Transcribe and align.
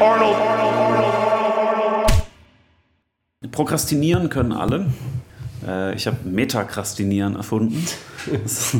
Arnold. 0.00 0.36
Prokrastinieren 3.52 4.28
können 4.30 4.52
alle. 4.52 4.86
Äh, 5.66 5.94
ich 5.94 6.06
habe 6.06 6.16
Metakrastinieren 6.24 7.36
erfunden. 7.36 7.86
Das 8.32 8.74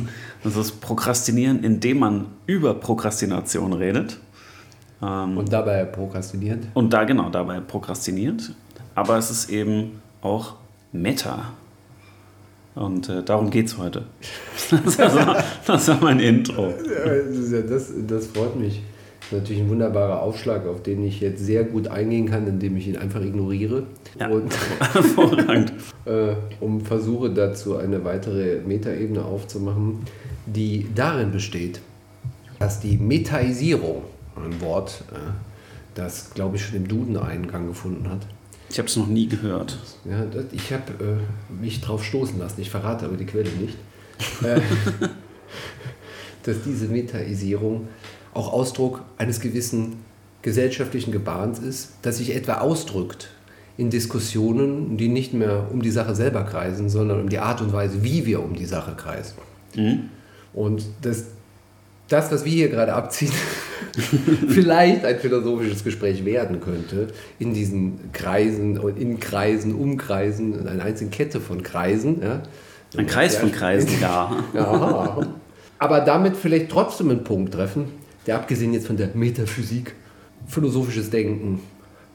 ist, 0.56 0.80
Prokrastinieren, 0.80 1.62
indem 1.64 1.98
man 2.00 2.26
über 2.46 2.74
Prokrastination 2.74 3.72
redet. 3.72 4.18
Ähm, 5.02 5.38
Und 5.38 5.52
dabei 5.52 5.84
prokrastiniert. 5.84 6.64
und 6.74 6.92
da 6.92 7.04
genau, 7.04 7.30
dabei 7.30 7.60
prokrastiniert. 7.60 8.52
Aber 8.94 9.16
es 9.18 9.30
ist 9.30 9.50
eben 9.50 10.00
auch 10.22 10.54
Meta. 10.92 11.52
Und 12.74 13.08
äh, 13.08 13.22
darum 13.22 13.50
geht 13.50 13.66
es 13.66 13.78
heute. 13.78 14.04
Das 14.70 14.98
war, 14.98 15.44
das 15.66 15.88
war 15.88 15.98
mein 16.00 16.20
Intro. 16.20 16.72
Das, 17.68 17.92
das 18.06 18.26
freut 18.28 18.56
mich. 18.56 18.82
Natürlich 19.30 19.62
ein 19.62 19.70
wunderbarer 19.70 20.20
Aufschlag, 20.20 20.66
auf 20.66 20.82
den 20.82 21.04
ich 21.04 21.20
jetzt 21.20 21.44
sehr 21.44 21.64
gut 21.64 21.88
eingehen 21.88 22.28
kann, 22.28 22.46
indem 22.46 22.76
ich 22.76 22.88
ihn 22.88 22.96
einfach 22.96 23.22
ignoriere. 23.22 23.84
Ja. 24.18 24.28
Und 24.28 24.52
äh, 26.04 26.34
um 26.60 26.80
versuche 26.82 27.30
dazu 27.30 27.76
eine 27.76 28.04
weitere 28.04 28.60
Metaebene 28.60 29.24
aufzumachen, 29.24 30.00
die 30.46 30.86
darin 30.94 31.32
besteht, 31.32 31.80
dass 32.58 32.80
die 32.80 32.96
Metaisierung, 32.96 34.02
ein 34.36 34.60
Wort, 34.60 35.04
äh, 35.12 35.16
das 35.94 36.34
glaube 36.34 36.56
ich 36.56 36.64
schon 36.64 36.76
im 36.76 36.88
Duden 36.88 37.16
Eingang 37.16 37.68
gefunden 37.68 38.08
hat. 38.10 38.26
Ich 38.70 38.78
habe 38.78 38.88
es 38.88 38.96
noch 38.96 39.06
nie 39.06 39.28
gehört. 39.28 39.78
Ja, 40.04 40.24
das, 40.24 40.46
ich 40.52 40.72
habe 40.72 40.92
äh, 41.04 41.62
mich 41.62 41.80
drauf 41.80 42.04
stoßen 42.04 42.38
lassen, 42.38 42.60
ich 42.60 42.70
verrate 42.70 43.06
aber 43.06 43.16
die 43.16 43.26
Quelle 43.26 43.50
nicht, 43.50 43.76
äh, 44.42 44.60
dass 46.42 46.62
diese 46.62 46.86
Metaisierung 46.86 47.88
auch 48.34 48.52
Ausdruck 48.52 49.02
eines 49.16 49.40
gewissen 49.40 49.96
gesellschaftlichen 50.42 51.10
Gebarens 51.12 51.58
ist, 51.58 51.92
das 52.02 52.18
sich 52.18 52.34
etwa 52.34 52.54
ausdrückt 52.58 53.30
in 53.76 53.90
Diskussionen, 53.90 54.96
die 54.96 55.08
nicht 55.08 55.34
mehr 55.34 55.68
um 55.72 55.82
die 55.82 55.90
Sache 55.90 56.14
selber 56.14 56.44
kreisen, 56.44 56.88
sondern 56.88 57.20
um 57.20 57.28
die 57.28 57.38
Art 57.38 57.60
und 57.60 57.72
Weise, 57.72 58.04
wie 58.04 58.26
wir 58.26 58.42
um 58.42 58.54
die 58.54 58.66
Sache 58.66 58.94
kreisen. 58.96 59.34
Und 60.52 60.84
das, 61.02 61.24
das, 62.08 62.30
was 62.30 62.44
wir 62.44 62.52
hier 62.52 62.68
gerade 62.68 62.92
abziehen, 62.92 63.32
vielleicht 64.48 65.04
ein 65.04 65.18
philosophisches 65.18 65.82
Gespräch 65.82 66.24
werden 66.24 66.60
könnte, 66.60 67.08
in 67.38 67.54
diesen 67.54 68.12
Kreisen 68.12 68.78
und 68.78 68.98
in 68.98 69.18
Kreisen, 69.18 69.74
Umkreisen, 69.74 70.60
in 70.60 70.68
einer 70.68 70.84
einzigen 70.84 71.10
Kette 71.10 71.40
von 71.40 71.62
Kreisen. 71.62 72.22
Ja. 72.22 72.42
Ein 72.96 73.06
Kreis 73.06 73.36
von 73.36 73.50
Kreisen, 73.50 74.00
ja. 74.00 74.30
Ja. 74.54 75.26
Aber 75.78 76.00
damit 76.00 76.36
vielleicht 76.36 76.70
trotzdem 76.70 77.10
einen 77.10 77.24
Punkt 77.24 77.54
treffen, 77.54 77.86
der 78.26 78.36
abgesehen 78.36 78.72
jetzt 78.72 78.86
von 78.86 78.96
der 78.96 79.10
Metaphysik, 79.14 79.94
philosophisches 80.46 81.10
Denken, 81.10 81.60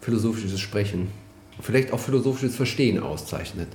philosophisches 0.02 0.60
Sprechen, 0.60 1.08
vielleicht 1.62 1.92
auch 1.92 2.00
philosophisches 2.00 2.56
Verstehen 2.56 3.00
auszeichnet. 3.00 3.68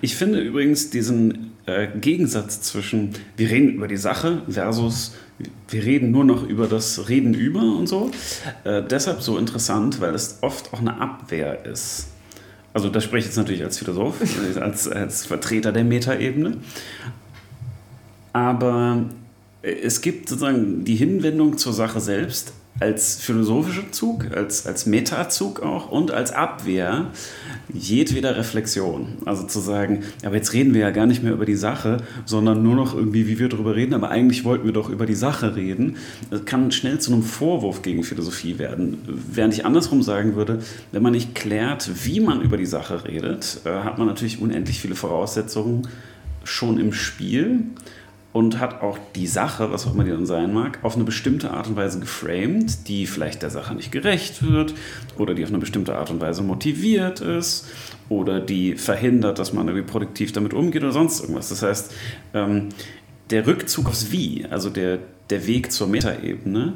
Ich 0.00 0.16
finde 0.16 0.40
übrigens 0.40 0.90
diesen 0.90 1.52
äh, 1.66 1.88
Gegensatz 2.00 2.62
zwischen 2.62 3.10
wir 3.36 3.50
reden 3.50 3.70
über 3.74 3.88
die 3.88 3.96
Sache 3.96 4.42
versus 4.48 5.14
wir 5.68 5.84
reden 5.84 6.10
nur 6.10 6.24
noch 6.24 6.42
über 6.46 6.66
das 6.66 7.08
Reden 7.08 7.32
über 7.34 7.60
und 7.62 7.88
so, 7.88 8.10
äh, 8.64 8.82
deshalb 8.82 9.22
so 9.22 9.38
interessant, 9.38 10.00
weil 10.00 10.14
es 10.14 10.38
oft 10.42 10.72
auch 10.74 10.80
eine 10.80 11.00
Abwehr 11.00 11.64
ist. 11.64 12.08
Also 12.72 12.88
das 12.88 13.04
spreche 13.04 13.20
ich 13.20 13.26
jetzt 13.26 13.36
natürlich 13.36 13.64
als 13.64 13.78
Philosoph, 13.78 14.16
als, 14.60 14.88
als 14.88 15.26
Vertreter 15.26 15.72
der 15.72 15.84
Metaebene. 15.84 16.58
Aber 18.32 19.06
es 19.62 20.00
gibt 20.00 20.28
sozusagen 20.28 20.84
die 20.84 20.96
Hinwendung 20.96 21.58
zur 21.58 21.72
Sache 21.72 22.00
selbst 22.00 22.52
als 22.78 23.20
philosophischer 23.20 23.92
Zug, 23.92 24.34
als, 24.34 24.66
als 24.66 24.86
Metazug 24.86 25.60
auch 25.60 25.90
und 25.90 26.12
als 26.12 26.32
Abwehr 26.32 27.10
jedweder 27.72 28.36
Reflexion. 28.36 29.18
Also 29.26 29.46
zu 29.46 29.60
sagen, 29.60 30.02
aber 30.24 30.36
jetzt 30.36 30.54
reden 30.54 30.72
wir 30.72 30.80
ja 30.80 30.90
gar 30.90 31.04
nicht 31.04 31.22
mehr 31.22 31.32
über 31.32 31.44
die 31.44 31.56
Sache, 31.56 31.98
sondern 32.24 32.62
nur 32.62 32.74
noch 32.74 32.94
irgendwie, 32.94 33.26
wie 33.26 33.38
wir 33.38 33.50
darüber 33.50 33.76
reden, 33.76 33.92
aber 33.92 34.08
eigentlich 34.08 34.44
wollten 34.44 34.64
wir 34.64 34.72
doch 34.72 34.88
über 34.88 35.04
die 35.04 35.14
Sache 35.14 35.56
reden. 35.56 35.96
Das 36.30 36.46
kann 36.46 36.72
schnell 36.72 36.98
zu 37.00 37.12
einem 37.12 37.22
Vorwurf 37.22 37.82
gegen 37.82 38.02
Philosophie 38.02 38.58
werden. 38.58 38.98
Während 39.30 39.52
ich 39.52 39.66
andersrum 39.66 40.02
sagen 40.02 40.34
würde, 40.36 40.60
wenn 40.90 41.02
man 41.02 41.12
nicht 41.12 41.34
klärt, 41.34 41.90
wie 42.06 42.20
man 42.20 42.40
über 42.40 42.56
die 42.56 42.66
Sache 42.66 43.04
redet, 43.04 43.60
äh, 43.66 43.70
hat 43.70 43.98
man 43.98 44.06
natürlich 44.06 44.40
unendlich 44.40 44.80
viele 44.80 44.94
Voraussetzungen 44.94 45.86
schon 46.44 46.80
im 46.80 46.94
Spiel 46.94 47.64
und 48.32 48.60
hat 48.60 48.80
auch 48.80 48.98
die 49.16 49.26
Sache, 49.26 49.72
was 49.72 49.86
auch 49.86 49.94
immer 49.94 50.04
die 50.04 50.10
dann 50.10 50.26
sein 50.26 50.52
mag, 50.52 50.78
auf 50.82 50.94
eine 50.94 51.04
bestimmte 51.04 51.50
Art 51.50 51.66
und 51.66 51.76
Weise 51.76 51.98
geframed, 51.98 52.86
die 52.86 53.06
vielleicht 53.06 53.42
der 53.42 53.50
Sache 53.50 53.74
nicht 53.74 53.90
gerecht 53.90 54.42
wird 54.42 54.74
oder 55.18 55.34
die 55.34 55.42
auf 55.42 55.50
eine 55.50 55.58
bestimmte 55.58 55.96
Art 55.96 56.10
und 56.10 56.20
Weise 56.20 56.42
motiviert 56.42 57.20
ist 57.20 57.66
oder 58.08 58.40
die 58.40 58.76
verhindert, 58.76 59.38
dass 59.38 59.52
man 59.52 59.66
irgendwie 59.66 59.86
produktiv 59.86 60.32
damit 60.32 60.54
umgeht 60.54 60.82
oder 60.82 60.92
sonst 60.92 61.20
irgendwas. 61.20 61.48
Das 61.48 61.62
heißt, 61.62 61.92
ähm, 62.34 62.68
der 63.30 63.46
Rückzug 63.46 63.88
aufs 63.88 64.12
Wie, 64.12 64.46
also 64.48 64.70
der, 64.70 64.98
der 65.30 65.46
Weg 65.46 65.72
zur 65.72 65.88
Metaebene, 65.88 66.74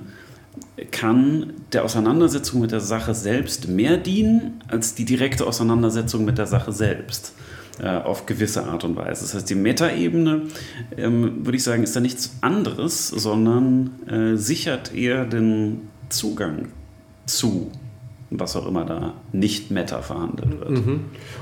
kann 0.90 1.52
der 1.72 1.84
Auseinandersetzung 1.84 2.60
mit 2.60 2.70
der 2.70 2.80
Sache 2.80 3.14
selbst 3.14 3.68
mehr 3.68 3.96
dienen 3.96 4.60
als 4.68 4.94
die 4.94 5.04
direkte 5.04 5.46
Auseinandersetzung 5.46 6.24
mit 6.24 6.38
der 6.38 6.46
Sache 6.46 6.72
selbst 6.72 7.32
auf 7.82 8.26
gewisse 8.26 8.64
Art 8.64 8.84
und 8.84 8.96
Weise. 8.96 9.22
Das 9.22 9.34
heißt, 9.34 9.50
die 9.50 9.54
Metaebene, 9.54 10.42
ähm, 10.96 11.44
würde 11.44 11.56
ich 11.56 11.64
sagen, 11.64 11.82
ist 11.82 11.96
da 11.96 12.00
nichts 12.00 12.36
anderes, 12.40 13.08
sondern 13.08 13.90
äh, 14.08 14.36
sichert 14.36 14.94
eher 14.94 15.24
den 15.24 15.88
Zugang 16.08 16.68
zu, 17.26 17.70
was 18.30 18.54
auch 18.56 18.66
immer 18.66 18.84
da 18.84 19.14
nicht 19.32 19.70
Meta 19.70 20.02
verhandelt 20.02 20.60
wird. 20.60 20.70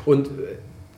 Und 0.07 0.29
äh, 0.29 0.31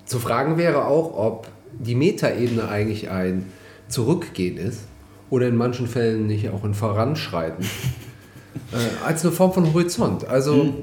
zu 0.05 0.19
fragen 0.19 0.57
wäre 0.59 0.87
auch, 0.87 1.17
ob 1.17 1.49
die 1.79 1.95
Metaebene 1.95 2.69
eigentlich 2.69 3.11
ein 3.11 3.47
Zurückgehen 3.89 4.57
ist 4.57 4.83
oder 5.31 5.49
in 5.49 5.57
manchen 5.57 5.87
Fällen 5.87 6.27
nicht 6.27 6.49
auch 6.51 6.65
ein 6.65 6.75
Voranschreiten. 6.75 7.65
äh, 8.73 9.05
als 9.05 9.25
eine 9.25 9.33
Form 9.33 9.53
von 9.53 9.73
Horizont. 9.73 10.27
Also 10.29 10.75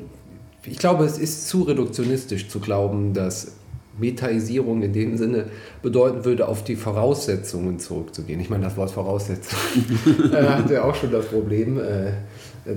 ich 0.65 0.77
glaube, 0.77 1.05
es 1.05 1.17
ist 1.17 1.47
zu 1.47 1.63
reduktionistisch 1.63 2.47
zu 2.47 2.59
glauben, 2.59 3.13
dass 3.13 3.53
Metaisierung 3.99 4.81
in 4.81 4.93
dem 4.93 5.17
Sinne 5.17 5.45
bedeuten 5.81 6.25
würde, 6.25 6.47
auf 6.47 6.63
die 6.63 6.75
Voraussetzungen 6.75 7.79
zurückzugehen. 7.79 8.39
Ich 8.39 8.49
meine, 8.49 8.63
das 8.63 8.77
Wort 8.77 8.91
Voraussetzung 8.91 9.59
äh, 10.33 10.43
hat 10.43 10.69
ja 10.69 10.83
auch 10.83 10.95
schon 10.95 11.11
das 11.11 11.25
Problem, 11.25 11.79
äh, 11.79 12.11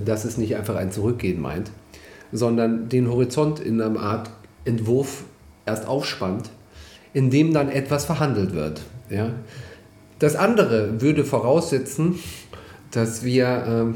dass 0.05 0.25
es 0.25 0.37
nicht 0.39 0.57
einfach 0.57 0.77
ein 0.77 0.91
Zurückgehen 0.91 1.41
meint, 1.41 1.71
sondern 2.33 2.89
den 2.89 3.09
Horizont 3.09 3.61
in 3.61 3.81
einer 3.81 4.01
Art 4.01 4.31
Entwurf 4.65 5.25
erst 5.67 5.87
aufspannt, 5.87 6.51
in 7.13 7.31
dem 7.31 7.53
dann 7.53 7.69
etwas 7.69 8.05
verhandelt 8.05 8.55
wird. 8.55 8.83
Ja? 9.11 9.31
Das 10.19 10.37
andere 10.37 11.01
würde 11.01 11.25
voraussetzen, 11.25 12.19
dass 12.91 13.25
wir 13.25 13.65
ähm, 13.67 13.95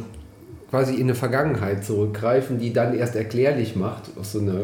quasi 0.71 0.95
in 0.95 1.03
eine 1.03 1.15
Vergangenheit 1.15 1.85
zurückgreifen, 1.85 2.59
die 2.59 2.73
dann 2.73 2.95
erst 2.95 3.17
erklärlich 3.17 3.77
macht, 3.77 4.11
aus 4.19 4.33
so 4.33 4.41
einer 4.41 4.61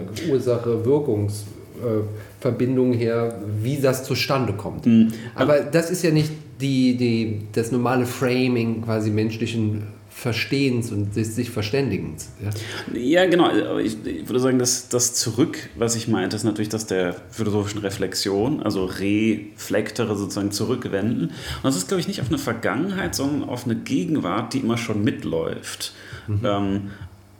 Ursache-Wirkungsverbindung 1.84 2.92
her, 2.92 3.38
wie 3.62 3.78
das 3.78 4.04
zustande 4.04 4.52
kommt. 4.52 4.86
Aber 5.34 5.60
das 5.60 5.90
ist 5.90 6.02
ja 6.02 6.10
nicht 6.10 6.30
die, 6.60 6.96
die, 6.96 7.40
das 7.52 7.72
normale 7.72 8.06
Framing 8.06 8.82
quasi 8.82 9.10
menschlichen 9.10 9.82
Verstehens 10.10 10.92
und 10.92 11.12
sich 11.12 11.50
Verständigens. 11.50 12.30
Ja? 12.40 12.96
Ja, 12.96 13.26
genau. 13.26 13.78
Ich, 13.78 13.96
ich 14.06 14.28
würde 14.28 14.38
sagen, 14.38 14.60
dass 14.60 14.88
das 14.88 15.14
Zurück, 15.14 15.70
was 15.76 15.96
ich 15.96 16.06
meinte, 16.06 16.36
ist 16.36 16.44
natürlich 16.44 16.68
das 16.68 16.86
der 16.86 17.16
philosophischen 17.30 17.80
Reflexion, 17.80 18.62
also 18.62 18.84
reflektere 18.84 20.16
sozusagen 20.16 20.52
zurückwenden. 20.52 21.24
Und 21.24 21.64
das 21.64 21.76
ist, 21.76 21.88
glaube 21.88 22.00
ich, 22.00 22.06
nicht 22.06 22.20
auf 22.20 22.28
eine 22.28 22.38
Vergangenheit, 22.38 23.16
sondern 23.16 23.48
auf 23.48 23.64
eine 23.64 23.74
Gegenwart, 23.74 24.54
die 24.54 24.58
immer 24.58 24.78
schon 24.78 25.02
mitläuft. 25.02 25.92
Ähm, 26.28 26.90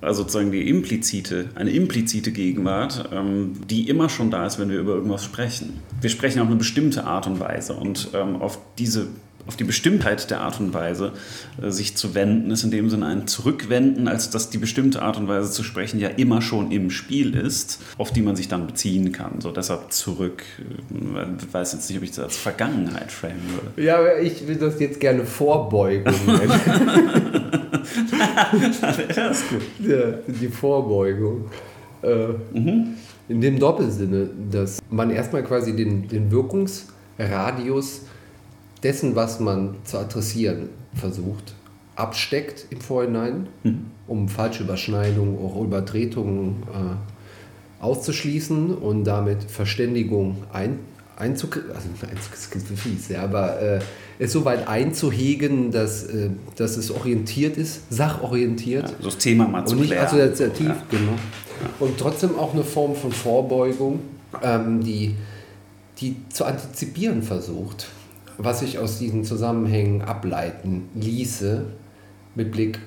also 0.04 0.22
sozusagen 0.22 0.52
die 0.52 0.68
implizite, 0.68 1.50
eine 1.54 1.70
implizite 1.70 2.32
Gegenwart, 2.32 3.08
ähm, 3.12 3.52
die 3.68 3.88
immer 3.88 4.08
schon 4.08 4.30
da 4.30 4.46
ist, 4.46 4.58
wenn 4.58 4.70
wir 4.70 4.78
über 4.78 4.94
irgendwas 4.94 5.24
sprechen. 5.24 5.80
Wir 6.00 6.10
sprechen 6.10 6.40
auf 6.40 6.48
eine 6.48 6.56
bestimmte 6.56 7.04
Art 7.04 7.26
und 7.26 7.40
Weise 7.40 7.74
und 7.74 8.10
ähm, 8.14 8.36
auf 8.36 8.58
diese 8.78 9.08
auf 9.46 9.56
die 9.56 9.64
Bestimmtheit 9.64 10.30
der 10.30 10.40
Art 10.40 10.60
und 10.60 10.72
Weise 10.74 11.12
äh, 11.62 11.70
sich 11.70 11.96
zu 11.96 12.14
wenden, 12.14 12.50
ist 12.50 12.64
in 12.64 12.70
dem 12.70 12.90
Sinne 12.90 13.06
ein 13.06 13.26
Zurückwenden, 13.26 14.08
als 14.08 14.30
dass 14.30 14.50
die 14.50 14.58
bestimmte 14.58 15.02
Art 15.02 15.16
und 15.16 15.28
Weise 15.28 15.50
zu 15.50 15.62
sprechen 15.62 16.00
ja 16.00 16.08
immer 16.08 16.42
schon 16.42 16.70
im 16.70 16.90
Spiel 16.90 17.34
ist, 17.34 17.80
auf 17.98 18.12
die 18.12 18.22
man 18.22 18.36
sich 18.36 18.48
dann 18.48 18.66
beziehen 18.66 19.12
kann. 19.12 19.40
So 19.40 19.50
deshalb 19.50 19.92
zurück. 19.92 20.42
Ich 21.38 21.52
weiß 21.54 21.72
jetzt 21.74 21.88
nicht, 21.88 21.98
ob 21.98 22.04
ich 22.04 22.10
das 22.10 22.20
als 22.20 22.36
Vergangenheit 22.36 23.12
framen 23.12 23.42
würde. 23.52 23.82
Ja, 23.82 23.98
aber 23.98 24.20
ich 24.20 24.46
will 24.46 24.56
das 24.56 24.80
jetzt 24.80 25.00
gerne 25.00 25.24
Vorbeugung. 25.24 26.14
Ja, 29.14 29.28
ist 29.28 29.48
gut. 29.48 29.62
Ja, 29.86 30.12
die 30.26 30.48
Vorbeugung. 30.48 31.46
Äh, 32.02 32.28
In 33.28 33.40
dem 33.40 33.58
Doppelsinne, 33.58 34.28
dass 34.50 34.80
man 34.90 35.10
erstmal 35.10 35.42
quasi 35.44 35.74
den, 35.74 36.08
den 36.08 36.30
Wirkungsradius 36.30 38.02
dessen, 38.84 39.16
was 39.16 39.40
man 39.40 39.76
zu 39.84 39.98
adressieren 39.98 40.68
versucht, 40.94 41.54
absteckt 41.96 42.66
im 42.70 42.80
Vorhinein, 42.80 43.48
mhm. 43.62 43.86
um 44.06 44.28
falsche 44.28 44.62
Überschneidungen, 44.62 45.38
auch 45.38 45.60
Übertretungen 45.62 46.62
äh, 46.72 47.82
auszuschließen 47.82 48.74
und 48.74 49.04
damit 49.04 49.44
Verständigung 49.44 50.36
ein, 50.52 50.78
einzukriegen, 51.16 51.70
also 51.70 51.88
klingt 52.50 52.78
fies, 52.78 53.08
ja, 53.08 53.22
aber 53.22 53.60
äh, 53.60 53.80
es 54.18 54.32
so 54.32 54.44
weit 54.44 54.68
einzuhegen, 54.68 55.70
dass, 55.70 56.04
äh, 56.04 56.30
dass 56.56 56.76
es 56.76 56.90
orientiert 56.90 57.56
ist, 57.56 57.82
sachorientiert. 57.90 58.90
Ja, 58.90 58.96
so 58.98 59.04
das 59.04 59.18
Thema 59.18 59.48
mal 59.48 59.66
zu 59.66 59.74
Und 59.74 59.82
nicht 59.82 59.96
assoziativ, 59.96 60.66
ja. 60.66 60.82
genau. 60.90 61.12
Ja. 61.12 61.68
Und 61.80 61.98
trotzdem 61.98 62.36
auch 62.38 62.52
eine 62.52 62.64
Form 62.64 62.94
von 62.94 63.12
Vorbeugung, 63.12 64.00
ähm, 64.42 64.82
die, 64.82 65.14
die 66.00 66.16
zu 66.30 66.44
antizipieren 66.44 67.22
versucht, 67.22 67.86
was 68.38 68.60
sich 68.60 68.78
aus 68.78 68.98
diesen 68.98 69.24
Zusammenhängen 69.24 70.02
ableiten 70.02 70.88
ließe, 70.94 71.66
mit 72.34 72.50
Blick 72.50 72.78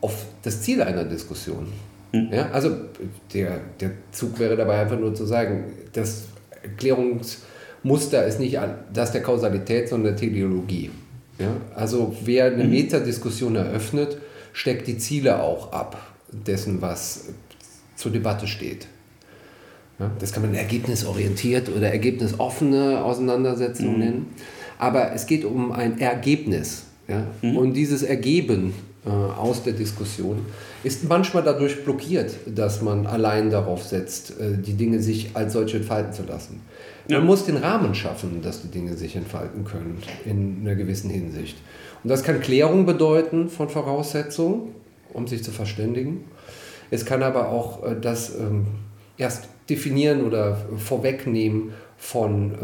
auf 0.00 0.26
das 0.42 0.62
Ziel 0.62 0.82
einer 0.82 1.04
Diskussion. 1.04 1.66
Mhm. 2.12 2.30
Ja, 2.32 2.50
also 2.50 2.70
der, 3.32 3.60
der 3.80 3.90
Zug 4.12 4.38
wäre 4.38 4.56
dabei 4.56 4.80
einfach 4.80 4.98
nur 4.98 5.14
zu 5.14 5.26
sagen, 5.26 5.72
das 5.92 6.24
Erklärungsmuster 6.62 8.24
ist 8.26 8.40
nicht 8.40 8.58
das 8.92 9.12
der 9.12 9.22
Kausalität, 9.22 9.88
sondern 9.88 10.14
der 10.14 10.20
Teleologie. 10.20 10.90
Ja, 11.38 11.48
also 11.74 12.14
wer 12.24 12.46
eine 12.46 12.64
mhm. 12.64 12.70
Metadiskussion 12.70 13.56
eröffnet, 13.56 14.18
steckt 14.52 14.86
die 14.86 14.98
Ziele 14.98 15.42
auch 15.42 15.72
ab 15.72 16.14
dessen, 16.30 16.80
was 16.80 17.26
zur 17.96 18.12
Debatte 18.12 18.46
steht. 18.46 18.86
Ja, 19.98 20.10
das 20.18 20.32
kann 20.32 20.42
man 20.42 20.54
ergebnisorientiert 20.54 21.68
oder 21.68 21.90
ergebnisoffene 21.90 23.04
Auseinandersetzung 23.04 23.94
mhm. 23.94 23.98
nennen. 23.98 24.26
Aber 24.78 25.12
es 25.12 25.26
geht 25.26 25.44
um 25.44 25.72
ein 25.72 25.98
Ergebnis. 25.98 26.84
Ja? 27.08 27.26
Mhm. 27.42 27.56
Und 27.56 27.74
dieses 27.74 28.02
Ergeben 28.02 28.74
äh, 29.06 29.10
aus 29.10 29.62
der 29.62 29.74
Diskussion 29.74 30.44
ist 30.82 31.08
manchmal 31.08 31.42
dadurch 31.42 31.84
blockiert, 31.84 32.34
dass 32.46 32.82
man 32.82 33.06
allein 33.06 33.50
darauf 33.50 33.82
setzt, 33.84 34.38
äh, 34.40 34.56
die 34.56 34.74
Dinge 34.74 35.00
sich 35.00 35.30
als 35.34 35.52
solche 35.52 35.78
entfalten 35.78 36.12
zu 36.12 36.22
lassen. 36.22 36.60
Ja. 37.08 37.18
Man 37.18 37.26
muss 37.26 37.44
den 37.44 37.58
Rahmen 37.58 37.94
schaffen, 37.94 38.40
dass 38.40 38.62
die 38.62 38.68
Dinge 38.68 38.94
sich 38.96 39.14
entfalten 39.16 39.64
können 39.64 40.02
in 40.24 40.60
einer 40.62 40.74
gewissen 40.74 41.10
Hinsicht. 41.10 41.56
Und 42.02 42.10
das 42.10 42.22
kann 42.22 42.40
Klärung 42.40 42.86
bedeuten 42.86 43.50
von 43.50 43.68
Voraussetzungen, 43.68 44.74
um 45.12 45.26
sich 45.26 45.44
zu 45.44 45.50
verständigen. 45.50 46.24
Es 46.90 47.04
kann 47.04 47.22
aber 47.22 47.48
auch 47.48 47.84
äh, 47.84 47.96
das 48.00 48.34
ähm, 48.36 48.66
erst 49.18 49.48
definieren 49.68 50.24
oder 50.24 50.58
vorwegnehmen 50.76 51.72
von 51.96 52.52
äh, 52.52 52.56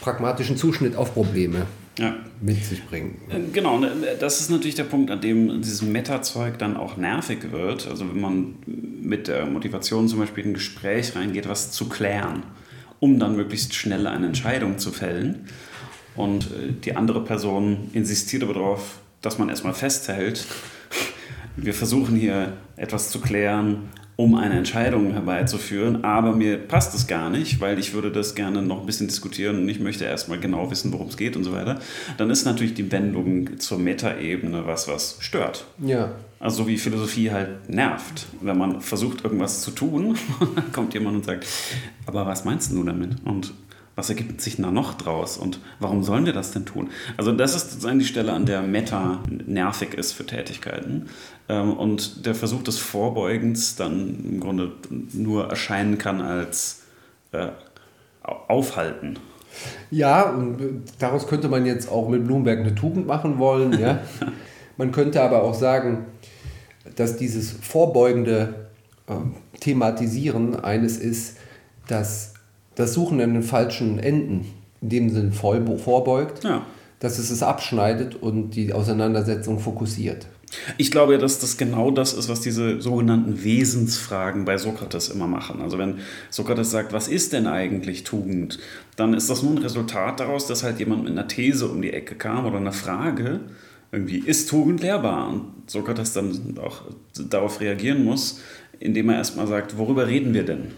pragmatischen 0.00 0.56
Zuschnitt 0.56 0.96
auf 0.96 1.14
Probleme 1.14 1.66
ja. 1.98 2.16
mit 2.40 2.64
sich 2.64 2.84
bringen. 2.86 3.20
Äh, 3.28 3.52
genau, 3.52 3.78
ne, 3.78 3.90
das 4.18 4.40
ist 4.40 4.50
natürlich 4.50 4.74
der 4.74 4.84
Punkt, 4.84 5.10
an 5.10 5.20
dem 5.20 5.60
dieses 5.60 5.82
Meta-Zeug 5.82 6.58
dann 6.58 6.76
auch 6.76 6.96
nervig 6.96 7.52
wird. 7.52 7.86
Also 7.88 8.08
wenn 8.08 8.20
man 8.20 8.54
mit 8.66 9.28
der 9.28 9.46
Motivation 9.46 10.08
zum 10.08 10.20
Beispiel 10.20 10.44
in 10.44 10.50
ein 10.50 10.54
Gespräch 10.54 11.14
reingeht, 11.16 11.48
was 11.48 11.72
zu 11.72 11.88
klären, 11.88 12.44
um 12.98 13.18
dann 13.18 13.36
möglichst 13.36 13.74
schnell 13.74 14.06
eine 14.06 14.26
Entscheidung 14.26 14.78
zu 14.78 14.90
fällen. 14.90 15.46
Und 16.16 16.44
äh, 16.44 16.72
die 16.84 16.96
andere 16.96 17.24
Person 17.24 17.90
insistiert 17.92 18.42
aber 18.42 18.54
darauf, 18.54 19.00
dass 19.20 19.38
man 19.38 19.48
erstmal 19.48 19.74
festhält, 19.74 20.46
wir 21.56 21.74
versuchen 21.74 22.16
hier 22.16 22.54
etwas 22.76 23.10
zu 23.10 23.20
klären, 23.20 23.90
um 24.20 24.34
eine 24.34 24.58
Entscheidung 24.58 25.12
herbeizuführen, 25.12 26.04
aber 26.04 26.32
mir 26.36 26.58
passt 26.58 26.94
es 26.94 27.06
gar 27.06 27.30
nicht, 27.30 27.58
weil 27.62 27.78
ich 27.78 27.94
würde 27.94 28.12
das 28.12 28.34
gerne 28.34 28.60
noch 28.60 28.80
ein 28.80 28.86
bisschen 28.86 29.08
diskutieren 29.08 29.56
und 29.56 29.68
ich 29.70 29.80
möchte 29.80 30.04
erstmal 30.04 30.38
genau 30.38 30.70
wissen, 30.70 30.92
worum 30.92 31.08
es 31.08 31.16
geht 31.16 31.36
und 31.36 31.44
so 31.44 31.52
weiter, 31.52 31.80
dann 32.18 32.28
ist 32.28 32.44
natürlich 32.44 32.74
die 32.74 32.92
Wendung 32.92 33.58
zur 33.58 33.78
Metaebene 33.78 34.66
was, 34.66 34.88
was 34.88 35.16
stört. 35.20 35.64
Ja. 35.78 36.12
Also 36.38 36.64
so 36.64 36.68
wie 36.68 36.76
Philosophie 36.76 37.30
halt 37.30 37.70
nervt. 37.70 38.26
Wenn 38.42 38.58
man 38.58 38.82
versucht, 38.82 39.24
irgendwas 39.24 39.62
zu 39.62 39.70
tun, 39.70 40.18
kommt 40.74 40.92
jemand 40.92 41.16
und 41.16 41.24
sagt, 41.24 41.46
aber 42.04 42.26
was 42.26 42.44
meinst 42.44 42.72
du 42.72 42.84
damit? 42.84 43.12
Und 43.24 43.54
was 44.00 44.08
ergibt 44.08 44.40
sich 44.40 44.56
da 44.56 44.70
noch 44.70 44.94
draus 44.94 45.36
und 45.36 45.60
warum 45.78 46.02
sollen 46.02 46.24
wir 46.24 46.32
das 46.32 46.52
denn 46.52 46.64
tun? 46.64 46.88
Also 47.18 47.32
das 47.32 47.54
ist 47.54 47.72
sozusagen 47.72 47.98
die 47.98 48.06
Stelle, 48.06 48.32
an 48.32 48.46
der 48.46 48.62
Meta 48.62 49.20
nervig 49.46 49.92
ist 49.92 50.12
für 50.12 50.24
Tätigkeiten 50.24 51.10
ähm, 51.50 51.74
und 51.74 52.24
der 52.24 52.34
Versuch 52.34 52.62
des 52.62 52.78
Vorbeugens 52.78 53.76
dann 53.76 54.24
im 54.24 54.40
Grunde 54.40 54.72
nur 55.12 55.50
erscheinen 55.50 55.98
kann 55.98 56.22
als 56.22 56.80
äh, 57.32 57.48
Aufhalten. 58.22 59.18
Ja, 59.90 60.30
und 60.30 60.82
daraus 60.98 61.26
könnte 61.26 61.50
man 61.50 61.66
jetzt 61.66 61.90
auch 61.90 62.08
mit 62.08 62.26
Bloomberg 62.26 62.60
eine 62.60 62.74
Tugend 62.74 63.06
machen 63.06 63.38
wollen. 63.38 63.78
Ja? 63.78 64.00
man 64.78 64.92
könnte 64.92 65.20
aber 65.20 65.42
auch 65.42 65.54
sagen, 65.54 66.06
dass 66.96 67.18
dieses 67.18 67.52
vorbeugende 67.52 68.54
äh, 69.08 69.12
Thematisieren 69.60 70.58
eines 70.58 70.96
ist, 70.96 71.36
dass 71.86 72.29
das 72.80 72.94
Suchen 72.94 73.20
an 73.20 73.34
den 73.34 73.42
falschen 73.42 73.98
Enden 73.98 74.46
in 74.80 74.88
dem 74.88 75.10
Sinne 75.10 75.32
vorbeugt, 75.32 76.44
ja. 76.44 76.66
dass 76.98 77.18
es 77.18 77.30
es 77.30 77.42
abschneidet 77.42 78.14
und 78.16 78.50
die 78.50 78.72
Auseinandersetzung 78.72 79.58
fokussiert. 79.58 80.26
Ich 80.78 80.90
glaube, 80.90 81.16
dass 81.18 81.38
das 81.38 81.56
genau 81.58 81.92
das 81.92 82.12
ist, 82.12 82.28
was 82.28 82.40
diese 82.40 82.80
sogenannten 82.80 83.44
Wesensfragen 83.44 84.44
bei 84.44 84.58
Sokrates 84.58 85.08
immer 85.08 85.28
machen. 85.28 85.60
Also 85.60 85.78
wenn 85.78 85.98
Sokrates 86.28 86.72
sagt, 86.72 86.92
was 86.92 87.06
ist 87.06 87.32
denn 87.32 87.46
eigentlich 87.46 88.02
Tugend, 88.02 88.58
dann 88.96 89.14
ist 89.14 89.30
das 89.30 89.44
nur 89.44 89.52
ein 89.52 89.58
Resultat 89.58 90.18
daraus, 90.18 90.46
dass 90.46 90.64
halt 90.64 90.80
jemand 90.80 91.04
mit 91.04 91.12
einer 91.12 91.28
These 91.28 91.68
um 91.68 91.80
die 91.82 91.92
Ecke 91.92 92.16
kam 92.16 92.46
oder 92.46 92.56
einer 92.56 92.72
Frage, 92.72 93.40
irgendwie, 93.92 94.18
ist 94.18 94.48
Tugend 94.50 94.82
lehrbar? 94.82 95.28
Und 95.28 95.70
Sokrates 95.70 96.12
dann 96.12 96.58
auch 96.58 96.82
darauf 97.28 97.60
reagieren 97.60 98.04
muss, 98.04 98.40
indem 98.78 99.08
er 99.10 99.16
erstmal 99.16 99.46
sagt, 99.46 99.78
worüber 99.78 100.06
reden 100.06 100.34
wir 100.34 100.44
denn? 100.44 100.68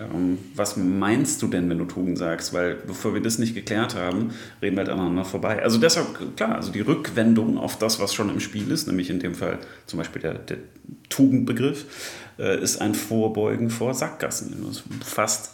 Ähm, 0.00 0.38
was 0.54 0.76
meinst 0.76 1.42
du 1.42 1.48
denn, 1.48 1.68
wenn 1.68 1.78
du 1.78 1.84
Tugend 1.84 2.16
sagst? 2.16 2.54
Weil 2.54 2.76
bevor 2.86 3.12
wir 3.14 3.20
das 3.20 3.38
nicht 3.38 3.54
geklärt 3.54 3.94
haben, 3.94 4.30
reden 4.62 4.76
wir 4.76 4.84
halt 4.84 4.88
aneinander 4.88 5.24
vorbei. 5.24 5.62
Also 5.62 5.78
deshalb, 5.78 6.36
klar, 6.36 6.54
also 6.54 6.72
die 6.72 6.80
Rückwendung 6.80 7.58
auf 7.58 7.78
das, 7.78 8.00
was 8.00 8.14
schon 8.14 8.30
im 8.30 8.40
Spiel 8.40 8.70
ist, 8.70 8.86
nämlich 8.86 9.10
in 9.10 9.20
dem 9.20 9.34
Fall 9.34 9.58
zum 9.86 9.98
Beispiel 9.98 10.22
der, 10.22 10.34
der 10.34 10.58
Tugendbegriff, 11.08 11.84
äh, 12.38 12.60
ist 12.62 12.80
ein 12.80 12.94
Vorbeugen 12.94 13.68
vor 13.68 13.92
Sackgassen. 13.94 14.64
Fast 15.04 15.52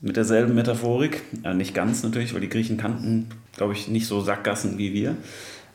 mit 0.00 0.16
derselben 0.16 0.54
Metaphorik, 0.54 1.22
äh, 1.42 1.52
nicht 1.52 1.74
ganz 1.74 2.02
natürlich, 2.02 2.32
weil 2.32 2.40
die 2.40 2.48
Griechen 2.48 2.76
kannten, 2.76 3.28
glaube 3.56 3.72
ich, 3.72 3.88
nicht 3.88 4.06
so 4.06 4.20
Sackgassen 4.20 4.78
wie 4.78 4.94
wir, 4.94 5.16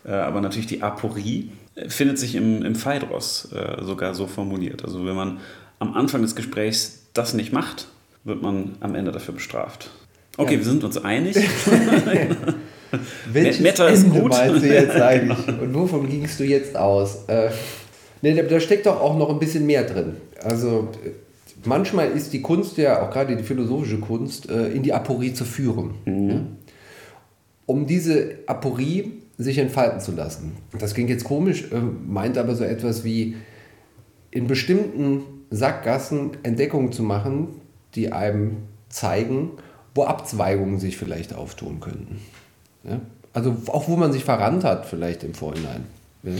äh, 0.05 0.11
aber 0.11 0.39
natürlich 0.39 0.67
die 0.67 0.81
Aporie 0.81 1.51
findet 1.89 2.17
sich 2.17 2.35
im, 2.35 2.63
im 2.63 2.73
Phaedros 2.73 3.49
sogar 3.81 4.15
so 4.15 4.27
formuliert. 4.27 4.85
Also 4.85 5.05
wenn 5.05 5.15
man 5.15 5.39
am 5.79 5.93
Anfang 5.93 6.21
des 6.21 6.33
Gesprächs 6.33 7.04
das 7.15 7.33
nicht 7.33 7.51
macht, 7.51 7.87
wird 8.23 8.41
man 8.41 8.75
am 8.79 8.93
Ende 8.93 9.11
dafür 9.11 9.33
bestraft. 9.33 9.89
Okay, 10.37 10.53
ja. 10.53 10.59
wir 10.59 10.65
sind 10.65 10.83
uns 10.83 10.97
einig. 10.97 11.35
Welches 13.31 13.59
Meta 13.59 13.87
ist 13.87 14.03
Ende 14.03 14.19
gut. 14.19 14.31
meinst 14.31 14.63
du 14.63 14.67
jetzt 14.67 14.95
eigentlich? 14.95 15.47
Und 15.61 15.73
wovon 15.73 16.07
gingst 16.07 16.39
du 16.39 16.43
jetzt 16.43 16.75
aus? 16.75 17.25
Äh, 17.27 17.49
nee, 18.21 18.33
da 18.33 18.59
steckt 18.59 18.85
doch 18.85 18.99
auch 18.99 19.17
noch 19.17 19.29
ein 19.29 19.39
bisschen 19.39 19.65
mehr 19.65 19.83
drin. 19.83 20.17
Also 20.43 20.89
manchmal 21.63 22.11
ist 22.11 22.33
die 22.33 22.41
Kunst 22.41 22.77
ja, 22.77 23.01
auch 23.01 23.11
gerade 23.11 23.35
die 23.35 23.43
philosophische 23.43 23.99
Kunst, 23.99 24.49
äh, 24.49 24.67
in 24.67 24.83
die 24.83 24.93
Aporie 24.93 25.33
zu 25.33 25.45
führen. 25.45 25.95
Mhm. 26.05 26.47
Um 27.65 27.87
diese 27.87 28.35
Aporie 28.45 29.13
sich 29.37 29.57
entfalten 29.57 29.99
zu 29.99 30.11
lassen. 30.11 30.53
Das 30.77 30.93
klingt 30.93 31.09
jetzt 31.09 31.23
komisch, 31.23 31.65
äh, 31.71 31.79
meint 32.07 32.37
aber 32.37 32.55
so 32.55 32.63
etwas 32.63 33.03
wie 33.03 33.35
in 34.31 34.47
bestimmten 34.47 35.23
Sackgassen 35.49 36.31
Entdeckungen 36.43 36.91
zu 36.91 37.03
machen, 37.03 37.47
die 37.95 38.11
einem 38.11 38.57
zeigen, 38.89 39.51
wo 39.93 40.03
Abzweigungen 40.03 40.79
sich 40.79 40.97
vielleicht 40.97 41.33
auftun 41.33 41.79
könnten. 41.79 42.19
Ja? 42.83 42.99
Also 43.33 43.55
auch 43.67 43.87
wo 43.87 43.95
man 43.95 44.13
sich 44.13 44.23
verrannt 44.23 44.63
hat, 44.63 44.85
vielleicht 44.85 45.23
im 45.23 45.33
Vorhinein. 45.33 45.85
Ja? 46.23 46.33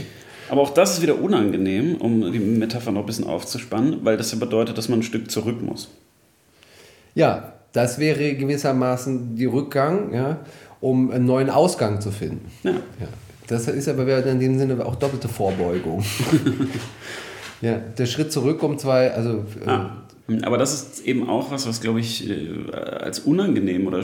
Aber 0.48 0.62
auch 0.62 0.70
das 0.70 0.94
ist 0.94 1.02
wieder 1.02 1.20
unangenehm, 1.20 1.96
um 1.96 2.32
die 2.32 2.38
Metapher 2.38 2.92
noch 2.92 3.00
ein 3.00 3.06
bisschen 3.06 3.26
aufzuspannen, 3.26 4.00
weil 4.04 4.16
das 4.16 4.30
ja 4.32 4.38
bedeutet, 4.38 4.78
dass 4.78 4.88
man 4.88 5.00
ein 5.00 5.02
Stück 5.02 5.30
zurück 5.30 5.60
muss. 5.60 5.88
Ja, 7.14 7.54
das 7.72 7.98
wäre 7.98 8.34
gewissermaßen 8.34 9.36
die 9.36 9.46
Rückgang, 9.46 10.14
ja, 10.14 10.38
um 10.80 11.10
einen 11.10 11.24
neuen 11.24 11.50
Ausgang 11.50 12.00
zu 12.00 12.10
finden. 12.10 12.50
Ja. 12.62 12.72
ja. 12.72 13.08
Das 13.48 13.68
ist 13.68 13.88
aber 13.88 14.26
in 14.26 14.40
dem 14.40 14.58
Sinne 14.58 14.84
auch 14.84 14.96
doppelte 14.96 15.28
Vorbeugung. 15.28 16.04
Ja, 17.62 17.78
der 17.78 18.06
Schritt 18.06 18.32
zurück 18.32 18.62
um 18.62 18.78
zwei, 18.78 19.12
also. 19.12 19.44
Äh, 19.64 19.68
ah. 19.68 20.02
Aber 20.42 20.58
das 20.58 20.74
ist 20.74 21.06
eben 21.06 21.28
auch 21.28 21.52
was, 21.52 21.68
was, 21.68 21.80
glaube 21.80 22.00
ich, 22.00 22.28
äh, 22.28 22.72
als 22.72 23.20
unangenehm 23.20 23.86
oder 23.86 24.02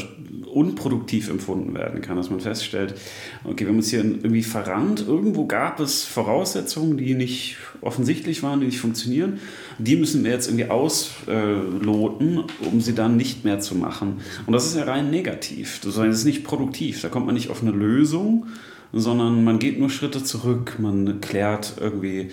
unproduktiv 0.53 1.29
empfunden 1.29 1.75
werden 1.75 2.01
kann, 2.01 2.17
dass 2.17 2.31
man 2.31 2.39
feststellt, 2.39 2.95
okay, 3.43 3.65
wir 3.65 3.69
haben 3.69 3.79
uns 3.79 3.91
hier 3.91 4.05
irgendwie 4.05 4.45
verrannt, 4.45 5.05
irgendwo 5.07 5.47
gab 5.47 5.81
es 5.81 6.05
Voraussetzungen, 6.05 6.97
die 6.97 7.15
nicht 7.15 7.57
offensichtlich 7.81 8.43
waren, 8.45 8.61
die 8.61 8.67
nicht 8.67 8.79
funktionieren. 8.79 9.41
Die 9.79 9.97
müssen 9.97 10.23
wir 10.23 10.31
jetzt 10.31 10.47
irgendwie 10.47 10.67
ausloten, 10.67 12.45
um 12.61 12.81
sie 12.81 12.95
dann 12.95 13.17
nicht 13.17 13.45
mehr 13.45 13.59
zu 13.59 13.75
machen. 13.75 14.21
Und 14.47 14.53
das 14.53 14.67
ist 14.67 14.77
ja 14.77 14.85
rein 14.85 15.11
negativ. 15.11 15.81
Das 15.83 15.97
ist 15.97 16.25
nicht 16.25 16.45
produktiv. 16.45 17.01
Da 17.01 17.09
kommt 17.09 17.27
man 17.27 17.35
nicht 17.35 17.51
auf 17.51 17.63
eine 17.63 17.73
Lösung, 17.73 18.47
sondern 18.93 19.43
man 19.43 19.59
geht 19.59 19.81
nur 19.81 19.91
Schritte 19.91 20.23
zurück, 20.23 20.77
man 20.79 21.21
klärt 21.21 21.75
irgendwie 21.81 22.31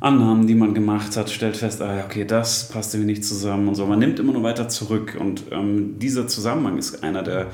Annahmen, 0.00 0.46
die 0.46 0.54
man 0.54 0.74
gemacht 0.74 1.16
hat, 1.16 1.30
stellt 1.30 1.56
fest, 1.56 1.80
ah, 1.80 2.04
okay, 2.04 2.24
das 2.24 2.68
passt 2.68 2.94
irgendwie 2.94 3.12
nicht 3.12 3.24
zusammen 3.24 3.68
und 3.68 3.74
so. 3.74 3.86
Man 3.86 3.98
nimmt 3.98 4.18
immer 4.18 4.32
nur 4.32 4.42
weiter 4.42 4.68
zurück 4.68 5.16
und 5.18 5.44
ähm, 5.50 5.98
dieser 5.98 6.28
Zusammenhang 6.28 6.76
ist 6.76 7.02
einer 7.02 7.22
der, 7.22 7.46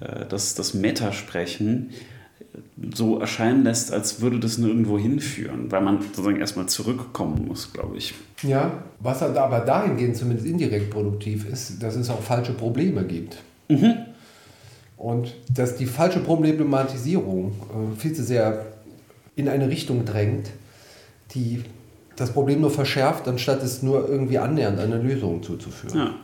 äh, 0.00 0.26
das, 0.28 0.54
das 0.54 0.74
Metasprechen 0.74 1.90
so 2.94 3.18
erscheinen 3.18 3.64
lässt, 3.64 3.92
als 3.92 4.20
würde 4.20 4.38
das 4.38 4.58
nirgendwo 4.58 4.98
hinführen, 4.98 5.70
weil 5.70 5.80
man 5.80 6.00
sozusagen 6.00 6.38
erstmal 6.38 6.66
zurückkommen 6.66 7.46
muss, 7.46 7.72
glaube 7.72 7.96
ich. 7.96 8.14
Ja, 8.42 8.82
was 9.00 9.22
aber 9.22 9.60
dahingehend 9.60 10.16
zumindest 10.16 10.46
indirekt 10.46 10.90
produktiv 10.90 11.48
ist, 11.48 11.82
dass 11.82 11.96
es 11.96 12.10
auch 12.10 12.22
falsche 12.22 12.52
Probleme 12.52 13.04
gibt. 13.04 13.38
Mhm. 13.68 13.94
Und 14.96 15.34
dass 15.52 15.76
die 15.76 15.86
falsche 15.86 16.20
Problematisierung 16.20 17.52
äh, 17.52 18.00
viel 18.00 18.12
zu 18.12 18.24
sehr 18.24 18.66
in 19.36 19.48
eine 19.48 19.68
Richtung 19.68 20.04
drängt, 20.04 20.50
die 21.34 21.62
das 22.18 22.30
Problem 22.32 22.60
nur 22.60 22.70
verschärft, 22.70 23.28
anstatt 23.28 23.62
es 23.62 23.82
nur 23.82 24.08
irgendwie 24.08 24.38
annähernd 24.38 24.78
einer 24.80 24.98
Lösung 24.98 25.42
zuzuführen. 25.42 25.96
Ja. 25.96 26.14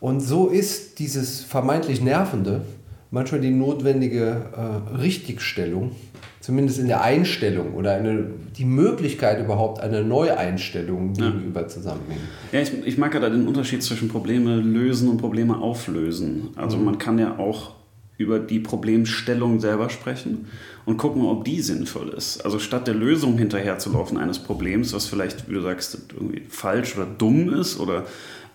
Und 0.00 0.20
so 0.20 0.48
ist 0.48 0.98
dieses 0.98 1.42
vermeintlich 1.42 2.00
Nervende 2.00 2.62
manchmal 3.10 3.40
die 3.40 3.50
notwendige 3.50 4.46
äh, 4.56 4.96
Richtigstellung, 4.96 5.92
zumindest 6.40 6.78
in 6.78 6.86
der 6.86 7.02
Einstellung 7.02 7.74
oder 7.74 7.94
eine, 7.94 8.28
die 8.56 8.64
Möglichkeit 8.64 9.44
überhaupt 9.44 9.80
einer 9.80 10.00
Neueinstellung 10.02 11.12
ja. 11.14 11.30
gegenüber 11.30 11.68
zusammenhängen. 11.68 12.22
Ja, 12.52 12.60
ich, 12.60 12.72
ich 12.86 12.96
mag 12.96 13.12
ja 13.12 13.20
da 13.20 13.28
den 13.28 13.46
Unterschied 13.46 13.82
zwischen 13.82 14.08
Probleme 14.08 14.56
lösen 14.56 15.08
und 15.08 15.18
Probleme 15.18 15.58
auflösen. 15.58 16.48
Also 16.56 16.78
mhm. 16.78 16.84
man 16.84 16.98
kann 16.98 17.18
ja 17.18 17.38
auch 17.38 17.72
über 18.20 18.38
die 18.38 18.60
Problemstellung 18.60 19.60
selber 19.60 19.88
sprechen 19.90 20.46
und 20.84 20.98
gucken, 20.98 21.22
ob 21.22 21.44
die 21.44 21.60
sinnvoll 21.60 22.10
ist. 22.10 22.44
Also 22.44 22.58
statt 22.58 22.86
der 22.86 22.94
Lösung 22.94 23.38
hinterherzulaufen 23.38 24.18
eines 24.18 24.38
Problems, 24.38 24.92
was 24.92 25.06
vielleicht, 25.06 25.48
wie 25.48 25.54
du 25.54 25.62
sagst, 25.62 25.98
irgendwie 26.12 26.42
falsch 26.48 26.96
oder 26.96 27.06
dumm 27.06 27.52
ist 27.52 27.80
oder, 27.80 28.06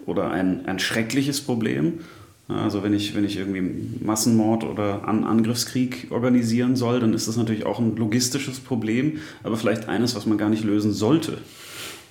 oder 0.05 0.31
ein, 0.31 0.65
ein 0.65 0.79
schreckliches 0.79 1.41
Problem, 1.41 1.99
also 2.47 2.83
wenn 2.83 2.93
ich, 2.93 3.15
wenn 3.15 3.25
ich 3.25 3.37
irgendwie 3.37 4.05
Massenmord 4.05 4.65
oder 4.65 5.07
An 5.07 5.23
Angriffskrieg 5.23 6.07
organisieren 6.11 6.75
soll, 6.75 6.99
dann 6.99 7.13
ist 7.13 7.27
das 7.27 7.37
natürlich 7.37 7.65
auch 7.65 7.79
ein 7.79 7.95
logistisches 7.95 8.59
Problem, 8.59 9.17
aber 9.41 9.57
vielleicht 9.57 9.89
eines, 9.89 10.15
was 10.15 10.27
man 10.27 10.37
gar 10.37 10.49
nicht 10.49 10.63
lösen 10.63 10.93
sollte. 10.93 11.39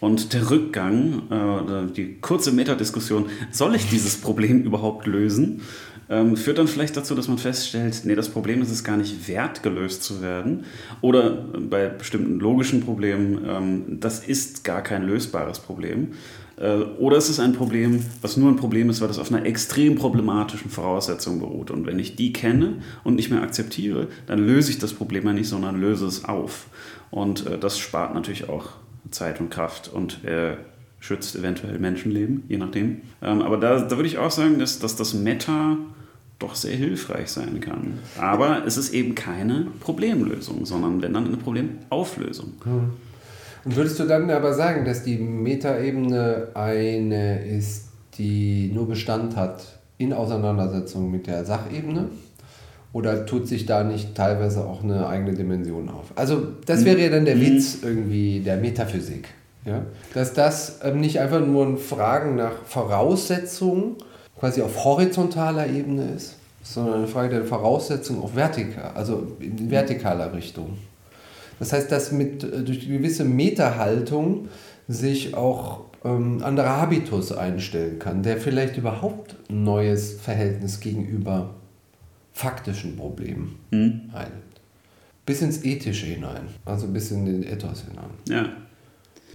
Und 0.01 0.33
der 0.33 0.51
Rückgang, 0.51 1.23
äh, 1.31 1.93
die 1.93 2.17
kurze 2.21 2.51
Metadiskussion, 2.51 3.27
soll 3.53 3.77
ich 3.77 3.89
dieses 3.89 4.17
Problem 4.17 4.63
überhaupt 4.65 5.07
lösen, 5.07 5.63
ähm, 6.09 6.37
führt 6.37 6.59
dann 6.59 6.69
vielleicht 6.69 6.97
dazu, 6.97 7.15
dass 7.15 7.29
man 7.29 7.39
feststellt, 7.39 8.03
nee, 8.05 8.15
das 8.15 8.29
Problem 8.29 8.63
ist 8.63 8.71
es 8.71 8.85
gar 8.85 8.97
nicht 8.97 9.29
wert, 9.29 9.63
gelöst 9.63 10.03
zu 10.03 10.23
werden. 10.23 10.65
Oder 11.01 11.31
bei 11.31 11.89
bestimmten 11.89 12.39
logischen 12.39 12.83
Problemen, 12.83 13.45
ähm, 13.47 14.01
das 14.01 14.21
ist 14.21 14.65
gar 14.65 14.83
kein 14.83 15.05
lösbares 15.05 15.61
Problem. 15.61 16.13
Äh, 16.57 16.77
oder 16.99 17.17
es 17.17 17.29
ist 17.29 17.41
ein 17.41 17.53
Problem, 17.53 18.05
was 18.21 18.37
nur 18.37 18.51
ein 18.51 18.57
Problem 18.57 18.91
ist, 18.91 19.01
weil 19.01 19.09
das 19.09 19.19
auf 19.19 19.33
einer 19.33 19.45
extrem 19.47 19.97
problematischen 19.97 20.71
Voraussetzung 20.71 21.41
beruht. 21.41 21.71
Und 21.71 21.87
wenn 21.87 21.99
ich 21.99 22.17
die 22.17 22.33
kenne 22.33 22.83
und 23.03 23.15
nicht 23.15 23.31
mehr 23.31 23.43
akzeptiere, 23.43 24.09
dann 24.27 24.39
löse 24.39 24.71
ich 24.71 24.79
das 24.79 24.93
Problem 24.93 25.25
ja 25.25 25.33
nicht, 25.33 25.49
sondern 25.49 25.81
löse 25.81 26.07
es 26.07 26.25
auf. 26.25 26.67
Und 27.11 27.47
äh, 27.47 27.59
das 27.59 27.79
spart 27.79 28.15
natürlich 28.15 28.49
auch 28.49 28.71
Zeit 29.11 29.41
und 29.41 29.51
Kraft 29.51 29.91
und 29.93 30.25
äh, 30.25 30.57
schützt 31.05 31.37
eventuell 31.37 31.79
Menschenleben, 31.79 32.45
je 32.49 32.57
nachdem. 32.57 33.03
Ähm, 33.21 33.43
aber 33.43 33.59
da, 33.59 33.79
da 33.79 33.97
würde 33.97 34.07
ich 34.07 34.17
auch 34.17 34.31
sagen, 34.31 34.59
dass, 34.59 34.79
dass 34.79 34.97
das 34.97 35.13
Meta 35.13 35.77
doch 36.39 36.55
sehr 36.55 36.75
hilfreich 36.75 37.29
sein 37.29 37.61
kann. 37.61 37.99
Aber 38.19 38.65
es 38.67 38.79
ist 38.79 38.95
eben 38.95 39.15
keine 39.15 39.67
Problemlösung, 39.81 40.65
sondern 40.65 41.03
wenn 41.03 41.13
dann 41.13 41.27
eine 41.27 41.37
Problemauflösung. 41.37 42.55
Hm. 42.65 42.91
Und 43.67 43.77
würdest 43.77 44.01
du 44.01 44.05
dann 44.05 44.31
aber 44.31 44.55
sagen, 44.55 44.87
dass 44.87 45.03
die 45.03 45.19
Metaebene 45.19 46.49
eine 46.55 47.45
ist, 47.45 47.89
die 48.15 48.71
nur 48.73 48.89
Bestand 48.89 49.37
hat 49.37 49.79
in 49.99 50.15
Auseinandersetzung 50.15 51.11
mit 51.11 51.27
der 51.27 51.45
Sachebene? 51.45 52.09
Oder 52.95 53.27
tut 53.27 53.47
sich 53.47 53.67
da 53.67 53.85
nicht 53.85 54.15
teilweise 54.15 54.65
auch 54.65 54.83
eine 54.83 55.07
eigene 55.07 55.35
Dimension 55.35 55.91
auf? 55.91 56.13
Also 56.15 56.47
das 56.65 56.87
wäre 56.87 56.99
ja 56.99 57.11
dann 57.11 57.27
der 57.27 57.37
mhm. 57.37 57.41
Witz 57.41 57.79
irgendwie 57.83 58.41
der 58.41 58.57
Metaphysik. 58.57 59.29
Ja? 59.64 59.83
Dass 60.12 60.33
das 60.33 60.80
ähm, 60.83 61.00
nicht 61.00 61.21
einfach 61.21 61.40
nur 61.40 61.66
ein 61.66 61.78
Fragen 61.78 62.37
nach 62.37 62.52
Voraussetzungen 62.66 63.97
quasi 64.38 64.62
auf 64.62 64.85
horizontaler 64.85 65.66
Ebene 65.66 66.12
ist, 66.14 66.37
sondern 66.62 66.94
eine 66.94 67.06
Frage 67.06 67.37
der 67.37 67.44
Voraussetzungen 67.44 68.23
auf 68.23 68.35
vertikal, 68.35 68.92
also 68.94 69.37
in 69.40 69.71
vertikaler 69.71 70.33
Richtung. 70.33 70.78
Das 71.59 71.73
heißt, 71.73 71.90
dass 71.90 72.12
mit, 72.12 72.42
äh, 72.42 72.62
durch 72.62 72.80
die 72.80 72.88
gewisse 72.88 73.25
Metahaltung 73.25 74.49
sich 74.88 75.35
auch 75.35 75.85
ähm, 76.04 76.42
anderer 76.42 76.80
Habitus 76.80 77.33
einstellen 77.33 77.99
kann, 77.99 78.23
der 78.23 78.37
vielleicht 78.37 78.76
überhaupt 78.76 79.37
ein 79.49 79.64
neues 79.64 80.21
Verhältnis 80.21 80.80
gegenüber 80.80 81.54
faktischen 82.33 82.97
Problemen 82.97 83.59
mhm. 83.71 84.11
einnimmt. 84.12 84.42
Bis 85.25 85.40
ins 85.40 85.64
Ethische 85.64 86.06
hinein, 86.06 86.49
also 86.66 86.88
bis 86.88 87.11
in 87.11 87.25
den 87.25 87.42
Ethos 87.44 87.85
hinein. 87.88 88.11
Ja. 88.28 88.49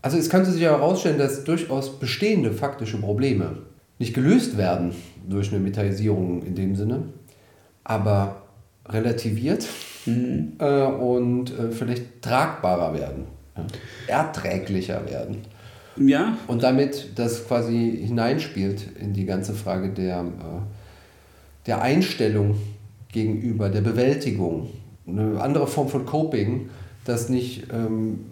Also 0.01 0.17
es 0.17 0.29
könnte 0.29 0.51
sich 0.51 0.61
herausstellen, 0.61 1.17
dass 1.17 1.43
durchaus 1.43 1.99
bestehende 1.99 2.51
faktische 2.51 2.97
Probleme 2.97 3.57
nicht 3.97 4.13
gelöst 4.13 4.57
werden 4.57 4.93
durch 5.27 5.51
eine 5.51 5.59
Metallisierung 5.59 6.43
in 6.43 6.55
dem 6.55 6.75
Sinne, 6.75 7.03
aber 7.83 8.43
relativiert 8.87 9.67
mhm. 10.05 10.53
äh, 10.59 10.83
und 10.83 11.51
äh, 11.51 11.71
vielleicht 11.71 12.21
tragbarer 12.21 12.93
werden, 12.93 13.25
ja? 13.57 13.67
erträglicher 14.07 15.05
werden. 15.09 15.37
Ja. 15.97 16.37
Und 16.47 16.63
damit 16.63 17.09
das 17.15 17.45
quasi 17.45 18.03
hineinspielt 18.05 18.87
in 18.99 19.13
die 19.13 19.25
ganze 19.25 19.53
Frage 19.53 19.89
der, 19.89 20.21
äh, 20.21 21.65
der 21.67 21.81
Einstellung 21.81 22.55
gegenüber, 23.11 23.69
der 23.69 23.81
Bewältigung. 23.81 24.69
Eine 25.05 25.41
andere 25.41 25.67
Form 25.67 25.89
von 25.89 26.05
Coping, 26.05 26.69
das 27.03 27.29
nicht 27.29 27.67
ähm, 27.73 28.25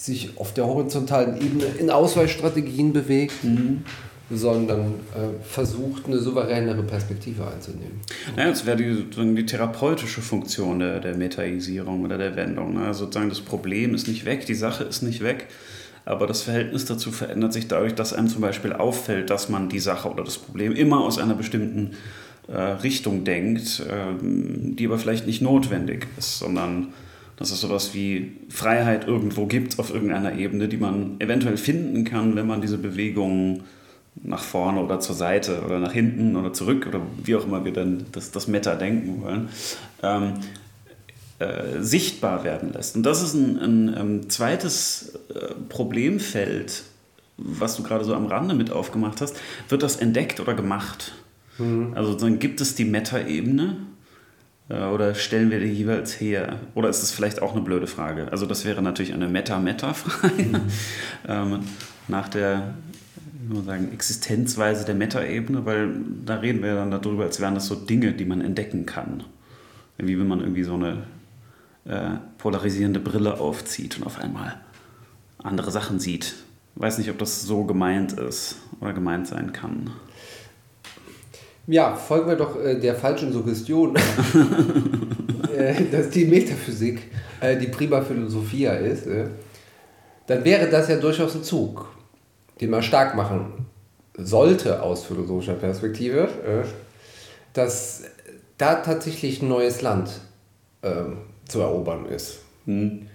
sich 0.00 0.30
auf 0.36 0.54
der 0.54 0.66
horizontalen 0.66 1.40
Ebene 1.40 1.64
in 1.78 1.90
Ausweichstrategien 1.90 2.92
bewegt, 2.92 3.44
mhm 3.44 3.84
sondern 4.30 4.94
äh, 5.12 5.42
versucht, 5.42 6.06
eine 6.06 6.18
souveränere 6.18 6.82
Perspektive 6.84 7.46
einzunehmen. 7.46 8.00
Naja, 8.36 8.50
das 8.50 8.64
wäre 8.64 8.76
die, 8.76 9.04
die 9.34 9.46
therapeutische 9.46 10.22
Funktion 10.22 10.78
der, 10.78 11.00
der 11.00 11.16
Metaisierung 11.16 12.04
oder 12.04 12.16
der 12.16 12.36
Wendung. 12.36 12.74
Ne? 12.74 12.86
Also 12.86 13.06
sozusagen 13.06 13.28
das 13.28 13.40
Problem 13.40 13.92
ist 13.92 14.06
nicht 14.06 14.24
weg, 14.24 14.46
die 14.46 14.54
Sache 14.54 14.84
ist 14.84 15.02
nicht 15.02 15.22
weg, 15.22 15.48
aber 16.04 16.28
das 16.28 16.42
Verhältnis 16.42 16.84
dazu 16.84 17.10
verändert 17.10 17.52
sich 17.52 17.66
dadurch, 17.66 17.94
dass 17.94 18.12
einem 18.12 18.28
zum 18.28 18.40
Beispiel 18.40 18.72
auffällt, 18.72 19.30
dass 19.30 19.48
man 19.48 19.68
die 19.68 19.80
Sache 19.80 20.08
oder 20.08 20.22
das 20.22 20.38
Problem 20.38 20.72
immer 20.76 21.00
aus 21.00 21.18
einer 21.18 21.34
bestimmten 21.34 21.96
äh, 22.46 22.56
Richtung 22.56 23.24
denkt, 23.24 23.80
äh, 23.80 24.14
die 24.22 24.86
aber 24.86 24.98
vielleicht 24.98 25.26
nicht 25.26 25.42
notwendig 25.42 26.06
ist, 26.16 26.38
sondern 26.38 26.92
dass 27.40 27.50
es 27.50 27.62
sowas 27.62 27.94
wie 27.94 28.32
Freiheit 28.50 29.08
irgendwo 29.08 29.46
gibt 29.46 29.78
auf 29.78 29.92
irgendeiner 29.92 30.34
Ebene, 30.36 30.68
die 30.68 30.76
man 30.76 31.18
eventuell 31.20 31.56
finden 31.56 32.04
kann, 32.04 32.36
wenn 32.36 32.46
man 32.46 32.60
diese 32.60 32.76
Bewegungen 32.76 33.62
nach 34.22 34.42
vorne 34.42 34.78
oder 34.82 35.00
zur 35.00 35.14
Seite 35.14 35.62
oder 35.64 35.78
nach 35.78 35.92
hinten 35.92 36.36
oder 36.36 36.52
zurück 36.52 36.86
oder 36.86 37.00
wie 37.24 37.34
auch 37.34 37.46
immer 37.46 37.64
wir 37.64 37.72
dann 37.72 38.04
das, 38.12 38.30
das 38.30 38.46
Meta 38.46 38.74
denken 38.74 39.22
wollen, 39.22 39.48
ähm, 40.02 40.34
äh, 41.38 41.80
sichtbar 41.80 42.44
werden 42.44 42.74
lässt. 42.74 42.94
Und 42.94 43.04
das 43.04 43.22
ist 43.22 43.32
ein, 43.32 43.58
ein, 43.58 43.88
ein 43.88 44.00
ähm, 44.00 44.30
zweites 44.30 45.18
äh, 45.34 45.54
Problemfeld, 45.70 46.82
was 47.38 47.74
du 47.74 47.82
gerade 47.82 48.04
so 48.04 48.14
am 48.14 48.26
Rande 48.26 48.54
mit 48.54 48.70
aufgemacht 48.70 49.22
hast. 49.22 49.34
Wird 49.70 49.82
das 49.82 49.96
entdeckt 49.96 50.40
oder 50.40 50.52
gemacht? 50.52 51.12
Mhm. 51.56 51.92
Also 51.94 52.12
dann 52.12 52.38
gibt 52.38 52.60
es 52.60 52.74
die 52.74 52.84
Meta-Ebene 52.84 53.78
oder 54.70 55.14
stellen 55.14 55.50
wir 55.50 55.60
die 55.60 55.66
jeweils 55.66 56.20
her? 56.20 56.56
Oder 56.74 56.88
ist 56.88 57.02
das 57.02 57.10
vielleicht 57.10 57.42
auch 57.42 57.52
eine 57.52 57.62
blöde 57.62 57.86
Frage? 57.86 58.30
Also 58.30 58.46
das 58.46 58.64
wäre 58.64 58.82
natürlich 58.82 59.12
eine 59.12 59.28
Meta-Meta-Frage. 59.28 60.42
Mhm. 60.42 60.60
ähm, 61.28 61.60
nach 62.08 62.28
der 62.28 62.74
nur 63.48 63.64
sagen, 63.64 63.92
Existenzweise 63.92 64.84
der 64.84 64.94
Meta-Ebene, 64.94 65.66
weil 65.66 65.90
da 66.24 66.36
reden 66.36 66.62
wir 66.62 66.74
dann 66.74 66.90
darüber, 66.90 67.24
als 67.24 67.40
wären 67.40 67.54
das 67.54 67.66
so 67.66 67.74
Dinge, 67.74 68.12
die 68.12 68.24
man 68.24 68.40
entdecken 68.40 68.86
kann. 68.86 69.24
Wie 69.98 70.18
wenn 70.18 70.28
man 70.28 70.40
irgendwie 70.40 70.62
so 70.62 70.74
eine 70.74 71.02
äh, 71.84 72.18
polarisierende 72.38 73.00
Brille 73.00 73.40
aufzieht 73.40 73.98
und 73.98 74.04
auf 74.04 74.18
einmal 74.20 74.60
andere 75.38 75.70
Sachen 75.70 75.98
sieht. 75.98 76.34
Weiß 76.76 76.98
nicht, 76.98 77.10
ob 77.10 77.18
das 77.18 77.42
so 77.42 77.64
gemeint 77.64 78.12
ist 78.12 78.56
oder 78.80 78.92
gemeint 78.92 79.26
sein 79.26 79.52
kann. 79.52 79.90
Ja, 81.70 81.94
folgen 81.94 82.28
wir 82.28 82.36
doch 82.36 82.62
äh, 82.62 82.78
der 82.78 82.94
falschen 82.94 83.32
Suggestion, 83.32 83.96
äh, 85.56 85.74
dass 85.90 86.10
die 86.10 86.24
Metaphysik 86.24 87.02
äh, 87.40 87.56
die 87.56 87.68
Prima 87.68 88.02
Philosophia 88.02 88.72
ist. 88.72 89.06
Äh. 89.06 89.28
Dann 90.26 90.44
wäre 90.44 90.68
das 90.68 90.88
ja 90.88 90.96
durchaus 90.96 91.34
ein 91.34 91.42
Zug 91.42 91.86
den 92.60 92.70
man 92.70 92.82
stark 92.82 93.14
machen 93.14 93.66
sollte 94.16 94.82
aus 94.82 95.04
philosophischer 95.04 95.54
Perspektive, 95.54 96.28
äh, 96.46 96.66
dass 97.54 98.02
da 98.58 98.76
tatsächlich 98.76 99.40
ein 99.40 99.48
neues 99.48 99.80
Land 99.80 100.20
äh, 100.82 100.90
zu 101.48 101.60
erobern 101.60 102.06
ist. 102.06 102.40
Mhm. 102.66 103.06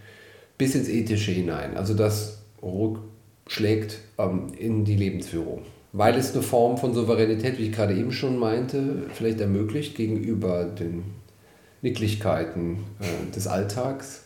Bis 0.57 0.73
ins 0.73 0.89
Ethische 0.89 1.31
hinein. 1.31 1.77
Also 1.77 1.93
das 1.93 2.39
rückschlägt 2.63 3.99
ähm, 4.17 4.53
in 4.57 4.85
die 4.85 4.95
Lebensführung. 4.95 5.63
Weil 5.97 6.15
es 6.15 6.33
eine 6.33 6.43
Form 6.43 6.77
von 6.77 6.93
Souveränität, 6.93 7.57
wie 7.57 7.67
ich 7.67 7.71
gerade 7.71 7.93
eben 7.93 8.11
schon 8.11 8.37
meinte, 8.37 9.03
vielleicht 9.13 9.39
ermöglicht 9.39 9.95
gegenüber 9.95 10.65
den 10.65 11.05
Nicklichkeiten 11.81 12.79
äh, 12.99 13.33
des 13.33 13.47
Alltags, 13.47 14.23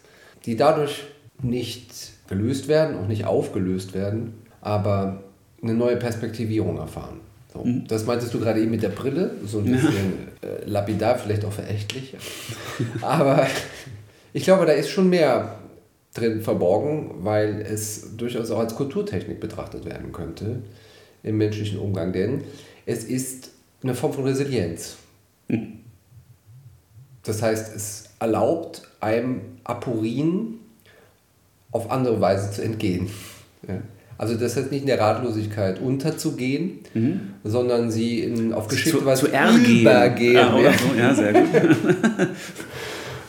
die 0.48 0.58
dadurch 0.58 1.04
nicht 1.44 1.92
gelöst 2.28 2.70
werden, 2.70 2.98
auch 2.98 3.08
nicht 3.08 3.26
aufgelöst 3.26 3.94
werden, 3.94 4.34
aber 4.62 5.22
eine 5.62 5.76
neue 5.76 5.98
Perspektivierung 5.98 6.80
erfahren. 6.80 7.20
So, 7.54 7.64
mhm. 7.64 7.86
Das 7.88 8.04
meintest 8.04 8.34
du 8.34 8.40
gerade 8.40 8.62
eben 8.62 8.72
mit 8.72 8.82
der 8.82 8.90
Brille, 8.90 9.36
so 9.46 9.60
ein 9.60 9.66
bisschen 9.66 10.14
äh, 10.42 10.66
lapidar, 10.66 11.20
vielleicht 11.20 11.46
auch 11.46 11.54
verächtlich. 11.54 12.16
Aber 13.02 13.46
ich 14.34 14.44
glaube, 14.44 14.66
da 14.66 14.72
ist 14.72 14.90
schon 14.90 15.08
mehr 15.08 15.60
drin 16.16 16.42
verborgen, 16.42 17.12
weil 17.20 17.62
es 17.62 18.18
durchaus 18.18 18.50
auch 18.50 18.60
als 18.60 18.74
Kulturtechnik 18.74 19.40
betrachtet 19.40 19.86
werden 19.86 20.12
könnte 20.12 20.64
im 21.24 21.38
menschlichen 21.38 21.80
Umgang. 21.80 22.14
Denn 22.14 22.44
es 22.86 23.04
ist 23.04 23.52
eine 23.84 23.96
Form 23.96 24.14
von 24.14 24.24
Resilienz. 24.24 24.98
Mhm. 25.48 25.80
Das 27.24 27.42
heißt, 27.42 27.76
es 27.76 28.10
erlaubt 28.20 28.84
einem 29.00 29.42
Aporien 29.64 30.60
auf 31.72 31.92
andere 31.92 32.20
Weise 32.20 32.52
zu 32.52 32.64
entgehen. 32.64 33.10
Ja. 33.68 33.82
Also 34.18 34.36
das 34.36 34.58
heißt 34.58 34.70
nicht 34.72 34.82
in 34.82 34.88
der 34.88 35.00
Ratlosigkeit 35.00 35.80
unterzugehen, 35.80 36.80
mhm. 36.94 37.22
sondern 37.46 37.90
sie 37.90 38.20
in, 38.20 38.54
auf 38.54 38.68
geschickte 38.68 39.06
Weise 39.06 39.28
zu, 39.28 39.32
zu 39.32 39.72
übergehen. 39.82 40.38
Ah, 40.38 40.60
ja. 40.60 40.74
Ja, 40.98 41.16
sehr 41.16 41.34
gut. 41.34 41.48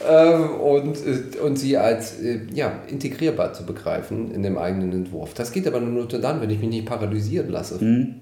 Ähm, 0.09 0.61
und, 0.61 0.97
äh, 1.07 1.39
und 1.41 1.57
sie 1.57 1.77
als 1.77 2.21
äh, 2.21 2.41
ja, 2.53 2.73
integrierbar 2.89 3.53
zu 3.53 3.67
begreifen 3.67 4.33
in 4.33 4.43
dem 4.43 4.57
eigenen 4.57 4.93
Entwurf. 4.93 5.35
Das 5.35 5.53
geht 5.53 5.67
aber 5.67 5.81
nur 5.81 6.07
dann, 6.07 6.41
wenn 6.41 6.51
ich 6.51 6.61
mich 6.61 6.71
nicht 6.71 6.87
paralysieren 6.87 7.51
lasse. 7.51 7.83
Mhm. 7.83 8.15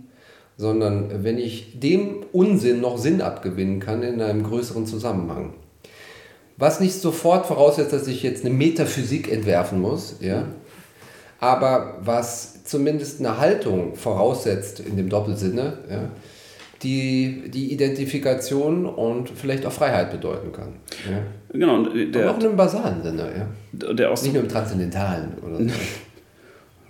Sondern 0.56 1.22
wenn 1.22 1.38
ich 1.38 1.78
dem 1.78 2.24
Unsinn 2.32 2.80
noch 2.80 2.98
Sinn 2.98 3.20
abgewinnen 3.20 3.78
kann 3.78 4.02
in 4.02 4.20
einem 4.20 4.42
größeren 4.42 4.86
Zusammenhang. 4.86 5.54
Was 6.56 6.80
nicht 6.80 6.94
sofort 6.94 7.46
voraussetzt, 7.46 7.92
dass 7.92 8.08
ich 8.08 8.24
jetzt 8.24 8.44
eine 8.44 8.52
Metaphysik 8.52 9.30
entwerfen 9.30 9.80
muss, 9.80 10.16
ja, 10.18 10.46
aber 11.38 11.98
was 12.00 12.64
zumindest 12.64 13.20
eine 13.20 13.38
Haltung 13.38 13.94
voraussetzt 13.94 14.80
in 14.80 14.96
dem 14.96 15.08
Doppelsinne, 15.08 15.78
ja, 15.88 16.10
die 16.82 17.50
die 17.52 17.72
Identifikation 17.72 18.86
und 18.86 19.30
vielleicht 19.30 19.66
auch 19.66 19.72
Freiheit 19.72 20.10
bedeuten 20.10 20.52
kann. 20.52 20.74
Ja. 21.10 21.22
Genau. 21.52 21.84
Der, 21.84 22.30
auch 22.30 22.38
in 22.38 22.46
einem 22.46 22.56
basalen 22.56 23.02
Sinne, 23.02 23.30
ja. 23.36 23.92
Der 23.92 24.10
Nicht 24.10 24.32
nur 24.32 24.42
im 24.42 24.48
transzendentalen 24.48 25.32
oder 25.42 25.58
so. 25.58 25.64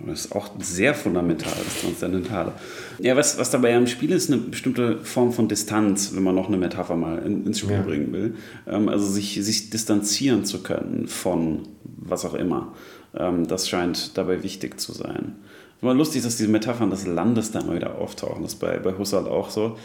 Das 0.05 0.25
ist 0.25 0.35
auch 0.35 0.49
sehr 0.59 0.93
fundamental, 0.93 1.51
das 1.63 1.81
Transzendentale. 1.81 2.53
Ja, 2.99 3.17
was, 3.17 3.37
was 3.37 3.51
dabei 3.51 3.71
ja 3.71 3.77
im 3.77 3.87
Spiel 3.87 4.11
ist, 4.11 4.31
eine 4.31 4.39
bestimmte 4.41 4.99
Form 4.99 5.33
von 5.33 5.49
Distanz, 5.49 6.15
wenn 6.15 6.23
man 6.23 6.35
noch 6.35 6.47
eine 6.47 6.57
Metapher 6.57 6.95
mal 6.95 7.19
in, 7.19 7.45
ins 7.45 7.59
Spiel 7.59 7.75
ja. 7.75 7.81
bringen 7.81 8.13
will. 8.13 8.35
Ähm, 8.65 8.87
also 8.87 9.05
sich, 9.05 9.43
sich 9.43 9.69
distanzieren 9.69 10.45
zu 10.45 10.63
können 10.63 11.07
von 11.07 11.67
was 11.83 12.23
auch 12.23 12.33
immer. 12.33 12.73
Ähm, 13.13 13.47
das 13.47 13.67
scheint 13.67 14.17
dabei 14.17 14.41
wichtig 14.41 14.79
zu 14.79 14.93
sein. 14.93 15.35
Immer 15.81 15.93
lustig, 15.93 16.23
dass 16.23 16.35
diese 16.35 16.49
Metaphern 16.49 16.89
des 16.89 17.07
Landes 17.07 17.51
da 17.51 17.59
immer 17.59 17.75
wieder 17.75 17.97
auftauchen. 17.97 18.43
Das 18.43 18.53
ist 18.53 18.59
bei, 18.59 18.79
bei 18.79 18.97
Husserl 18.97 19.27
auch 19.27 19.49
so, 19.49 19.77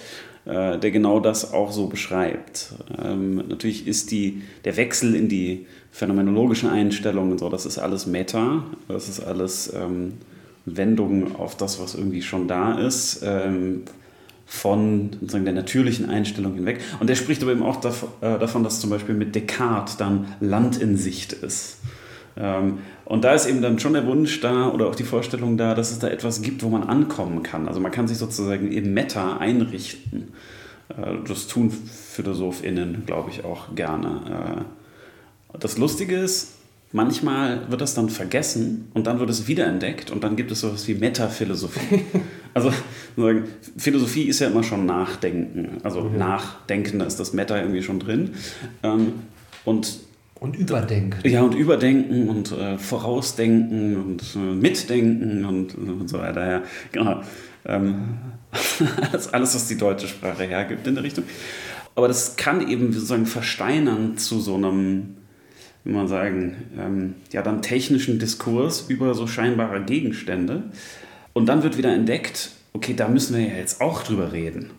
äh, 0.45 0.79
der 0.79 0.91
genau 0.91 1.21
das 1.21 1.53
auch 1.53 1.71
so 1.71 1.87
beschreibt. 1.87 2.75
Ähm, 3.03 3.37
natürlich 3.49 3.87
ist 3.87 4.11
die, 4.11 4.43
der 4.65 4.77
Wechsel 4.77 5.15
in 5.15 5.29
die 5.29 5.67
phänomenologischen 5.93 6.69
Einstellungen 6.69 7.39
so, 7.39 7.49
das 7.49 7.65
ist 7.65 7.79
alles 7.79 8.07
Meta, 8.07 8.65
das 8.89 9.09
ist 9.09 9.21
alles 9.21 9.73
ähm, 9.73 10.15
Wendungen 10.65 11.37
auf 11.37 11.57
das, 11.57 11.81
was 11.81 11.95
irgendwie 11.95 12.23
schon 12.23 12.49
da 12.49 12.79
ist. 12.79 13.23
Ähm, 13.25 13.83
von 14.47 15.11
sozusagen 15.21 15.45
der 15.45 15.55
natürlichen 15.55 16.11
Einstellung 16.11 16.55
hinweg. 16.55 16.81
Und 17.01 17.09
der 17.09 17.15
spricht 17.15 17.43
aber 17.43 17.53
eben 17.53 17.63
auch 17.63 17.79
äh, 17.83 18.39
davon, 18.39 18.63
dass 18.63 18.79
zum 18.79 18.91
Beispiel 18.91 19.15
mit 19.15 19.35
Descartes 19.35 19.97
dann 19.97 20.27
Land 20.41 20.77
in 20.81 20.97
Sicht 20.97 21.33
ist. 21.33 21.79
Ähm, 22.37 22.79
und 23.05 23.25
da 23.25 23.35
ist 23.35 23.47
eben 23.47 23.61
dann 23.61 23.79
schon 23.79 23.93
der 23.93 24.07
Wunsch 24.07 24.41
da 24.41 24.69
oder 24.69 24.87
auch 24.87 24.95
die 24.95 25.05
Vorstellung 25.05 25.57
da, 25.57 25.75
dass 25.75 25.91
es 25.91 25.99
da 25.99 26.09
etwas 26.09 26.41
gibt, 26.43 26.63
wo 26.63 26.69
man 26.69 26.85
ankommen 26.85 27.43
kann. 27.43 27.69
Also 27.69 27.81
man 27.81 27.93
kann 27.93 28.09
sich 28.09 28.19
sozusagen 28.19 28.73
eben 28.73 28.95
Meta 28.95 29.37
einrichten. 29.37 30.29
Äh, 30.89 31.17
das 31.27 31.47
tun 31.47 31.71
PhilosophInnen, 31.71 33.05
glaube 33.07 33.31
ich, 33.31 33.45
auch 33.45 33.75
gerne. 33.75 34.65
Äh, 35.53 35.59
das 35.59 35.77
Lustige 35.77 36.17
ist, 36.17 36.55
manchmal 36.93 37.71
wird 37.71 37.81
das 37.81 37.95
dann 37.95 38.09
vergessen 38.09 38.89
und 38.95 39.07
dann 39.07 39.21
wird 39.21 39.29
es 39.29 39.49
wiederentdeckt 39.49 40.11
und 40.11 40.25
dann 40.25 40.37
gibt 40.37 40.51
es 40.51 40.61
sowas 40.61 40.89
wie 40.89 40.95
Metaphilosophie. 40.95 42.05
also 42.55 42.73
Philosophie 43.77 44.25
ist 44.25 44.41
ja 44.41 44.49
immer 44.49 44.63
schon 44.63 44.87
Nachdenken. 44.87 45.79
Also 45.83 46.03
mhm. 46.03 46.17
Nachdenken, 46.17 47.01
da 47.01 47.05
ist 47.05 47.21
das 47.21 47.35
Meta 47.35 47.59
irgendwie 47.61 47.83
schon 47.83 47.99
drin. 47.99 48.31
Ähm, 48.83 49.13
und 49.65 49.99
und 50.45 50.57
überdenken. 50.57 51.27
Ja, 51.27 51.41
und 51.43 51.55
überdenken 51.55 52.29
und 52.29 52.53
äh, 52.53 52.77
vorausdenken 52.77 53.97
und 53.97 54.23
äh, 54.37 54.39
mitdenken 54.39 55.47
und, 55.47 55.75
und 55.75 56.09
so 56.09 56.19
weiter. 56.19 56.47
Ja, 56.47 56.63
genau. 56.93 57.23
Ähm, 57.65 58.19
alles, 59.11 59.33
alles, 59.33 59.55
was 59.55 59.69
die 59.69 59.79
deutsche 59.79 60.07
Sprache 60.07 60.45
hergibt 60.45 60.87
in 60.87 60.97
der 60.97 61.03
Richtung. 61.03 61.25
Aber 61.95 62.09
das 62.09 62.37
kann 62.37 62.69
eben 62.69 62.93
sozusagen 62.93 63.25
versteinern 63.25 64.19
zu 64.19 64.39
so 64.39 64.57
einem, 64.57 65.17
wie 65.85 65.93
man 65.93 66.09
sagen, 66.09 66.57
ähm, 66.79 67.15
ja, 67.33 67.41
dann 67.41 67.63
technischen 67.63 68.19
Diskurs 68.19 68.83
über 68.89 69.15
so 69.15 69.27
scheinbare 69.27 69.83
Gegenstände. 69.83 70.65
Und 71.33 71.47
dann 71.47 71.63
wird 71.63 71.79
wieder 71.79 71.95
entdeckt, 71.95 72.51
okay, 72.75 72.93
da 72.95 73.09
müssen 73.09 73.35
wir 73.35 73.45
ja 73.45 73.55
jetzt 73.55 73.81
auch 73.81 74.03
drüber 74.03 74.33
reden. 74.33 74.73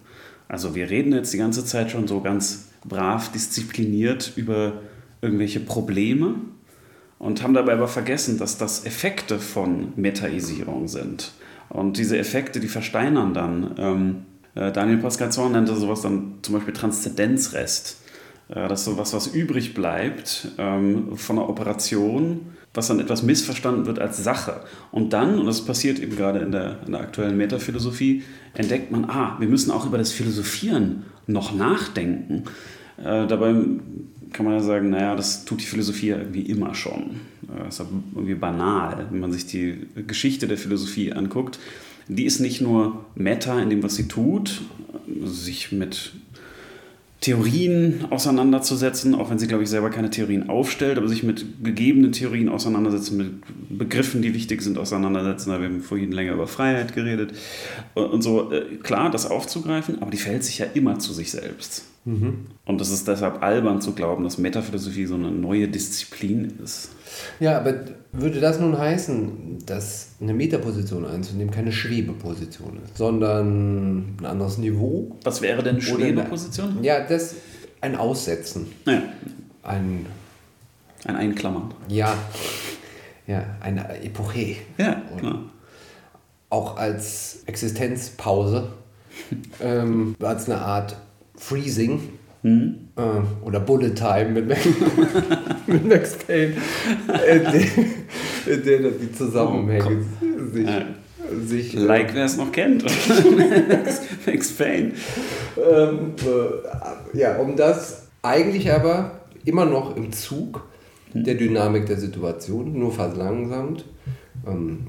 Also 0.48 0.76
wir 0.76 0.92
reden 0.92 1.12
jetzt 1.12 1.34
die 1.34 1.40
ganze 1.40 1.66
Zeit 1.66 1.90
schon 1.90 2.08
so 2.08 2.22
ganz 2.22 2.68
brav, 2.88 3.32
diszipliniert 3.32 4.34
über 4.36 4.74
irgendwelche 5.26 5.60
Probleme 5.60 6.36
und 7.20 7.44
haben 7.44 7.54
dabei 7.54 7.74
aber 7.74 7.88
vergessen, 7.88 8.38
dass 8.38 8.58
das 8.58 8.86
Effekte 8.86 9.40
von 9.40 9.94
Metaisierung 9.96 10.88
sind. 10.88 11.32
Und 11.70 11.98
diese 11.98 12.18
Effekte, 12.18 12.60
die 12.60 12.68
versteinern 12.68 13.34
dann. 13.34 13.76
Ähm, 13.78 14.16
äh, 14.54 14.72
Daniel 14.72 14.98
Pascal 14.98 15.30
nannte 15.50 15.76
sowas 15.76 16.02
dann 16.02 16.36
zum 16.42 16.56
Beispiel 16.56 16.74
Transzendenzrest. 16.74 17.98
Äh, 18.50 18.68
das 18.68 18.82
ist 18.82 18.86
sowas, 18.86 19.14
was 19.14 19.28
übrig 19.28 19.74
bleibt 19.74 20.50
ähm, 20.58 21.18
von 21.18 21.40
einer 21.40 21.50
Operation, 21.50 22.42
was 22.74 22.88
dann 22.88 23.00
etwas 23.00 23.24
missverstanden 23.24 23.86
wird 23.86 24.00
als 24.00 24.24
Sache. 24.24 24.62
Und 24.92 25.14
dann, 25.14 25.40
und 25.40 25.46
das 25.46 25.66
passiert 25.66 26.00
eben 26.00 26.16
gerade 26.16 26.40
in 26.40 26.52
der, 26.52 26.80
in 26.86 26.92
der 26.92 27.02
aktuellen 27.02 27.38
Metaphilosophie, 27.38 28.24
entdeckt 28.54 28.92
man, 28.92 29.06
ah, 29.06 29.38
wir 29.40 29.48
müssen 29.48 29.72
auch 29.72 29.86
über 29.86 29.98
das 29.98 30.12
Philosophieren 30.12 31.06
noch 31.28 31.54
nachdenken. 31.56 32.44
Äh, 32.98 33.28
dabei 33.28 33.56
kann 34.36 34.46
man 34.46 34.56
ja 34.56 34.60
sagen, 34.62 34.90
naja, 34.90 35.16
das 35.16 35.46
tut 35.46 35.62
die 35.62 35.66
Philosophie 35.66 36.08
ja 36.08 36.18
irgendwie 36.18 36.42
immer 36.42 36.76
schon. 36.76 37.22
Das 37.64 37.80
ist 37.80 37.86
irgendwie 38.14 38.36
banal, 38.36 39.08
wenn 39.10 39.22
man 39.22 39.32
sich 39.32 39.46
die 39.46 39.88
Geschichte 40.06 40.48
der 40.48 40.58
Philosophie 40.58 41.14
anguckt. 41.14 41.58
Die 42.10 42.26
ist 42.26 42.42
nicht 42.42 42.60
nur 42.60 43.06
Meta 43.16 43.62
in 43.62 43.70
dem, 43.70 43.82
was 43.82 43.96
sie 43.96 44.10
tut, 44.10 44.62
sich 45.24 45.72
mit 45.72 46.12
Theorien 47.22 48.06
auseinanderzusetzen, 48.10 49.16
auch 49.16 49.30
wenn 49.30 49.40
sie, 49.40 49.48
glaube 49.48 49.64
ich, 49.64 49.70
selber 49.70 49.90
keine 49.90 50.10
Theorien 50.10 50.50
aufstellt, 50.50 50.98
aber 50.98 51.08
sich 51.08 51.24
mit 51.24 51.64
gegebenen 51.64 52.12
Theorien 52.12 52.50
auseinandersetzen, 52.50 53.18
mit 53.18 53.78
Begriffen, 53.80 54.22
die 54.22 54.34
wichtig 54.34 54.62
sind, 54.62 54.78
auseinandersetzen. 54.78 55.50
Da 55.50 55.56
haben 55.56 55.76
wir 55.76 55.82
vorhin 55.82 56.12
länger 56.12 56.34
über 56.34 56.46
Freiheit 56.46 56.94
geredet 56.94 57.32
und 57.94 58.22
so. 58.22 58.52
Äh, 58.52 58.76
klar, 58.84 59.10
das 59.10 59.32
aufzugreifen, 59.32 60.02
aber 60.02 60.12
die 60.12 60.18
verhält 60.18 60.44
sich 60.44 60.58
ja 60.60 60.66
immer 60.74 61.00
zu 61.00 61.14
sich 61.14 61.32
selbst. 61.32 61.86
Mhm. 62.06 62.46
Und 62.66 62.82
es 62.82 62.92
ist 62.92 63.08
deshalb 63.08 63.42
albern 63.42 63.82
zu 63.82 63.94
glauben, 63.94 64.24
dass 64.24 64.38
Metaphilosophie 64.38 65.08
so 65.08 65.16
eine 65.16 65.32
neue 65.32 65.68
Disziplin 65.68 66.60
ist. 66.64 66.90
Ja, 67.40 67.58
aber 67.58 67.74
würde 68.12 68.40
das 68.40 68.60
nun 68.60 68.78
heißen, 68.78 69.66
dass 69.66 70.10
eine 70.22 70.34
Metaposition 70.34 71.06
einzunehmen 71.06 71.52
keine 71.52 71.72
Schwebeposition 71.72 72.80
ist, 72.84 72.98
sondern 72.98 74.18
ein 74.20 74.26
anderes 74.26 74.60
Niveau? 74.60 75.18
Was 75.24 75.42
wäre 75.42 75.64
denn 75.64 75.82
Schwebeposition? 75.82 76.84
Ja, 76.84 77.02
das 77.02 77.36
ein 77.82 77.96
Aussetzen. 77.96 78.68
Ja. 78.86 79.02
Ein, 79.64 80.06
ein 81.06 81.16
Einklammern. 81.16 81.74
Ja, 81.88 82.14
ja 83.26 83.44
eine 83.62 84.04
Epoche. 84.04 84.58
Ja, 84.78 85.02
klar. 85.18 85.42
Auch 86.52 86.78
als 86.78 87.44
Existenzpause, 87.48 88.70
ähm, 89.60 90.16
als 90.20 90.48
eine 90.48 90.62
Art 90.62 90.98
Freezing 91.38 92.02
hm? 92.42 92.76
äh, 92.96 93.02
oder 93.46 93.60
Bullet 93.60 93.92
Time 93.96 94.30
mit, 94.30 94.48
Max, 94.48 94.66
mit 95.68 95.88
Max 95.88 96.16
Payne, 96.16 96.54
in 98.46 98.64
der, 98.64 98.92
die 98.92 99.12
Zusammenhänge 99.12 100.06
oh, 100.22 100.54
sich, 100.54 100.68
äh, 100.68 100.86
sich. 101.46 101.74
Like, 101.74 102.14
wer 102.14 102.26
es 102.26 102.38
noch 102.38 102.52
kennt. 102.52 102.84
Max, 103.68 104.02
Max 104.26 104.52
Payne. 104.52 104.92
Ähm, 105.58 106.14
äh, 106.24 107.18
ja, 107.18 107.38
um 107.38 107.56
das 107.56 108.08
eigentlich 108.22 108.72
aber 108.72 109.22
immer 109.46 109.66
noch 109.66 109.96
im 109.96 110.12
Zug 110.12 110.66
der 111.14 111.36
Dynamik 111.36 111.86
der 111.86 111.98
Situation, 111.98 112.78
nur 112.78 112.92
verlangsamt 112.92 113.86
ähm, 114.46 114.88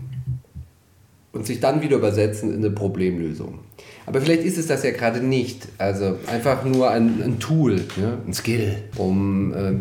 und 1.33 1.47
sich 1.47 1.61
dann 1.61 1.83
wieder 1.83 1.97
übersetzen 1.97 2.53
in 2.53 2.59
eine 2.59 2.71
Problemlösung. 2.71 3.61
Aber 4.07 4.21
vielleicht 4.21 4.45
ist 4.45 4.57
es 4.57 4.69
das 4.69 4.85
ja 4.85 4.93
gerade 4.93 5.21
nicht. 5.21 5.67
Also 5.79 6.17
einfach 6.29 6.65
nur 6.65 6.91
ein, 6.91 7.21
ein 7.23 7.39
Tool, 7.41 7.81
ja, 8.01 8.17
ein 8.25 8.33
Skill, 8.33 8.77
um 8.97 9.53
äh, 9.53 9.73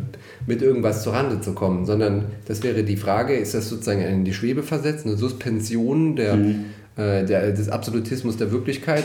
mit 0.48 0.62
irgendwas 0.62 1.04
zur 1.04 1.14
Rande 1.14 1.42
zu 1.42 1.54
kommen, 1.54 1.86
sondern 1.86 2.26
das 2.48 2.64
wäre 2.64 2.84
die 2.84 2.98
Frage, 2.98 3.36
ist 3.36 3.54
das 3.54 3.70
sozusagen 3.70 4.02
in 4.02 4.26
die 4.26 4.34
Schwebe 4.34 4.64
versetzt, 4.64 5.06
eine 5.06 5.16
Suspension 5.16 6.16
der, 6.16 6.36
mhm. 6.36 6.66
äh, 6.98 7.24
der, 7.24 7.52
des 7.52 7.70
Absolutismus 7.70 8.38
der 8.38 8.52
Wirklichkeit? 8.52 9.04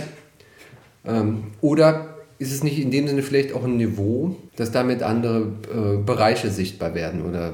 Ähm, 1.04 1.44
oder 1.60 2.16
ist 2.38 2.52
es 2.52 2.64
nicht 2.64 2.78
in 2.78 2.90
dem 2.90 3.06
Sinne 3.06 3.22
vielleicht 3.22 3.52
auch 3.52 3.64
ein 3.64 3.76
Niveau, 3.76 4.36
dass 4.56 4.72
damit 4.72 5.02
andere 5.02 5.52
äh, 5.70 6.02
Bereiche 6.02 6.50
sichtbar 6.50 6.94
werden 6.94 7.22
oder 7.22 7.52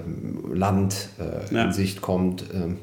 Land 0.53 1.09
äh, 1.19 1.53
ja. 1.53 1.65
in 1.65 1.73
Sicht 1.73 2.01
kommt? 2.01 2.45
Ähm, 2.55 2.79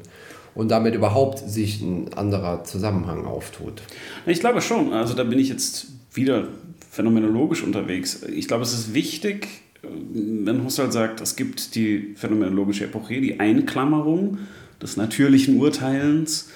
und 0.54 0.70
damit 0.70 0.94
überhaupt 0.94 1.38
sich 1.38 1.80
ein 1.80 2.12
anderer 2.14 2.64
Zusammenhang 2.64 3.26
auftut. 3.26 3.82
Ich 4.26 4.40
glaube 4.40 4.60
schon. 4.60 4.92
Also 4.92 5.14
da 5.14 5.24
bin 5.24 5.38
ich 5.38 5.48
jetzt 5.48 5.88
wieder 6.12 6.48
phänomenologisch 6.90 7.62
unterwegs. 7.62 8.22
Ich 8.22 8.46
glaube, 8.46 8.62
es 8.62 8.72
ist 8.72 8.94
wichtig, 8.94 9.48
wenn 9.82 10.64
Husserl 10.64 10.92
sagt, 10.92 11.20
es 11.20 11.36
gibt 11.36 11.74
die 11.74 12.14
phänomenologische 12.16 12.84
Epoche, 12.84 13.20
die 13.20 13.40
Einklammerung 13.40 14.38
des 14.80 14.96
natürlichen 14.96 15.58
Urteilens. 15.58 16.48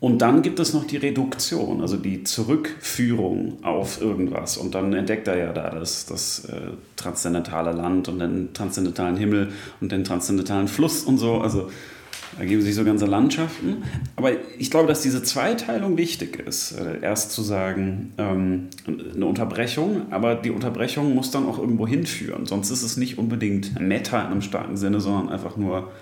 Und 0.00 0.18
dann 0.18 0.42
gibt 0.42 0.60
es 0.60 0.74
noch 0.74 0.86
die 0.86 0.98
Reduktion, 0.98 1.80
also 1.80 1.96
die 1.96 2.24
Zurückführung 2.24 3.64
auf 3.64 4.02
irgendwas. 4.02 4.58
Und 4.58 4.74
dann 4.74 4.92
entdeckt 4.92 5.26
er 5.28 5.38
ja 5.38 5.52
da 5.52 5.70
das, 5.70 6.04
das 6.04 6.44
äh, 6.44 6.72
transzendentale 6.96 7.72
Land 7.72 8.08
und 8.08 8.18
den 8.18 8.52
transzendentalen 8.52 9.16
Himmel 9.16 9.52
und 9.80 9.92
den 9.92 10.04
transzendentalen 10.04 10.68
Fluss 10.68 11.04
und 11.04 11.16
so. 11.16 11.38
Also 11.38 11.70
ergeben 12.38 12.62
sich 12.62 12.74
so 12.74 12.84
ganze 12.84 13.06
Landschaften. 13.06 13.84
Aber 14.16 14.32
ich 14.58 14.70
glaube, 14.70 14.88
dass 14.88 15.02
diese 15.02 15.22
Zweiteilung 15.22 15.96
wichtig 15.96 16.38
ist. 16.38 16.72
Äh, 16.72 17.00
erst 17.02 17.32
zu 17.32 17.42
sagen, 17.42 18.12
ähm, 18.18 18.68
eine 19.14 19.26
Unterbrechung, 19.26 20.02
aber 20.10 20.34
die 20.34 20.50
Unterbrechung 20.50 21.14
muss 21.14 21.30
dann 21.30 21.46
auch 21.46 21.58
irgendwo 21.58 21.86
hinführen. 21.86 22.46
Sonst 22.46 22.70
ist 22.70 22.82
es 22.82 22.96
nicht 22.96 23.18
unbedingt 23.18 23.78
Meta 23.80 24.20
in 24.20 24.26
einem 24.26 24.42
starken 24.42 24.76
Sinne, 24.76 25.00
sondern 25.00 25.28
einfach 25.28 25.56
nur 25.56 25.92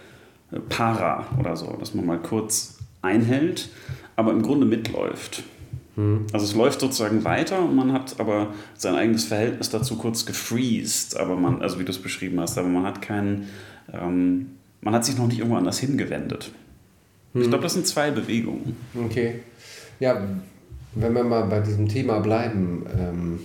äh, 0.53 0.61
Para 0.61 1.27
oder 1.39 1.57
so, 1.57 1.77
dass 1.79 1.95
man 1.95 2.07
mal 2.07 2.19
kurz 2.19 2.79
einhält, 3.03 3.69
aber 4.17 4.33
im 4.33 4.43
Grunde 4.43 4.67
mitläuft. 4.67 5.43
Hm. 5.97 6.27
Also 6.33 6.47
es 6.47 6.55
läuft 6.55 6.81
sozusagen 6.81 7.25
weiter 7.25 7.61
und 7.63 7.77
man 7.77 7.93
hat 7.93 8.19
aber 8.19 8.55
sein 8.75 8.95
eigenes 8.95 9.25
Verhältnis 9.25 9.69
dazu 9.69 9.97
kurz 9.97 10.25
gefreezed, 10.25 11.19
aber 11.19 11.37
man, 11.37 11.61
also 11.61 11.79
wie 11.79 11.85
du 11.85 11.91
es 11.91 11.99
beschrieben 11.99 12.41
hast, 12.41 12.57
aber 12.57 12.69
man 12.69 12.85
hat 12.85 13.03
keinen 13.03 13.49
ähm, 13.93 14.47
man 14.83 14.95
hat 14.95 15.05
sich 15.05 15.17
noch 15.17 15.27
nicht 15.27 15.39
irgendwo 15.39 15.57
anders 15.57 15.79
hingewendet. 15.79 16.51
Hm. 17.33 17.43
Ich 17.43 17.49
glaube, 17.49 17.65
das 17.65 17.75
sind 17.75 17.87
zwei 17.87 18.11
Bewegungen. 18.11 18.77
Okay. 18.95 19.37
Ja, 19.99 20.23
wenn 20.95 21.13
wir 21.15 21.25
mal 21.25 21.45
bei 21.45 21.61
diesem 21.61 21.89
Thema 21.89 22.21
bleiben, 22.21 22.85
ähm, 22.99 23.41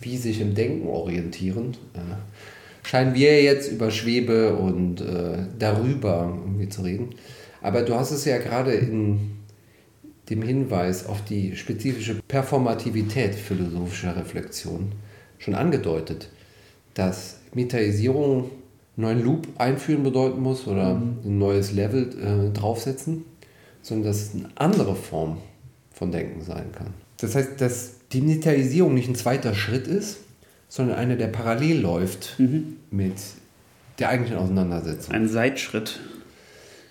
wie 0.00 0.16
sich 0.16 0.40
im 0.40 0.54
Denken 0.54 0.86
orientieren, 0.86 1.76
äh, 1.94 2.86
scheinen 2.86 3.14
wir 3.14 3.42
jetzt 3.42 3.72
über 3.72 3.90
Schwebe 3.90 4.54
und 4.54 5.00
äh, 5.00 5.38
darüber 5.58 6.36
irgendwie 6.44 6.68
zu 6.68 6.82
reden. 6.82 7.10
Aber 7.62 7.82
du 7.82 7.94
hast 7.94 8.10
es 8.10 8.24
ja 8.24 8.38
gerade 8.38 8.72
in 8.72 9.38
dem 10.30 10.42
Hinweis 10.42 11.06
auf 11.06 11.24
die 11.24 11.56
spezifische 11.56 12.16
Performativität 12.28 13.34
philosophischer 13.34 14.16
Reflexion 14.16 14.92
schon 15.38 15.54
angedeutet, 15.54 16.28
dass 16.94 17.40
Metaisierung 17.54 18.50
neuen 18.98 19.24
Loop 19.24 19.46
einführen 19.58 20.02
bedeuten 20.02 20.40
muss 20.42 20.66
oder 20.66 20.94
mhm. 20.94 21.18
ein 21.24 21.38
neues 21.38 21.72
Level 21.72 22.10
äh, 22.20 22.52
draufsetzen, 22.52 23.24
sondern 23.80 24.10
dass 24.10 24.22
es 24.22 24.34
eine 24.34 24.50
andere 24.56 24.94
Form 24.94 25.38
von 25.92 26.10
Denken 26.10 26.42
sein 26.42 26.72
kann. 26.72 26.94
Das 27.20 27.34
heißt, 27.34 27.60
dass 27.60 27.92
die 28.12 28.20
Digitalisierung 28.20 28.94
nicht 28.94 29.08
ein 29.08 29.14
zweiter 29.14 29.54
Schritt 29.54 29.86
ist, 29.86 30.18
sondern 30.68 30.98
einer, 30.98 31.16
der 31.16 31.28
parallel 31.28 31.80
läuft 31.80 32.38
mhm. 32.38 32.76
mit 32.90 33.14
der 33.98 34.10
eigentlichen 34.10 34.38
Auseinandersetzung. 34.38 35.14
Ein 35.14 35.28
Seitschritt. 35.28 36.00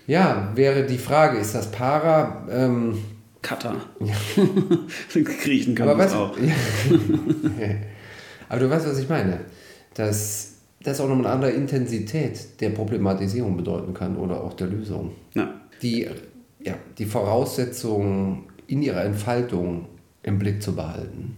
Ja, 0.06 0.52
wäre 0.54 0.86
die 0.86 0.98
Frage, 0.98 1.38
ist 1.38 1.54
das 1.54 1.70
Para... 1.70 2.46
Ähm, 2.50 2.98
Cutter. 3.40 3.76
Ja. 4.00 4.14
Griechen 5.42 5.74
können 5.76 5.90
Aber 5.90 6.04
was, 6.04 6.12
auch. 6.12 6.36
Ja. 6.38 6.52
Aber 8.48 8.60
du 8.60 8.68
weißt, 8.68 8.86
was 8.88 8.98
ich 8.98 9.08
meine. 9.08 9.40
Dass 9.94 10.47
das 10.82 11.00
auch 11.00 11.08
noch 11.08 11.18
eine 11.18 11.28
andere 11.28 11.50
Intensität 11.50 12.60
der 12.60 12.70
Problematisierung 12.70 13.56
bedeuten 13.56 13.94
kann 13.94 14.16
oder 14.16 14.42
auch 14.42 14.54
der 14.54 14.68
Lösung. 14.68 15.12
Ja. 15.34 15.52
Die, 15.82 16.08
ja, 16.60 16.74
die 16.98 17.06
Voraussetzungen 17.06 18.44
in 18.66 18.82
ihrer 18.82 19.04
Entfaltung 19.04 19.86
im 20.22 20.38
Blick 20.38 20.62
zu 20.62 20.74
behalten. 20.74 21.36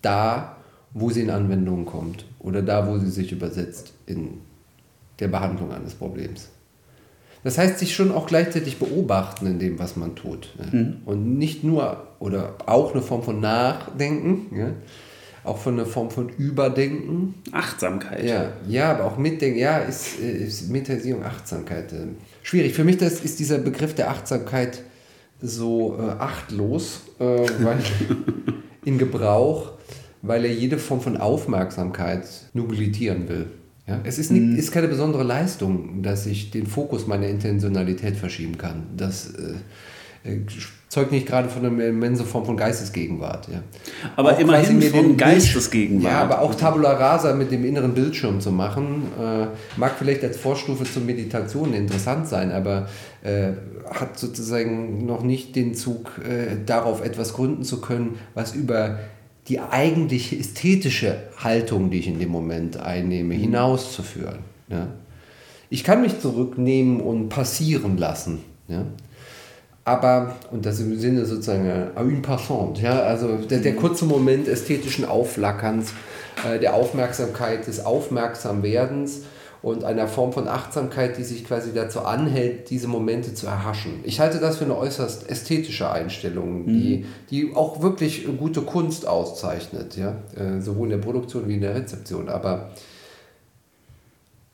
Da, 0.00 0.56
wo 0.94 1.10
sie 1.10 1.22
in 1.22 1.30
Anwendung 1.30 1.84
kommt 1.84 2.24
oder 2.38 2.62
da, 2.62 2.88
wo 2.88 2.98
sie 2.98 3.10
sich 3.10 3.32
übersetzt 3.32 3.92
in 4.06 4.38
der 5.18 5.28
Behandlung 5.28 5.72
eines 5.72 5.94
Problems. 5.94 6.50
Das 7.44 7.58
heißt, 7.58 7.78
sich 7.78 7.94
schon 7.94 8.12
auch 8.12 8.26
gleichzeitig 8.26 8.78
beobachten 8.78 9.46
in 9.46 9.58
dem, 9.58 9.78
was 9.78 9.96
man 9.96 10.14
tut. 10.14 10.54
Mhm. 10.72 10.98
Und 11.04 11.38
nicht 11.38 11.64
nur 11.64 12.06
oder 12.20 12.54
auch 12.66 12.92
eine 12.92 13.02
Form 13.02 13.22
von 13.22 13.40
Nachdenken, 13.40 14.56
ja? 14.56 14.70
Auch 15.44 15.58
von 15.58 15.74
einer 15.74 15.86
Form 15.86 16.10
von 16.10 16.28
Überdenken. 16.28 17.34
Achtsamkeit. 17.50 18.24
Ja, 18.24 18.52
ja 18.68 18.92
aber 18.92 19.04
auch 19.04 19.18
Mitdenken, 19.18 19.58
ja, 19.58 19.78
ist, 19.78 20.18
ist 20.18 20.70
Meditation 20.70 21.22
Achtsamkeit. 21.22 21.92
Äh, 21.92 22.08
schwierig. 22.42 22.74
Für 22.74 22.84
mich 22.84 22.98
das 22.98 23.20
ist 23.20 23.38
dieser 23.38 23.58
Begriff 23.58 23.94
der 23.94 24.10
Achtsamkeit 24.10 24.82
so 25.40 25.98
äh, 25.98 26.02
achtlos, 26.02 27.00
äh, 27.18 27.24
weil 27.24 27.78
in 28.84 28.98
Gebrauch, 28.98 29.72
weil 30.22 30.44
er 30.44 30.52
jede 30.52 30.78
Form 30.78 31.00
von 31.00 31.16
Aufmerksamkeit 31.16 32.26
nobilitieren 32.52 33.28
will. 33.28 33.46
Ja, 33.86 34.00
es 34.04 34.18
ist, 34.18 34.30
nicht, 34.30 34.42
mhm. 34.42 34.56
ist 34.56 34.70
keine 34.70 34.86
besondere 34.86 35.24
Leistung, 35.24 36.02
dass 36.04 36.26
ich 36.26 36.52
den 36.52 36.68
Fokus 36.68 37.08
meiner 37.08 37.26
Intentionalität 37.26 38.16
verschieben 38.16 38.56
kann. 38.56 38.84
Das 38.96 39.34
äh, 39.34 40.30
äh, 40.30 40.40
zeugt 40.92 41.10
nicht 41.10 41.26
gerade 41.26 41.48
von 41.48 41.64
einer 41.64 41.86
immensen 41.86 42.26
Form 42.26 42.44
von 42.44 42.54
Geistesgegenwart. 42.54 43.48
Ja. 43.48 43.62
Aber 44.14 44.34
auch 44.34 44.38
immerhin 44.38 44.82
von 44.82 45.16
Geistesgegenwart. 45.16 46.12
Ja, 46.12 46.20
aber 46.20 46.42
auch 46.42 46.54
Tabula 46.54 46.92
Rasa 46.92 47.32
mit 47.32 47.50
dem 47.50 47.64
inneren 47.64 47.94
Bildschirm 47.94 48.42
zu 48.42 48.52
machen, 48.52 49.04
äh, 49.18 49.46
mag 49.78 49.94
vielleicht 49.98 50.22
als 50.22 50.36
Vorstufe 50.36 50.84
zur 50.84 51.00
Meditation 51.00 51.72
interessant 51.72 52.28
sein, 52.28 52.52
aber 52.52 52.90
äh, 53.22 53.52
hat 53.90 54.18
sozusagen 54.18 55.06
noch 55.06 55.22
nicht 55.22 55.56
den 55.56 55.72
Zug, 55.72 56.10
äh, 56.28 56.56
darauf 56.66 57.02
etwas 57.02 57.32
gründen 57.32 57.62
zu 57.64 57.80
können, 57.80 58.18
was 58.34 58.54
über 58.54 58.98
die 59.48 59.60
eigentliche 59.60 60.36
ästhetische 60.36 61.22
Haltung, 61.38 61.90
die 61.90 62.00
ich 62.00 62.06
in 62.06 62.18
dem 62.18 62.28
Moment 62.28 62.76
einnehme, 62.76 63.32
mhm. 63.32 63.40
hinauszuführen. 63.40 64.40
Ja. 64.68 64.88
Ich 65.70 65.84
kann 65.84 66.02
mich 66.02 66.20
zurücknehmen 66.20 67.00
und 67.00 67.30
passieren 67.30 67.96
lassen. 67.96 68.40
Ja 68.68 68.84
aber, 69.84 70.36
und 70.50 70.64
das 70.64 70.80
im 70.80 70.98
Sinne 70.98 71.24
sozusagen 71.24 71.90
une 71.96 72.22
passant, 72.22 72.80
ja, 72.80 73.00
also 73.00 73.36
der, 73.36 73.58
der 73.58 73.74
kurze 73.74 74.04
Moment 74.04 74.46
ästhetischen 74.46 75.04
Aufflackerns, 75.04 75.92
äh, 76.46 76.60
der 76.60 76.74
Aufmerksamkeit, 76.74 77.66
des 77.66 77.84
Aufmerksamwerdens 77.84 79.22
und 79.60 79.84
einer 79.84 80.06
Form 80.06 80.32
von 80.32 80.48
Achtsamkeit, 80.48 81.18
die 81.18 81.24
sich 81.24 81.44
quasi 81.44 81.72
dazu 81.74 82.00
anhält, 82.00 82.70
diese 82.70 82.86
Momente 82.88 83.34
zu 83.34 83.46
erhaschen. 83.46 84.00
Ich 84.04 84.20
halte 84.20 84.38
das 84.38 84.58
für 84.58 84.64
eine 84.64 84.76
äußerst 84.76 85.28
ästhetische 85.28 85.90
Einstellung, 85.90 86.66
die, 86.66 86.98
mhm. 86.98 87.04
die 87.30 87.54
auch 87.54 87.82
wirklich 87.82 88.26
gute 88.38 88.62
Kunst 88.62 89.06
auszeichnet, 89.06 89.96
ja, 89.96 90.16
äh, 90.36 90.60
sowohl 90.60 90.92
in 90.92 91.00
der 91.00 91.04
Produktion 91.04 91.48
wie 91.48 91.54
in 91.54 91.60
der 91.60 91.74
Rezeption. 91.74 92.28
Aber 92.28 92.70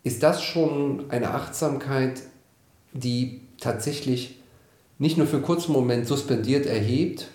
ist 0.05 0.23
das 0.23 0.43
schon 0.43 1.05
eine 1.11 1.33
Achtsamkeit, 1.33 2.23
die 2.93 3.43
tatsächlich 3.61 4.38
nicht 4.99 5.17
nur 5.17 5.27
für 5.27 5.37
einen 5.37 5.45
kurzen 5.45 5.73
Moment 5.73 6.07
suspendiert 6.07 6.67
erhebt, 6.67 7.29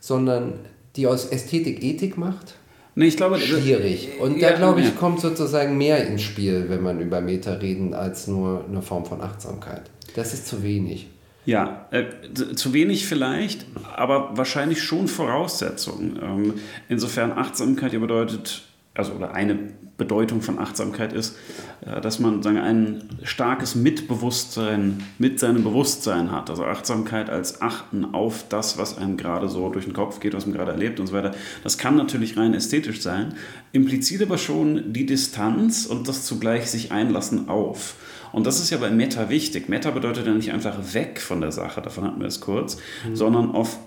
sondern 0.00 0.60
die 0.96 1.06
aus 1.06 1.26
Ästhetik 1.26 1.82
Ethik 1.82 2.16
macht? 2.16 2.54
Nee, 2.94 3.06
ich 3.06 3.16
glaube, 3.16 3.38
schwierig. 3.38 4.08
Und 4.20 4.38
ja, 4.38 4.50
da 4.50 4.56
glaube 4.56 4.80
ich, 4.80 4.86
ja. 4.86 4.92
kommt 4.92 5.20
sozusagen 5.20 5.78
mehr 5.78 6.04
ins 6.06 6.22
Spiel, 6.22 6.66
wenn 6.68 6.82
man 6.82 7.00
über 7.00 7.20
Meta 7.20 7.52
reden, 7.52 7.94
als 7.94 8.26
nur 8.26 8.64
eine 8.68 8.82
Form 8.82 9.04
von 9.04 9.20
Achtsamkeit. 9.20 9.82
Das 10.16 10.34
ist 10.34 10.48
zu 10.48 10.62
wenig. 10.62 11.08
Ja, 11.44 11.86
äh, 11.92 12.04
zu 12.34 12.72
wenig 12.72 13.06
vielleicht, 13.06 13.66
aber 13.94 14.36
wahrscheinlich 14.36 14.82
schon 14.82 15.08
Voraussetzung. 15.08 16.18
Ähm, 16.20 16.54
insofern 16.88 17.32
Achtsamkeit 17.32 17.92
ja 17.92 18.00
bedeutet 18.00 18.62
also 18.94 19.12
oder 19.12 19.32
eine 19.32 19.58
Bedeutung 19.98 20.40
von 20.42 20.60
Achtsamkeit 20.60 21.12
ist, 21.12 21.36
äh, 21.84 22.00
dass 22.00 22.20
man 22.20 22.42
sagen, 22.42 22.56
ein 22.56 23.02
starkes 23.24 23.74
Mitbewusstsein 23.74 25.02
mit 25.18 25.40
seinem 25.40 25.64
Bewusstsein 25.64 26.30
hat. 26.30 26.48
Also 26.48 26.64
Achtsamkeit 26.64 27.28
als 27.28 27.60
Achten 27.60 28.14
auf 28.14 28.44
das, 28.48 28.78
was 28.78 28.96
einem 28.96 29.16
gerade 29.16 29.48
so 29.48 29.68
durch 29.68 29.84
den 29.84 29.92
Kopf 29.92 30.20
geht, 30.20 30.34
was 30.34 30.46
man 30.46 30.54
gerade 30.56 30.70
erlebt 30.70 31.00
und 31.00 31.08
so 31.08 31.12
weiter. 31.12 31.32
Das 31.64 31.76
kann 31.76 31.96
natürlich 31.96 32.36
rein 32.36 32.54
ästhetisch 32.54 33.02
sein, 33.02 33.34
impliziert 33.72 34.22
aber 34.22 34.38
schon 34.38 34.92
die 34.92 35.04
Distanz 35.04 35.84
und 35.84 36.08
das 36.08 36.24
zugleich 36.24 36.70
sich 36.70 36.92
einlassen 36.92 37.48
auf. 37.48 37.96
Und 38.32 38.46
das 38.46 38.60
ist 38.60 38.70
ja 38.70 38.78
bei 38.78 38.90
Meta 38.90 39.30
wichtig. 39.30 39.68
Meta 39.68 39.90
bedeutet 39.90 40.26
ja 40.26 40.32
nicht 40.32 40.52
einfach 40.52 40.76
weg 40.94 41.20
von 41.20 41.40
der 41.40 41.50
Sache, 41.50 41.82
davon 41.82 42.04
hatten 42.04 42.20
wir 42.20 42.28
es 42.28 42.40
kurz, 42.40 42.76
mhm. 43.08 43.16
sondern 43.16 43.50
auf 43.50 43.78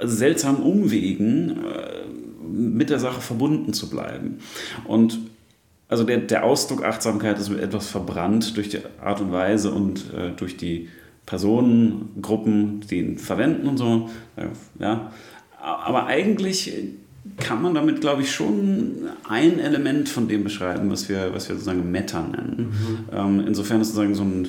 seltsamen 0.00 0.62
Umwegen 0.62 1.64
äh, 1.64 2.04
mit 2.50 2.90
der 2.90 2.98
Sache 2.98 3.20
verbunden 3.20 3.72
zu 3.72 3.90
bleiben. 3.90 4.38
Und 4.86 5.18
also 5.94 6.02
der, 6.02 6.18
der 6.18 6.42
Ausdruck 6.42 6.82
Achtsamkeit 6.82 7.38
ist 7.38 7.50
etwas 7.50 7.86
verbrannt 7.86 8.56
durch 8.56 8.68
die 8.68 8.80
Art 9.00 9.20
und 9.20 9.30
Weise 9.30 9.70
und 9.70 10.12
äh, 10.12 10.32
durch 10.32 10.56
die 10.56 10.88
Personengruppen, 11.24 12.80
die 12.90 12.98
ihn 12.98 13.18
verwenden 13.18 13.68
und 13.68 13.76
so. 13.76 14.10
Ja. 14.80 15.12
Aber 15.60 16.06
eigentlich 16.06 16.72
kann 17.36 17.62
man 17.62 17.74
damit, 17.74 18.00
glaube 18.00 18.22
ich, 18.22 18.32
schon 18.32 19.08
ein 19.28 19.60
Element 19.60 20.08
von 20.08 20.26
dem 20.26 20.42
beschreiben, 20.42 20.90
was 20.90 21.08
wir, 21.08 21.32
was 21.32 21.48
wir 21.48 21.54
sozusagen 21.54 21.88
Meta 21.92 22.22
nennen. 22.22 22.72
Mhm. 22.72 23.16
Ähm, 23.16 23.44
insofern 23.46 23.80
es 23.80 23.92
sozusagen 23.92 24.16
so 24.16 24.24
ein 24.24 24.48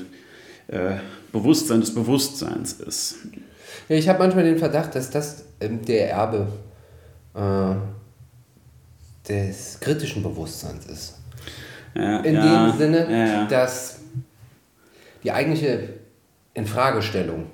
äh, 0.69 0.95
Bewusstsein 1.31 1.79
des 1.79 1.93
Bewusstseins 1.93 2.73
ist. 2.73 3.17
Ja, 3.87 3.97
ich 3.97 4.09
habe 4.09 4.17
manchmal 4.17 4.45
den 4.45 4.57
Verdacht, 4.57 4.95
dass 4.95 5.11
das 5.11 5.45
ähm, 5.59 5.85
der 5.85 6.09
Erbe 6.09 6.47
äh, 7.35 7.75
des 9.29 9.79
kritischen 9.79 10.23
Bewusstseins 10.23 10.87
ist. 10.87 11.19
Ja, 11.95 12.19
In 12.19 12.35
ja, 12.35 12.67
dem 12.67 12.77
Sinne, 12.77 13.47
dass 13.49 13.99
die 15.23 15.31
eigentliche 15.31 15.79
Infragestellung 16.53 17.47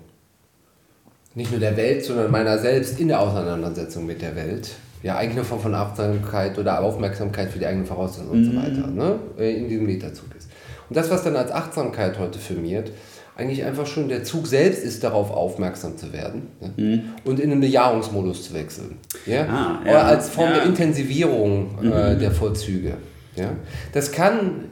nicht 1.36 1.52
nur 1.52 1.60
der 1.60 1.78
Welt, 1.78 2.04
sondern 2.04 2.30
meiner 2.32 2.58
selbst 2.58 3.00
in 3.00 3.08
der 3.08 3.20
Auseinandersetzung 3.20 4.06
mit 4.06 4.22
der 4.22 4.36
Welt, 4.36 4.70
ja, 5.04 5.18
eigentlich 5.18 5.38
eine 5.38 5.46
Form 5.46 5.62
von 5.62 5.74
Achtsamkeit 5.74 6.58
oder 6.60 6.82
Aufmerksamkeit 6.82 7.50
für 7.50 7.60
die 7.60 7.66
eigenen 7.66 7.86
Voraussetzungen 7.86 8.30
mhm. 8.30 8.38
und 8.38 8.46
so 8.46 8.52
mhm. 8.52 8.98
weiter, 8.98 9.18
ne, 9.38 9.50
in 9.50 9.68
diesem 9.68 9.86
Metazug 9.86 10.28
ist. 10.38 10.50
Und 10.90 10.98
das, 10.98 11.10
was 11.10 11.24
dann 11.24 11.36
als 11.36 11.52
Achtsamkeit 11.52 12.20
heute 12.20 12.38
firmiert, 12.38 12.92
eigentlich 13.36 13.64
einfach 13.64 13.88
schon 13.88 14.10
der 14.10 14.24
Zug 14.24 14.46
selbst 14.46 14.84
ist, 14.84 15.04
darauf 15.04 15.32
aufmerksam 15.32 15.98
zu 15.98 16.12
werden 16.14 16.50
ne? 16.60 16.74
mhm. 16.76 17.04
und 17.24 17.40
in 17.40 17.52
einen 17.52 17.62
Bejahungsmodus 17.62 18.44
zu 18.44 18.54
wechseln. 18.54 18.98
Ja? 19.26 19.46
Ah, 19.46 19.82
ja. 19.86 19.92
Oder 19.92 20.06
als 20.06 20.30
Form 20.30 20.50
ja. 20.50 20.56
der 20.56 20.64
Intensivierung 20.66 21.78
äh, 21.82 22.14
mhm. 22.14 22.20
der 22.20 22.32
Vorzüge. 22.32 22.98
Ja? 23.42 23.56
Das 23.94 24.12
kann 24.12 24.72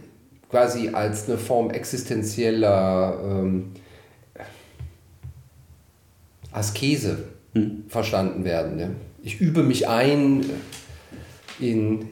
quasi 0.50 0.90
als 0.90 1.28
eine 1.28 1.38
Form 1.38 1.70
existenzieller 1.70 3.20
ähm, 3.24 3.72
Askese 6.52 7.20
mhm. 7.54 7.84
verstanden 7.88 8.44
werden. 8.46 8.80
Ja? 8.80 8.90
Ich 9.22 9.40
übe 9.42 9.62
mich 9.64 9.88
ein 9.88 10.46
in, 11.60 12.10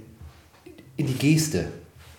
in 0.97 1.07
die 1.07 1.13
Geste, 1.13 1.65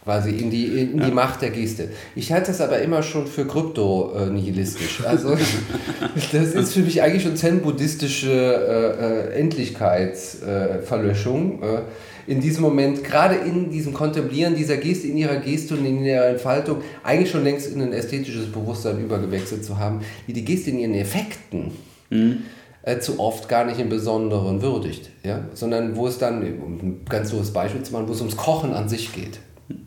quasi 0.04 0.30
in 0.30 0.50
die, 0.50 0.66
in 0.66 1.00
die 1.00 1.10
Macht 1.10 1.42
der 1.42 1.50
Geste. 1.50 1.90
Ich 2.16 2.32
halte 2.32 2.46
das 2.48 2.62
aber 2.62 2.80
immer 2.80 3.02
schon 3.02 3.26
für 3.26 3.44
krypto-nihilistisch. 3.44 5.04
Also 5.04 5.36
das 6.32 6.54
ist 6.54 6.72
für 6.72 6.80
mich 6.80 7.02
eigentlich 7.02 7.22
schon 7.22 7.36
zen-buddhistische 7.36 8.32
äh, 8.32 9.34
äh 9.34 9.40
Endlichkeitsverlöschung. 9.40 11.62
Äh, 11.62 11.82
in 12.28 12.42
diesem 12.42 12.62
Moment, 12.62 13.02
gerade 13.02 13.36
in 13.36 13.70
diesem 13.70 13.94
Kontemplieren 13.94 14.54
dieser 14.54 14.76
Geste, 14.76 15.06
in 15.06 15.16
ihrer 15.16 15.36
Geste 15.36 15.74
und 15.74 15.86
in 15.86 16.04
ihrer 16.04 16.26
Entfaltung, 16.26 16.82
eigentlich 17.02 17.30
schon 17.30 17.42
längst 17.42 17.72
in 17.72 17.80
ein 17.80 17.94
ästhetisches 17.94 18.52
Bewusstsein 18.52 19.00
übergewechselt 19.00 19.64
zu 19.64 19.78
haben, 19.78 20.02
die 20.26 20.34
die 20.34 20.44
Geste 20.44 20.68
in 20.68 20.78
ihren 20.78 20.94
Effekten 20.94 21.70
mhm. 22.10 22.42
äh, 22.82 22.98
zu 22.98 23.18
oft 23.18 23.48
gar 23.48 23.64
nicht 23.64 23.80
im 23.80 23.88
Besonderen 23.88 24.60
würdigt, 24.60 25.08
ja? 25.24 25.46
sondern 25.54 25.96
wo 25.96 26.06
es 26.06 26.18
dann, 26.18 26.42
um 26.60 26.74
ein 26.74 27.00
ganz 27.08 27.30
doofes 27.30 27.50
Beispiel 27.50 27.82
zu 27.82 27.94
machen, 27.94 28.08
wo 28.08 28.12
es 28.12 28.20
ums 28.20 28.36
Kochen 28.36 28.74
an 28.74 28.90
sich 28.90 29.14
geht. 29.14 29.40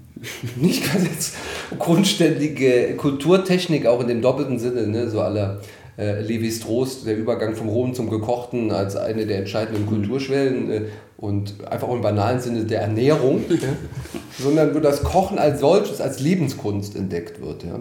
Nicht 0.55 0.91
ganz 0.91 1.05
jetzt 1.05 1.35
grundständige 1.77 2.95
Kulturtechnik, 2.97 3.85
auch 3.85 4.01
in 4.01 4.07
dem 4.07 4.23
doppelten 4.23 4.57
Sinne, 4.57 4.87
ne? 4.87 5.11
so 5.11 5.21
aller 5.21 5.61
äh, 5.97 6.21
Levi 6.21 6.51
Strauss, 6.51 7.03
der 7.03 7.17
Übergang 7.17 7.55
vom 7.55 7.69
Rohen 7.69 7.93
zum 7.93 8.09
Gekochten 8.09 8.71
als 8.71 8.95
eine 8.95 9.25
der 9.25 9.39
entscheidenden 9.39 9.83
mhm. 9.83 9.89
Kulturschwellen 9.89 10.71
äh, 10.71 10.81
und 11.17 11.55
einfach 11.69 11.87
auch 11.87 11.95
im 11.95 12.01
banalen 12.01 12.39
Sinne 12.39 12.63
der 12.65 12.81
Ernährung, 12.81 13.43
ja, 13.49 13.57
sondern 14.39 14.73
wo 14.73 14.79
das 14.79 15.03
Kochen 15.03 15.37
als 15.37 15.59
solches, 15.59 16.01
als 16.01 16.19
Lebenskunst 16.19 16.95
entdeckt 16.95 17.41
wird. 17.41 17.63
Ja. 17.63 17.79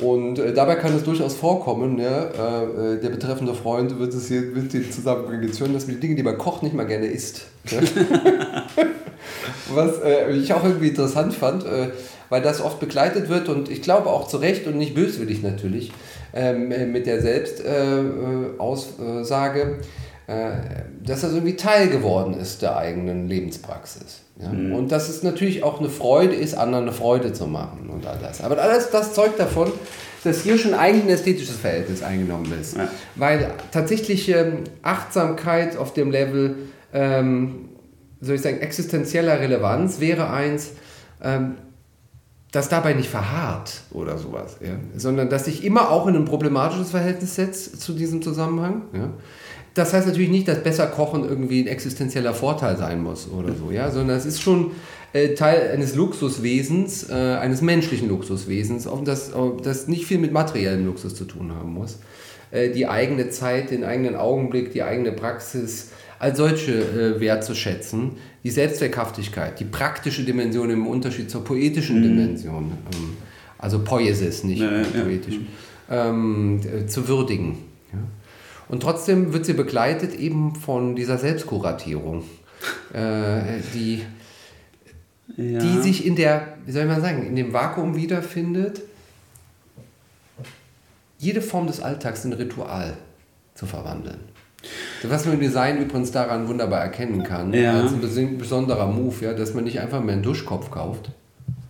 Und 0.00 0.38
äh, 0.38 0.54
dabei 0.54 0.76
kann 0.76 0.94
es 0.96 1.04
durchaus 1.04 1.34
vorkommen, 1.34 1.98
ja, 1.98 2.24
äh, 2.24 2.94
äh 2.94 3.00
der 3.00 3.10
betreffende 3.10 3.54
Freund 3.54 3.98
wird 3.98 4.14
es 4.14 4.28
hier 4.28 4.40
mit 4.40 4.72
den 4.72 4.90
Zusammenhang 4.90 5.42
jetzt 5.42 5.60
hören, 5.60 5.74
dass 5.74 5.86
man 5.86 5.96
die 5.96 6.00
Dinge, 6.00 6.14
die 6.14 6.22
man 6.22 6.38
kocht, 6.38 6.62
nicht 6.62 6.74
mal 6.74 6.86
gerne 6.86 7.06
isst. 7.06 7.42
Ja. 7.70 7.80
Was 9.74 10.00
äh, 10.02 10.32
ich 10.32 10.52
auch 10.54 10.64
irgendwie 10.64 10.88
interessant 10.88 11.34
fand, 11.34 11.64
äh, 11.64 11.90
weil 12.30 12.40
das 12.40 12.62
oft 12.62 12.80
begleitet 12.80 13.28
wird 13.28 13.48
und 13.48 13.68
ich 13.68 13.82
glaube 13.82 14.08
auch 14.08 14.26
zu 14.26 14.38
Recht 14.38 14.66
und 14.66 14.78
nicht 14.78 14.94
böswillig 14.94 15.42
natürlich 15.42 15.92
ähm, 16.32 16.92
mit 16.92 17.06
der 17.06 17.20
Selbstaussage 17.20 19.78
äh, 20.30 20.52
dass 21.04 21.22
das 21.22 21.32
irgendwie 21.32 21.56
Teil 21.56 21.88
geworden 21.88 22.34
ist 22.34 22.62
der 22.62 22.76
eigenen 22.76 23.26
Lebenspraxis. 23.26 24.20
Ja? 24.40 24.50
Mhm. 24.50 24.76
Und 24.76 24.92
dass 24.92 25.08
es 25.08 25.24
natürlich 25.24 25.64
auch 25.64 25.80
eine 25.80 25.88
Freude 25.88 26.36
ist, 26.36 26.54
anderen 26.54 26.84
eine 26.84 26.92
Freude 26.92 27.32
zu 27.32 27.48
machen 27.48 27.90
und 27.92 28.06
all 28.06 28.16
das. 28.22 28.40
Aber 28.40 28.56
alles 28.62 28.90
das 28.90 29.12
zeugt 29.12 29.40
davon, 29.40 29.72
dass 30.22 30.42
hier 30.42 30.56
schon 30.56 30.72
eigentlich 30.72 31.02
ein 31.02 31.10
ästhetisches 31.10 31.56
Verhältnis 31.56 32.04
eingenommen 32.04 32.52
ist. 32.60 32.76
Ja. 32.76 32.86
Weil 33.16 33.50
tatsächliche 33.72 34.58
Achtsamkeit 34.82 35.76
auf 35.76 35.94
dem 35.94 36.12
Level, 36.12 36.54
ähm, 36.94 37.70
soll 38.20 38.36
ich 38.36 38.42
sagen, 38.42 38.60
existenzieller 38.60 39.40
Relevanz 39.40 39.98
wäre 39.98 40.30
eins, 40.30 40.74
ähm, 41.24 41.56
das 42.52 42.68
dabei 42.68 42.94
nicht 42.94 43.08
verharrt 43.08 43.82
oder 43.92 44.18
sowas, 44.18 44.56
ja? 44.60 44.76
sondern 44.96 45.28
dass 45.30 45.44
sich 45.44 45.64
immer 45.64 45.90
auch 45.90 46.06
in 46.06 46.16
ein 46.16 46.24
problematisches 46.24 46.90
Verhältnis 46.90 47.36
setzt 47.36 47.80
zu 47.80 47.92
diesem 47.92 48.22
Zusammenhang. 48.22 48.82
Ja? 48.92 49.10
Das 49.74 49.92
heißt 49.92 50.08
natürlich 50.08 50.30
nicht, 50.30 50.48
dass 50.48 50.62
besser 50.62 50.88
Kochen 50.88 51.24
irgendwie 51.24 51.62
ein 51.62 51.68
existenzieller 51.68 52.34
Vorteil 52.34 52.76
sein 52.76 53.02
muss 53.02 53.28
oder 53.30 53.54
so, 53.54 53.70
ja, 53.70 53.90
sondern 53.90 54.16
es 54.16 54.26
ist 54.26 54.42
schon 54.42 54.72
äh, 55.12 55.34
Teil 55.34 55.70
eines 55.72 55.94
Luxuswesens, 55.94 57.08
äh, 57.08 57.14
eines 57.14 57.62
menschlichen 57.62 58.08
Luxuswesens, 58.08 58.88
das, 59.04 59.30
das 59.62 59.86
nicht 59.86 60.06
viel 60.06 60.18
mit 60.18 60.32
materiellem 60.32 60.86
Luxus 60.86 61.14
zu 61.14 61.24
tun 61.24 61.52
haben 61.54 61.72
muss. 61.72 61.98
Äh, 62.50 62.70
die 62.70 62.88
eigene 62.88 63.30
Zeit, 63.30 63.70
den 63.70 63.84
eigenen 63.84 64.16
Augenblick, 64.16 64.72
die 64.72 64.82
eigene 64.82 65.12
Praxis 65.12 65.90
als 66.18 66.36
solche 66.36 66.72
äh, 66.72 67.20
wertzuschätzen, 67.20 68.12
die 68.42 68.50
Selbstzweckhaftigkeit, 68.50 69.60
die 69.60 69.64
praktische 69.64 70.24
Dimension 70.24 70.70
im 70.70 70.86
Unterschied 70.86 71.30
zur 71.30 71.44
poetischen 71.44 71.98
mhm. 71.98 72.02
Dimension, 72.02 72.72
ähm, 72.94 73.16
also 73.58 73.80
Poiesis, 73.80 74.44
nicht 74.44 74.60
ja, 74.60 74.70
ja, 74.70 74.84
poetisch, 75.02 75.38
ja. 75.88 76.08
Ähm, 76.08 76.60
zu 76.86 77.08
würdigen. 77.08 77.58
Und 78.70 78.84
trotzdem 78.84 79.32
wird 79.32 79.46
sie 79.46 79.54
begleitet 79.54 80.14
eben 80.14 80.54
von 80.54 80.94
dieser 80.94 81.18
Selbstkuratierung, 81.18 82.22
äh, 82.92 83.58
die, 83.74 84.02
ja. 85.36 85.58
die 85.58 85.82
sich 85.82 86.06
in 86.06 86.14
der, 86.14 86.56
wie 86.64 86.70
soll 86.70 86.86
man 86.86 87.00
sagen, 87.00 87.26
in 87.26 87.34
dem 87.34 87.52
Vakuum 87.52 87.96
wiederfindet, 87.96 88.82
jede 91.18 91.42
Form 91.42 91.66
des 91.66 91.80
Alltags 91.80 92.24
in 92.24 92.32
Ritual 92.32 92.96
zu 93.54 93.66
verwandeln. 93.66 94.20
Was 95.08 95.24
man 95.24 95.34
im 95.34 95.40
Design 95.40 95.78
übrigens 95.78 96.10
daran 96.10 96.48
wunderbar 96.48 96.80
erkennen 96.80 97.22
kann, 97.22 97.52
ja. 97.54 97.80
als 97.80 97.92
ein 97.92 98.38
besonderer 98.38 98.86
Move, 98.86 99.24
ja, 99.24 99.32
dass 99.32 99.54
man 99.54 99.64
nicht 99.64 99.80
einfach 99.80 100.02
mehr 100.02 100.14
einen 100.14 100.22
Duschkopf 100.22 100.70
kauft, 100.70 101.10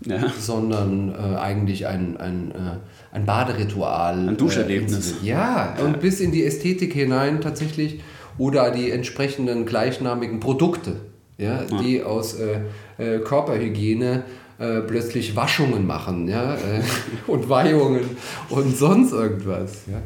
ja. 0.05 0.19
sondern 0.38 1.14
äh, 1.14 1.37
eigentlich 1.37 1.87
ein, 1.87 2.16
ein, 2.16 2.51
äh, 2.51 3.14
ein 3.14 3.27
Baderitual. 3.27 4.29
Ein 4.29 4.37
Duscherlebnis. 4.37 5.23
Äh, 5.23 5.27
ja, 5.27 5.75
ja, 5.79 5.85
und 5.85 6.01
bis 6.01 6.21
in 6.21 6.33
die 6.33 6.45
Ästhetik 6.45 6.93
hinein 6.93 7.40
tatsächlich 7.40 8.01
oder 8.38 8.71
die 8.71 8.90
entsprechenden 8.90 9.66
gleichnamigen 9.66 10.40
Produkte, 10.40 10.97
ja, 11.38 11.62
ja. 11.62 11.83
die 11.83 12.03
aus 12.03 12.35
äh, 12.35 12.61
äh, 12.99 13.19
Körperhygiene 13.21 14.25
äh, 14.59 14.81
plötzlich 14.81 15.37
Waschungen 15.37 15.87
machen 15.87 16.29
ja, 16.29 16.57
und 17.27 17.49
Weihungen 17.49 18.03
und 18.49 18.77
sonst 18.77 19.12
irgendwas. 19.12 19.83
Ja. 19.87 20.01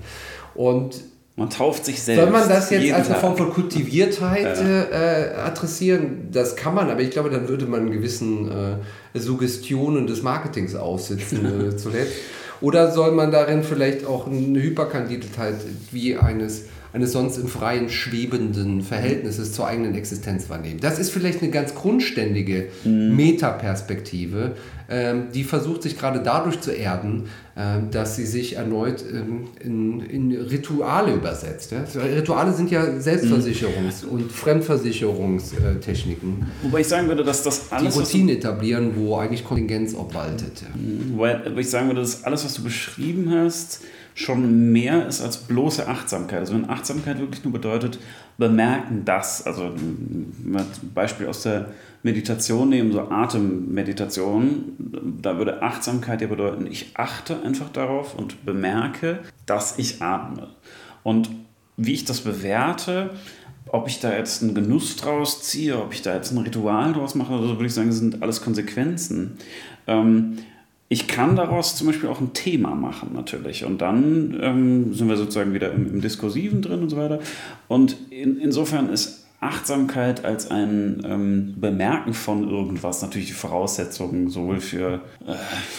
Und 0.55 1.01
man 1.37 1.51
tauft 1.51 1.85
sich 1.85 2.01
selbst. 2.01 2.23
Soll 2.23 2.31
man 2.31 2.49
das 2.49 2.71
jetzt 2.71 2.93
als 2.93 3.11
eine 3.11 3.19
Form 3.19 3.37
von 3.37 3.51
Kultiviertheit 3.53 4.57
ja. 4.57 4.83
äh, 4.85 5.35
adressieren? 5.35 6.29
Das 6.31 6.55
kann 6.55 6.75
man, 6.75 6.91
aber 6.91 7.01
ich 7.01 7.11
glaube, 7.11 7.29
dann 7.29 7.49
würde 7.49 7.67
man 7.67 7.91
gewissen 7.91 8.51
äh, 8.51 9.19
Suggestionen 9.19 10.07
des 10.07 10.23
Marketings 10.23 10.77
aussitzen 10.77 11.71
äh, 11.71 11.77
zuletzt. 11.77 12.13
Oder 12.61 12.93
soll 12.93 13.13
man 13.13 13.33
darin 13.33 13.65
vielleicht 13.65 14.07
auch 14.07 14.29
eine 14.29 14.63
Hyperkandidität 14.63 15.57
wie 15.91 16.17
eines 16.17 16.67
eines 16.95 17.11
sonst 17.11 17.39
im 17.39 17.49
Freien 17.49 17.89
schwebenden 17.89 18.81
Verhältnisses 18.81 19.53
zur 19.53 19.67
eigenen 19.67 19.97
Existenz 19.97 20.49
wahrnehmen. 20.49 20.79
Das 20.81 21.01
ist 21.01 21.11
vielleicht 21.11 21.43
eine 21.43 21.51
ganz 21.51 21.75
grundständige 21.75 22.69
mhm. 22.85 23.17
Metaperspektive, 23.17 24.53
ähm, 24.89 25.25
die 25.35 25.43
versucht 25.43 25.83
sich 25.83 25.99
gerade 25.99 26.23
dadurch 26.23 26.61
zu 26.61 26.71
erden, 26.71 27.25
äh, 27.57 27.79
dass 27.91 28.15
sie 28.15 28.27
sich 28.27 28.55
erneut 28.57 29.03
ähm, 29.13 29.49
in, 29.59 30.03
in, 30.03 30.41
Rituale 30.41 31.15
übersetzt. 31.15 31.73
Ja? 31.73 31.83
Rituale 32.01 32.53
sind 32.53 32.71
ja 32.71 32.85
Selbstversicherungs- 32.85 34.05
mhm. 34.05 34.11
und 34.11 34.31
Fremdversicherungstechniken. 34.31 36.47
Wobei 36.63 36.83
ich 36.83 36.87
sagen 36.87 37.09
würde, 37.09 37.25
dass 37.25 37.43
das 37.43 37.73
alles. 37.73 37.95
Die 37.95 38.01
Routinen 38.01 38.37
etablieren, 38.37 38.93
wo 38.95 39.17
eigentlich 39.17 39.45
Kontingenz 39.45 39.97
obwaltet. 39.97 40.63
Mhm. 40.77 41.15
Wobei 41.15 41.41
ich 41.57 41.71
sagen 41.71 41.89
würde, 41.89 42.03
dass 42.03 42.23
alles, 42.23 42.45
was 42.45 42.55
du 42.55 42.63
beschrieben 42.63 43.33
hast, 43.35 43.81
schon 44.15 44.73
mehr 44.73 45.07
ist 45.07 45.21
als 45.21 45.39
bloße 45.39 45.89
Achtsamkeit. 45.89 46.41
Also 46.41 46.55
wenn 46.55 46.71
Achtsamkeit 46.71 47.19
wirklich 47.19 47.43
nur 47.45 47.53
bedeutet, 47.53 47.99
bemerken 48.39 49.03
das, 49.05 49.45
also 49.45 49.65
ein 49.65 50.57
Beispiel 50.95 51.27
aus 51.27 51.43
der 51.43 51.71
Meditation 52.05 52.69
nehmen, 52.69 52.93
so 52.93 53.01
Atemmeditation, 53.01 54.75
da 55.21 55.37
würde 55.39 55.63
Achtsamkeit 55.63 56.21
ja 56.21 56.29
bedeuten, 56.29 56.67
ich 56.67 56.93
achte 56.95 57.43
einfach 57.43 57.71
darauf 57.71 58.15
und 58.15 58.45
bemerke, 58.45 59.21
dass 59.47 59.79
ich 59.79 60.01
atme. 60.01 60.49
Und 61.03 61.31
wie 61.77 61.93
ich 61.93 62.05
das 62.05 62.21
bewerte, 62.21 63.11
ob 63.67 63.89
ich 63.89 63.99
da 63.99 64.17
jetzt 64.17 64.43
einen 64.43 64.55
Genuss 64.55 64.97
draus 64.97 65.43
ziehe, 65.43 65.81
ob 65.81 65.93
ich 65.93 66.03
da 66.03 66.15
jetzt 66.15 66.31
ein 66.31 66.39
Ritual 66.39 66.93
draus 66.93 67.17
mache, 67.17 67.33
also 67.33 67.49
würde 67.55 67.67
ich 67.67 67.75
sagen, 67.75 67.89
das 67.89 67.99
sind 67.99 68.23
alles 68.23 68.43
Konsequenzen. 68.43 69.39
Ähm, 69.87 70.39
ich 70.95 71.09
kann 71.09 71.35
daraus 71.35 71.75
zum 71.75 71.89
Beispiel 71.89 72.09
auch 72.09 72.21
ein 72.21 72.35
Thema 72.35 72.77
machen, 72.77 73.11
natürlich. 73.15 73.65
Und 73.65 73.83
dann 73.83 74.39
ähm, 74.41 74.95
sind 74.95 75.09
wir 75.09 75.17
sozusagen 75.17 75.53
wieder 75.53 75.73
im, 75.73 75.93
im, 75.93 76.01
Diskursiven 76.01 76.63
drin 76.63 76.83
und 76.83 76.89
so 76.89 76.97
weiter. 76.97 77.19
Und 77.67 77.97
in, 78.11 78.39
insofern 78.39 78.89
ist 78.91 79.25
Achtsamkeit 79.41 80.25
als 80.25 80.53
ein 80.53 81.03
ähm, 81.05 81.55
Bemerken 81.57 82.15
von 82.15 82.49
irgendwas 82.49 83.03
natürlich 83.03 83.27
die 83.27 83.35
Voraussetzung 83.35 84.31
sowohl 84.31 84.61
für 84.61 85.01
äh, 85.27 85.35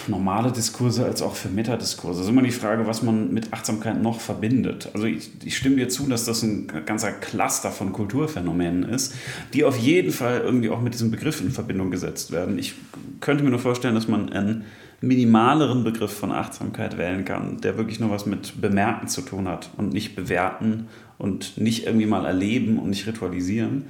normale 0.07 0.51
Diskurse 0.51 1.05
als 1.05 1.21
auch 1.21 1.35
für 1.35 1.47
Metadiskurse. 1.47 2.19
Es 2.19 2.25
ist 2.25 2.31
immer 2.31 2.43
die 2.43 2.51
Frage, 2.51 2.85
was 2.85 3.01
man 3.01 3.33
mit 3.33 3.53
Achtsamkeit 3.53 4.01
noch 4.01 4.19
verbindet. 4.19 4.89
Also 4.93 5.07
ich, 5.07 5.31
ich 5.45 5.55
stimme 5.55 5.77
dir 5.77 5.87
zu, 5.87 6.07
dass 6.07 6.25
das 6.25 6.43
ein 6.43 6.69
ganzer 6.85 7.13
Cluster 7.13 7.71
von 7.71 7.93
Kulturphänomenen 7.93 8.83
ist, 8.83 9.15
die 9.53 9.63
auf 9.63 9.77
jeden 9.77 10.11
Fall 10.11 10.41
irgendwie 10.41 10.69
auch 10.69 10.81
mit 10.81 10.93
diesem 10.93 11.09
Begriff 11.09 11.39
in 11.39 11.51
Verbindung 11.51 11.89
gesetzt 11.89 12.33
werden. 12.33 12.59
Ich 12.59 12.73
könnte 13.21 13.45
mir 13.45 13.49
nur 13.49 13.59
vorstellen, 13.59 13.95
dass 13.95 14.09
man 14.09 14.29
einen 14.33 14.65
minimaleren 15.01 15.83
Begriff 15.83 16.11
von 16.11 16.31
Achtsamkeit 16.31 16.97
wählen 16.97 17.25
kann, 17.25 17.61
der 17.61 17.77
wirklich 17.77 17.99
nur 17.99 18.11
was 18.11 18.25
mit 18.25 18.61
Bemerken 18.61 19.07
zu 19.07 19.21
tun 19.21 19.47
hat 19.47 19.69
und 19.77 19.93
nicht 19.93 20.15
bewerten 20.15 20.87
und 21.17 21.57
nicht 21.57 21.85
irgendwie 21.85 22.05
mal 22.05 22.25
erleben 22.25 22.79
und 22.79 22.89
nicht 22.89 23.07
ritualisieren. 23.07 23.85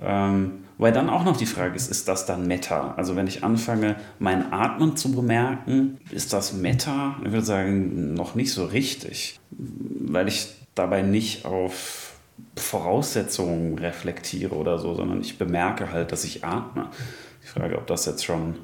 Ähm, 0.00 0.52
weil 0.78 0.92
dann 0.92 1.10
auch 1.10 1.24
noch 1.24 1.36
die 1.36 1.46
Frage 1.46 1.74
ist, 1.74 1.90
ist 1.90 2.06
das 2.06 2.24
dann 2.24 2.46
Meta? 2.46 2.94
Also 2.96 3.16
wenn 3.16 3.26
ich 3.26 3.42
anfange, 3.42 3.96
mein 4.20 4.52
Atmen 4.52 4.96
zu 4.96 5.10
bemerken, 5.10 5.98
ist 6.12 6.32
das 6.32 6.52
Meta? 6.52 7.16
Ich 7.24 7.32
würde 7.32 7.44
sagen, 7.44 8.14
noch 8.14 8.36
nicht 8.36 8.52
so 8.52 8.64
richtig, 8.64 9.40
weil 9.50 10.28
ich 10.28 10.54
dabei 10.76 11.02
nicht 11.02 11.44
auf 11.44 12.12
Voraussetzungen 12.56 13.76
reflektiere 13.78 14.54
oder 14.54 14.78
so, 14.78 14.94
sondern 14.94 15.20
ich 15.20 15.36
bemerke 15.36 15.90
halt, 15.90 16.12
dass 16.12 16.24
ich 16.24 16.44
atme. 16.44 16.90
Die 17.42 17.48
Frage, 17.48 17.76
ob 17.76 17.88
das 17.88 18.06
jetzt 18.06 18.24
schon 18.24 18.54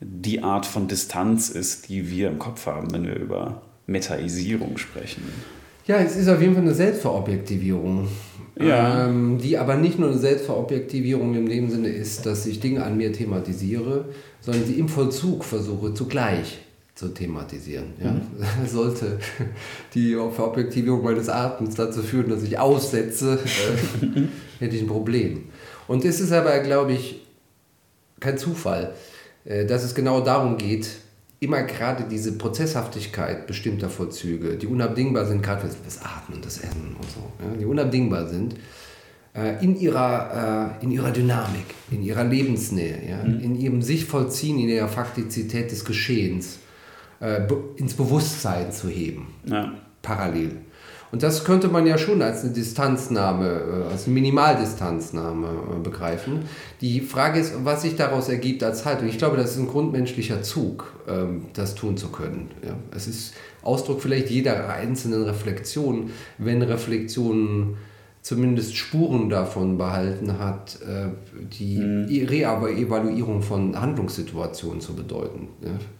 die 0.00 0.42
Art 0.42 0.66
von 0.66 0.88
Distanz 0.88 1.50
ist, 1.50 1.88
die 1.88 2.10
wir 2.10 2.28
im 2.28 2.38
Kopf 2.38 2.66
haben, 2.66 2.92
wenn 2.92 3.06
wir 3.06 3.16
über 3.16 3.62
Metaisierung 3.86 4.78
sprechen. 4.78 5.22
Ja, 5.86 5.96
es 5.98 6.16
ist 6.16 6.28
auf 6.28 6.40
jeden 6.40 6.54
Fall 6.54 6.62
eine 6.62 6.74
Selbstverobjektivierung. 6.74 8.08
Ja. 8.58 9.06
Ähm, 9.06 9.38
die 9.38 9.56
aber 9.56 9.76
nicht 9.76 9.98
nur 9.98 10.10
eine 10.10 10.18
Selbstverobjektivierung 10.18 11.34
in 11.34 11.46
dem 11.46 11.70
Sinne 11.70 11.88
ist, 11.88 12.26
dass 12.26 12.44
ich 12.46 12.60
Dinge 12.60 12.84
an 12.84 12.96
mir 12.96 13.12
thematisiere, 13.12 14.06
sondern 14.40 14.64
sie 14.66 14.74
im 14.74 14.88
Vollzug 14.88 15.44
versuche 15.44 15.94
zugleich 15.94 16.58
zu 16.94 17.08
thematisieren. 17.08 17.94
Ja? 18.02 18.12
Mhm. 18.12 18.20
Sollte 18.66 19.18
die 19.94 20.12
Verobjektivierung 20.14 21.02
meines 21.02 21.28
Atems 21.28 21.74
dazu 21.74 22.02
führen, 22.02 22.28
dass 22.28 22.42
ich 22.42 22.58
aussetze, 22.58 23.38
äh, 24.02 24.20
hätte 24.58 24.76
ich 24.76 24.82
ein 24.82 24.88
Problem. 24.88 25.44
Und 25.88 26.04
es 26.04 26.20
ist 26.20 26.32
aber, 26.32 26.58
glaube 26.58 26.92
ich, 26.92 27.22
kein 28.20 28.36
Zufall, 28.36 28.94
dass 29.44 29.84
es 29.84 29.94
genau 29.94 30.20
darum 30.20 30.58
geht, 30.58 30.88
immer 31.40 31.62
gerade 31.62 32.04
diese 32.04 32.32
Prozesshaftigkeit 32.36 33.46
bestimmter 33.46 33.88
Vollzüge, 33.88 34.56
die 34.56 34.66
unabdingbar 34.66 35.24
sind, 35.24 35.42
gerade 35.42 35.68
das 35.84 36.02
Atmen, 36.04 36.42
das 36.42 36.58
Essen 36.58 36.96
und 37.00 37.10
so, 37.10 37.32
ja, 37.42 37.56
die 37.58 37.64
unabdingbar 37.64 38.28
sind, 38.28 38.56
äh, 39.34 39.64
in 39.64 39.78
ihrer, 39.78 40.76
äh, 40.80 40.84
in 40.84 40.90
ihrer 40.90 41.10
Dynamik, 41.10 41.66
in 41.90 42.02
ihrer 42.02 42.24
Lebensnähe, 42.24 42.98
ja, 43.08 43.24
mhm. 43.24 43.40
in 43.40 43.56
ihrem 43.56 43.82
sich 43.82 44.04
vollziehen, 44.04 44.58
in 44.58 44.68
ihrer 44.68 44.88
Faktizität 44.88 45.70
des 45.70 45.84
Geschehens, 45.84 46.58
äh, 47.20 47.46
ins 47.76 47.94
Bewusstsein 47.94 48.70
zu 48.70 48.88
heben, 48.88 49.28
ja. 49.46 49.72
parallel. 50.02 50.58
Und 51.12 51.22
das 51.22 51.44
könnte 51.44 51.68
man 51.68 51.86
ja 51.86 51.98
schon 51.98 52.22
als 52.22 52.44
eine 52.44 52.52
Distanznahme, 52.52 53.46
äh, 53.88 53.92
als 53.92 54.06
eine 54.06 54.14
Minimaldistanznahme 54.14 55.48
äh, 55.48 55.82
begreifen. 55.82 56.44
Die 56.80 57.00
Frage 57.00 57.40
ist, 57.40 57.64
was 57.64 57.82
sich 57.82 57.96
daraus 57.96 58.28
ergibt 58.28 58.62
als 58.62 58.84
Haltung. 58.84 59.08
Ich 59.08 59.18
glaube, 59.18 59.36
das 59.36 59.52
ist 59.52 59.58
ein 59.58 59.66
grundmenschlicher 59.66 60.42
Zug, 60.42 60.92
ähm, 61.08 61.46
das 61.54 61.74
tun 61.74 61.96
zu 61.96 62.08
können. 62.08 62.50
Es 62.94 63.06
ist 63.08 63.34
Ausdruck 63.62 64.00
vielleicht 64.00 64.30
jeder 64.30 64.68
einzelnen 64.68 65.24
Reflexion, 65.24 66.10
wenn 66.38 66.62
Reflexionen 66.62 67.76
zumindest 68.22 68.76
Spuren 68.76 69.30
davon 69.30 69.78
behalten 69.78 70.38
hat, 70.38 70.78
äh, 70.82 71.08
die 71.58 71.78
mhm. 71.78 72.26
Reevaluierung 72.26 73.42
von 73.42 73.80
Handlungssituationen 73.80 74.80
zu 74.80 74.94
bedeuten. 74.94 75.48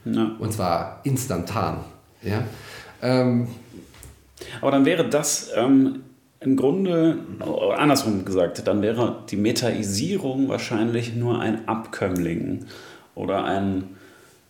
Ja? 0.05 0.37
Und 0.39 0.53
zwar 0.53 1.01
instantan. 1.05 1.79
Ja? 2.23 2.45
Ähm, 3.03 3.49
aber 4.61 4.71
dann 4.71 4.85
wäre 4.85 5.09
das 5.09 5.51
ähm, 5.55 6.01
im 6.41 6.57
Grunde, 6.57 7.19
andersrum 7.77 8.25
gesagt, 8.25 8.67
dann 8.67 8.81
wäre 8.81 9.25
die 9.31 9.37
Metaisierung 9.37 10.49
wahrscheinlich 10.49 11.15
nur 11.15 11.39
ein 11.39 11.69
Abkömmling 11.69 12.65
oder 13.15 13.45
ein, 13.45 13.97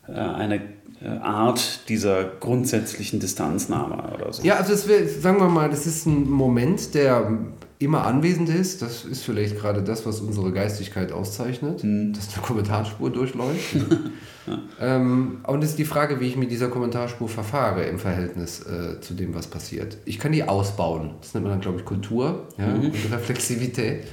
äh, 0.07 0.13
eine 0.13 0.61
äh, 1.03 1.09
Art 1.21 1.89
dieser 1.89 2.25
grundsätzlichen 2.25 3.19
Distanznahme 3.19 4.13
oder 4.15 4.33
so. 4.33 4.43
Ja, 4.45 4.57
also 4.57 4.73
es 4.73 4.87
wär, 4.87 5.09
sagen 5.09 5.41
wir 5.41 5.49
mal, 5.49 5.69
das 5.69 5.87
ist 5.87 6.07
ein 6.07 6.31
Moment, 6.31 6.95
der 6.95 7.39
immer 7.81 8.07
anwesend 8.07 8.51
ist. 8.51 8.83
Das 8.83 9.07
ist 9.07 9.25
vielleicht 9.25 9.59
gerade 9.59 9.83
das, 9.83 10.05
was 10.05 10.21
unsere 10.21 10.53
Geistigkeit 10.53 11.13
auszeichnet, 11.13 11.83
mhm. 11.83 12.13
dass 12.13 12.33
eine 12.35 12.43
Kommentarspur 12.43 13.11
durchläuft. 13.11 13.75
ähm, 14.81 15.39
und 15.45 15.65
es 15.65 15.71
ist 15.71 15.79
die 15.79 15.87
Frage, 15.87 16.21
wie 16.21 16.27
ich 16.27 16.37
mit 16.37 16.51
dieser 16.51 16.69
Kommentarspur 16.69 17.29
verfahre 17.29 17.85
im 17.85 17.99
Verhältnis 17.99 18.61
äh, 18.67 19.01
zu 19.01 19.15
dem, 19.15 19.35
was 19.35 19.47
passiert. 19.47 19.97
Ich 20.05 20.19
kann 20.19 20.33
die 20.33 20.45
ausbauen. 20.45 21.15
Das 21.23 21.33
nennt 21.33 21.45
man 21.45 21.55
dann, 21.55 21.63
glaube 21.63 21.79
ich, 21.79 21.87
Kultur 21.87 22.49
ja, 22.59 22.67
mhm. 22.67 22.85
und 22.85 23.13
Reflexivität. 23.13 24.05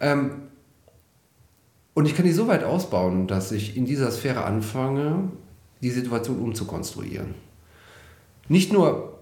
Ähm, 0.00 0.30
und 1.94 2.06
ich 2.06 2.14
kann 2.14 2.24
die 2.24 2.32
so 2.32 2.46
weit 2.46 2.62
ausbauen, 2.62 3.26
dass 3.26 3.50
ich 3.50 3.76
in 3.76 3.86
dieser 3.86 4.12
Sphäre 4.12 4.44
anfange, 4.44 5.30
die 5.82 5.90
Situation 5.90 6.38
umzukonstruieren. 6.38 7.34
Nicht 8.48 8.72
nur, 8.72 9.18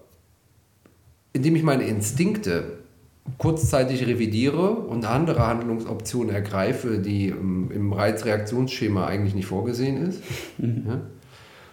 indem 1.33 1.55
ich 1.55 1.63
meine 1.63 1.83
Instinkte 1.85 2.82
kurzzeitig 3.37 4.05
revidiere 4.05 4.69
und 4.71 5.05
andere 5.05 5.47
Handlungsoptionen 5.47 6.33
ergreife, 6.33 6.99
die 6.99 7.27
im 7.27 7.93
Reizreaktionsschema 7.93 9.05
eigentlich 9.05 9.33
nicht 9.33 9.47
vorgesehen 9.47 10.05
ist, 10.07 10.21
mhm. 10.57 10.83
ja, 10.87 11.01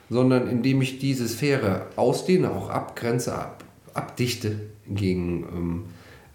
sondern 0.09 0.49
indem 0.49 0.83
ich 0.83 0.99
diese 0.99 1.27
Sphäre 1.29 1.87
ausdehne, 1.97 2.51
auch 2.51 2.69
abgrenze, 2.71 3.35
ab, 3.35 3.65
abdichte 3.95 4.57
gegen 4.89 5.47
ähm, 5.55 5.85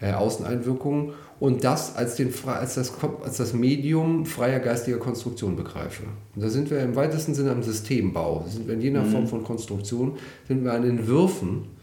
äh, 0.00 0.12
Außeneinwirkungen 0.12 1.12
und 1.38 1.64
das 1.64 1.96
als, 1.96 2.16
den, 2.16 2.32
als, 2.46 2.74
das, 2.74 2.92
als 3.22 3.36
das 3.36 3.52
Medium 3.52 4.24
freier 4.24 4.60
geistiger 4.60 4.98
Konstruktion 4.98 5.56
begreife. 5.56 6.04
Und 6.34 6.42
da 6.42 6.48
sind 6.48 6.70
wir 6.70 6.80
im 6.80 6.96
weitesten 6.96 7.34
Sinne 7.34 7.50
am 7.52 7.62
Systembau. 7.62 8.46
Sind 8.48 8.66
wir 8.66 8.74
in 8.74 8.80
jener 8.80 9.02
mhm. 9.02 9.10
Form 9.10 9.26
von 9.26 9.44
Konstruktion, 9.44 10.16
sind 10.48 10.64
wir 10.64 10.72
an 10.72 10.84
Entwürfen, 10.84 11.75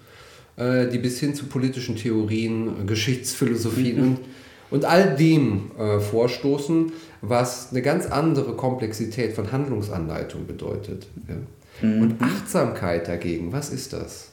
äh, 0.58 0.88
die 0.88 1.00
bis 1.00 1.20
hin 1.20 1.36
zu 1.36 1.46
politischen 1.46 1.96
Theorien, 1.96 2.86
Geschichtsphilosophien 2.86 3.98
mhm. 3.98 4.04
und, 4.04 4.20
und 4.72 4.86
all 4.86 5.16
dem 5.16 5.72
äh, 5.78 6.00
vorstoßen, 6.00 6.92
was 7.22 7.72
eine 7.72 7.82
ganz 7.82 8.06
andere 8.06 8.54
Komplexität 8.54 9.34
von 9.34 9.52
Handlungsanleitung 9.52 10.46
bedeutet. 10.46 11.08
Ja? 11.28 11.88
Mhm. 11.88 12.02
Und 12.02 12.22
Achtsamkeit 12.22 13.08
dagegen, 13.08 13.52
was 13.52 13.70
ist 13.70 13.94
das? 13.94 14.30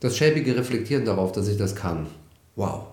Das 0.00 0.16
schäbige 0.16 0.56
Reflektieren 0.56 1.04
darauf, 1.04 1.32
dass 1.32 1.48
ich 1.48 1.56
das 1.56 1.74
kann. 1.74 2.06
Wow. 2.54 2.86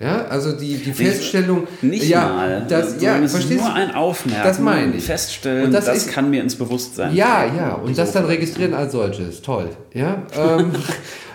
Ja, 0.00 0.26
also 0.26 0.52
die, 0.52 0.76
die 0.76 0.92
Feststellung. 0.92 1.68
Nicht 1.80 2.08
ja, 2.08 2.28
mal. 2.28 2.66
Das, 2.68 3.00
ja, 3.00 3.16
es 3.18 3.32
ist 3.32 3.50
nur 3.50 3.72
ein 3.72 3.94
Aufmerken. 3.94 4.42
Das 4.42 4.58
meine 4.58 4.96
ich. 4.96 5.04
Feststellen, 5.04 5.72
das, 5.72 5.84
das 5.84 5.98
ist, 5.98 6.10
kann 6.10 6.30
mir 6.30 6.42
ins 6.42 6.56
Bewusstsein. 6.56 7.14
Ja, 7.14 7.44
ja. 7.44 7.74
Und 7.74 7.96
das 7.96 8.12
dann 8.12 8.24
registrieren 8.24 8.74
als 8.74 8.92
solches. 8.92 9.40
Toll. 9.42 9.70
Ja. 9.92 10.22
Ähm, 10.36 10.72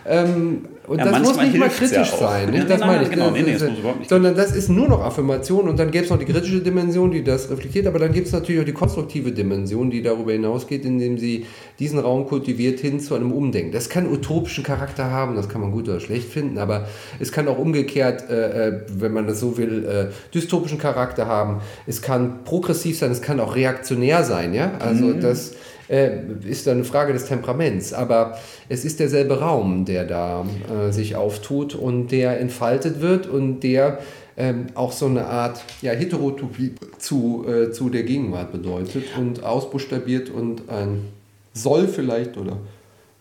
ähm, 0.06 0.66
Und 0.88 0.98
ja, 0.98 1.06
das 1.06 1.20
muss 1.20 1.38
nicht 1.38 1.58
mal 1.58 1.70
kritisch 1.70 2.12
ja 2.12 2.18
sein. 2.18 2.50
Nicht? 2.50 2.70
das 2.70 2.80
meine 2.80 3.04
ich. 3.04 3.12
Genau, 3.12 3.32
nee, 3.32 3.44
nee, 3.44 3.54
das 3.54 3.70
sondern 4.08 4.36
das 4.36 4.56
ist 4.56 4.70
nur 4.70 4.88
noch 4.88 5.02
Affirmation 5.02 5.70
und 5.70 5.78
dann 5.78 5.92
gäbe 5.92 6.06
es 6.06 6.10
noch 6.10 6.18
die 6.18 6.26
kritische 6.26 6.62
Dimension, 6.62 7.12
die 7.12 7.24
das 7.24 7.50
reflektiert, 7.50 7.86
aber 7.86 8.00
dann 8.00 8.12
gibt 8.12 8.28
es 8.28 8.34
natürlich 8.34 8.62
auch 8.62 8.66
die 8.66 8.74
konstruktive 8.74 9.32
Dimension, 9.32 9.92
die 9.92 10.02
darüber 10.02 10.32
hinausgeht, 10.32 10.86
indem 10.86 11.18
sie 11.18 11.46
diesen 11.78 12.00
Raum 12.00 12.26
kultiviert 12.26 12.80
hin 12.80 13.00
zu 13.00 13.16
einem 13.16 13.32
Umdenken. 13.32 13.72
Das 13.72 13.90
kann 13.90 14.12
utopischen 14.12 14.64
Charakter 14.64 15.12
haben, 15.12 15.36
das 15.36 15.48
kann 15.48 15.62
man 15.62 15.72
gut 15.72 15.88
oder 15.88 16.00
schlecht 16.00 16.30
finden, 16.30 16.58
aber 16.58 16.88
es 17.20 17.32
kann 17.32 17.48
auch 17.48 17.60
umgekehrt, 17.60 18.30
äh, 18.30 18.68
äh 18.68 18.82
wenn 18.92 19.14
man 19.14 19.28
das 19.28 19.40
so 19.40 19.58
will, 19.58 19.86
äh, 19.86 20.34
dystopischen 20.34 20.80
Charakter 20.80 21.28
haben. 21.28 21.62
Es 21.86 22.02
kann 22.02 22.44
progressiv 22.46 22.98
sein, 22.98 23.12
es 23.12 23.22
kann 23.22 23.40
auch 23.40 23.56
reaktionär 23.56 24.24
sein. 24.24 24.54
Ja? 24.54 24.72
Also 24.80 25.06
mhm. 25.06 25.22
das 25.22 25.54
äh, 25.90 26.20
ist 26.48 26.68
dann 26.68 26.76
eine 26.76 26.84
Frage 26.84 27.14
des 27.14 27.26
Temperaments. 27.26 27.94
Aber 27.94 28.38
es 28.70 28.86
ist 28.86 29.00
derselbe 29.00 29.40
Raum, 29.40 29.86
der 29.86 30.06
da 30.06 30.46
äh, 30.72 30.92
sich 30.92 31.16
auftut 31.16 31.76
und 31.76 32.10
der 32.10 32.40
entfaltet 32.40 33.02
wird 33.02 33.28
und 33.28 33.62
der 33.62 34.00
ähm, 34.38 34.68
auch 34.76 34.92
so 34.92 35.08
eine 35.08 35.26
Art 35.26 35.64
ja, 35.82 35.92
Heterotopie 35.92 36.76
zu, 36.98 37.46
äh, 37.48 37.72
zu 37.72 37.90
der 37.90 38.04
Gegenwart 38.04 38.52
bedeutet 38.52 39.06
und 39.18 39.44
ausbuchstabiert 39.44 40.30
und 40.30 40.70
ein 40.70 41.10
Soll 41.54 41.88
vielleicht 41.88 42.38
oder 42.38 42.58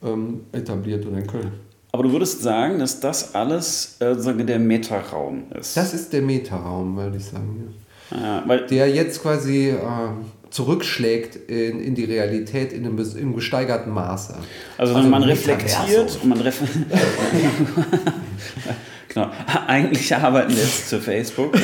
ähm, 0.05 0.43
etabliert 0.53 1.05
oder 1.07 1.17
ein 1.17 1.27
Können. 1.27 1.53
Aber 1.91 2.03
du 2.03 2.13
würdest 2.13 2.43
sagen, 2.43 2.79
dass 2.79 3.01
das 3.01 3.35
alles 3.35 3.97
äh, 4.01 4.15
der 4.45 4.59
Metaraum 4.59 5.45
ist. 5.59 5.77
Das 5.77 5.95
ist 5.95 6.13
der 6.13 6.23
Metaraum, 6.23 6.97
würde 6.97 7.17
ich 7.17 7.25
sagen. 7.25 7.65
Ja. 7.67 7.89
Ja, 8.11 8.57
der 8.57 8.91
jetzt 8.91 9.23
quasi 9.23 9.69
äh, 9.69 9.77
zurückschlägt 10.51 11.37
in, 11.51 11.81
in 11.81 11.95
die 11.95 12.05
Realität 12.05 12.73
in 12.73 12.87
einem, 12.87 12.99
in 12.99 13.19
einem 13.19 13.35
gesteigerten 13.35 13.93
Maße. 13.93 14.35
Also, 14.77 14.95
also 14.95 15.09
man 15.09 15.23
reflektiert 15.23 16.19
und 16.23 16.29
man 16.29 16.41
ref 16.41 16.61
Genau. 19.09 19.31
Eigentlich 19.67 20.15
arbeiten 20.15 20.51
wir 20.51 20.63
jetzt 20.63 20.89
zu 20.89 21.01
Facebook. 21.01 21.57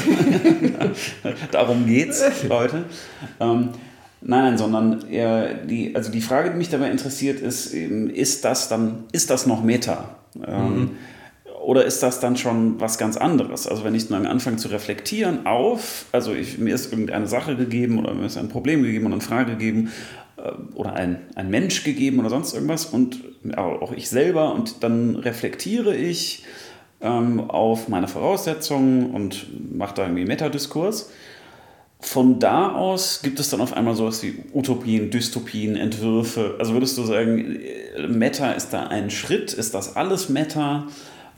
Darum 1.51 1.87
geht's, 1.87 2.23
Leute. 2.49 2.85
Ähm, 3.39 3.71
nein, 4.23 4.45
nein, 4.45 4.59
sondern 4.59 5.09
eher 5.11 5.55
die, 5.55 5.95
also 5.95 6.11
die 6.11 6.23
Frage, 6.23 6.51
die 6.51 6.57
mich 6.57 6.71
dabei 6.71 6.91
interessiert, 6.91 7.41
ist, 7.41 7.75
ist 7.75 8.45
das 8.45 8.69
dann, 8.69 9.05
ist 9.13 9.31
das 9.31 9.47
noch 9.47 9.63
Meta? 9.63 10.17
Ähm, 10.47 10.79
mhm. 10.79 10.91
Oder 11.65 11.87
ist 11.87 12.03
das 12.03 12.21
dann 12.21 12.37
schon 12.37 12.79
was 12.79 12.99
ganz 12.99 13.17
anderes? 13.17 13.67
Also 13.67 13.85
wenn 13.85 13.95
ich 13.95 14.09
dann 14.09 14.27
anfange 14.27 14.59
zu 14.59 14.69
reflektieren 14.69 15.47
auf, 15.47 16.05
also 16.13 16.35
ich, 16.35 16.59
mir 16.59 16.75
ist 16.75 16.93
irgendeine 16.93 17.27
Sache 17.27 17.57
gegeben 17.57 17.99
oder 17.99 18.13
mir 18.13 18.27
ist 18.27 18.37
ein 18.37 18.51
Problem 18.51 18.83
gegeben 18.83 19.07
oder 19.07 19.15
eine 19.15 19.23
Frage 19.23 19.53
gegeben 19.53 19.91
äh, 20.37 20.51
oder 20.75 20.93
ein, 20.93 21.21
ein 21.37 21.49
Mensch 21.49 21.83
gegeben 21.83 22.19
oder 22.21 22.29
sonst 22.29 22.53
irgendwas 22.53 22.85
und 22.85 23.21
auch 23.57 23.93
ich 23.93 24.11
selber 24.11 24.55
und 24.55 24.83
dann 24.83 25.17
reflektiere 25.17 25.97
ich 25.97 26.45
ähm, 27.01 27.51
auf 27.51 27.89
meine 27.89 28.09
Voraussetzungen 28.09 29.11
und 29.13 29.47
mache 29.75 29.95
da 29.95 30.03
irgendwie 30.03 30.27
Metadiskurs. 30.27 31.11
Von 31.99 32.41
da 32.41 32.73
aus 32.75 33.23
gibt 33.23 33.41
es 33.41 33.49
dann 33.49 33.63
auf 33.63 33.73
einmal 33.73 33.95
sowas 33.95 34.23
wie 34.23 34.35
Utopien, 34.53 35.11
Dystopien, 35.11 35.77
Entwürfe. 35.77 36.57
Also 36.59 36.75
würdest 36.75 36.99
du 36.99 37.05
sagen, 37.05 37.59
Meta 38.07 38.53
ist 38.53 38.75
da 38.75 38.89
ein 38.89 39.09
Schritt? 39.09 39.55
Ist 39.55 39.73
das 39.73 39.97
alles 39.97 40.29
Meta? 40.29 40.89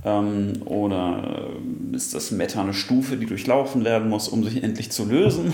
Ähm, 0.04 0.62
oder 0.64 1.50
ist 1.92 2.14
das 2.14 2.30
Meta 2.30 2.62
eine 2.62 2.74
Stufe, 2.74 3.16
die 3.16 3.26
durchlaufen 3.26 3.84
werden 3.84 4.08
muss, 4.08 4.28
um 4.28 4.44
sich 4.44 4.62
endlich 4.62 4.90
zu 4.90 5.04
lösen? 5.04 5.52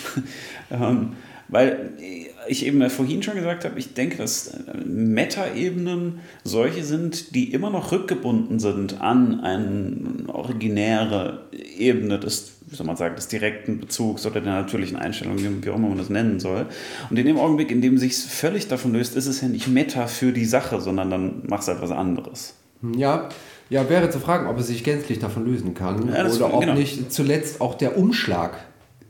ähm, 0.70 1.12
weil 1.48 1.92
ich 2.48 2.66
eben 2.66 2.88
vorhin 2.90 3.22
schon 3.22 3.34
gesagt 3.34 3.64
habe, 3.64 3.78
ich 3.78 3.94
denke, 3.94 4.16
dass 4.16 4.52
Meta-Ebenen 4.84 6.20
solche 6.44 6.84
sind, 6.84 7.34
die 7.34 7.52
immer 7.52 7.70
noch 7.70 7.92
rückgebunden 7.92 8.58
sind 8.58 9.00
an 9.00 9.40
eine 9.40 10.28
originäre 10.28 11.46
Ebene 11.52 12.18
des, 12.18 12.58
wie 12.66 12.74
soll 12.74 12.86
man 12.86 12.96
sagen, 12.96 13.14
des 13.16 13.28
direkten 13.28 13.78
Bezugs 13.78 14.26
oder 14.26 14.40
der 14.40 14.54
natürlichen 14.54 14.96
Einstellung, 14.96 15.36
wie 15.38 15.70
auch 15.70 15.76
immer 15.76 15.88
man 15.88 15.98
das 15.98 16.10
nennen 16.10 16.40
soll. 16.40 16.66
Und 17.10 17.18
in 17.18 17.26
dem 17.26 17.38
Augenblick, 17.38 17.70
in 17.70 17.80
dem 17.80 17.98
sich 17.98 18.16
völlig 18.16 18.66
davon 18.68 18.92
löst, 18.92 19.16
ist 19.16 19.26
es 19.26 19.40
ja 19.40 19.48
nicht 19.48 19.68
Meta 19.68 20.06
für 20.06 20.32
die 20.32 20.46
Sache, 20.46 20.80
sondern 20.80 21.10
dann 21.10 21.42
macht 21.46 21.62
es 21.62 21.68
etwas 21.68 21.90
anderes. 21.90 22.54
Ja, 22.96 23.28
ja, 23.68 23.88
wäre 23.88 24.10
zu 24.10 24.20
fragen, 24.20 24.46
ob 24.46 24.58
es 24.58 24.68
sich 24.68 24.84
gänzlich 24.84 25.18
davon 25.18 25.44
lösen 25.44 25.74
kann 25.74 26.08
ja, 26.08 26.26
oder 26.26 26.54
ob 26.54 26.60
genau. 26.60 26.74
nicht 26.74 27.12
zuletzt 27.12 27.60
auch 27.60 27.74
der 27.74 27.98
Umschlag 27.98 28.58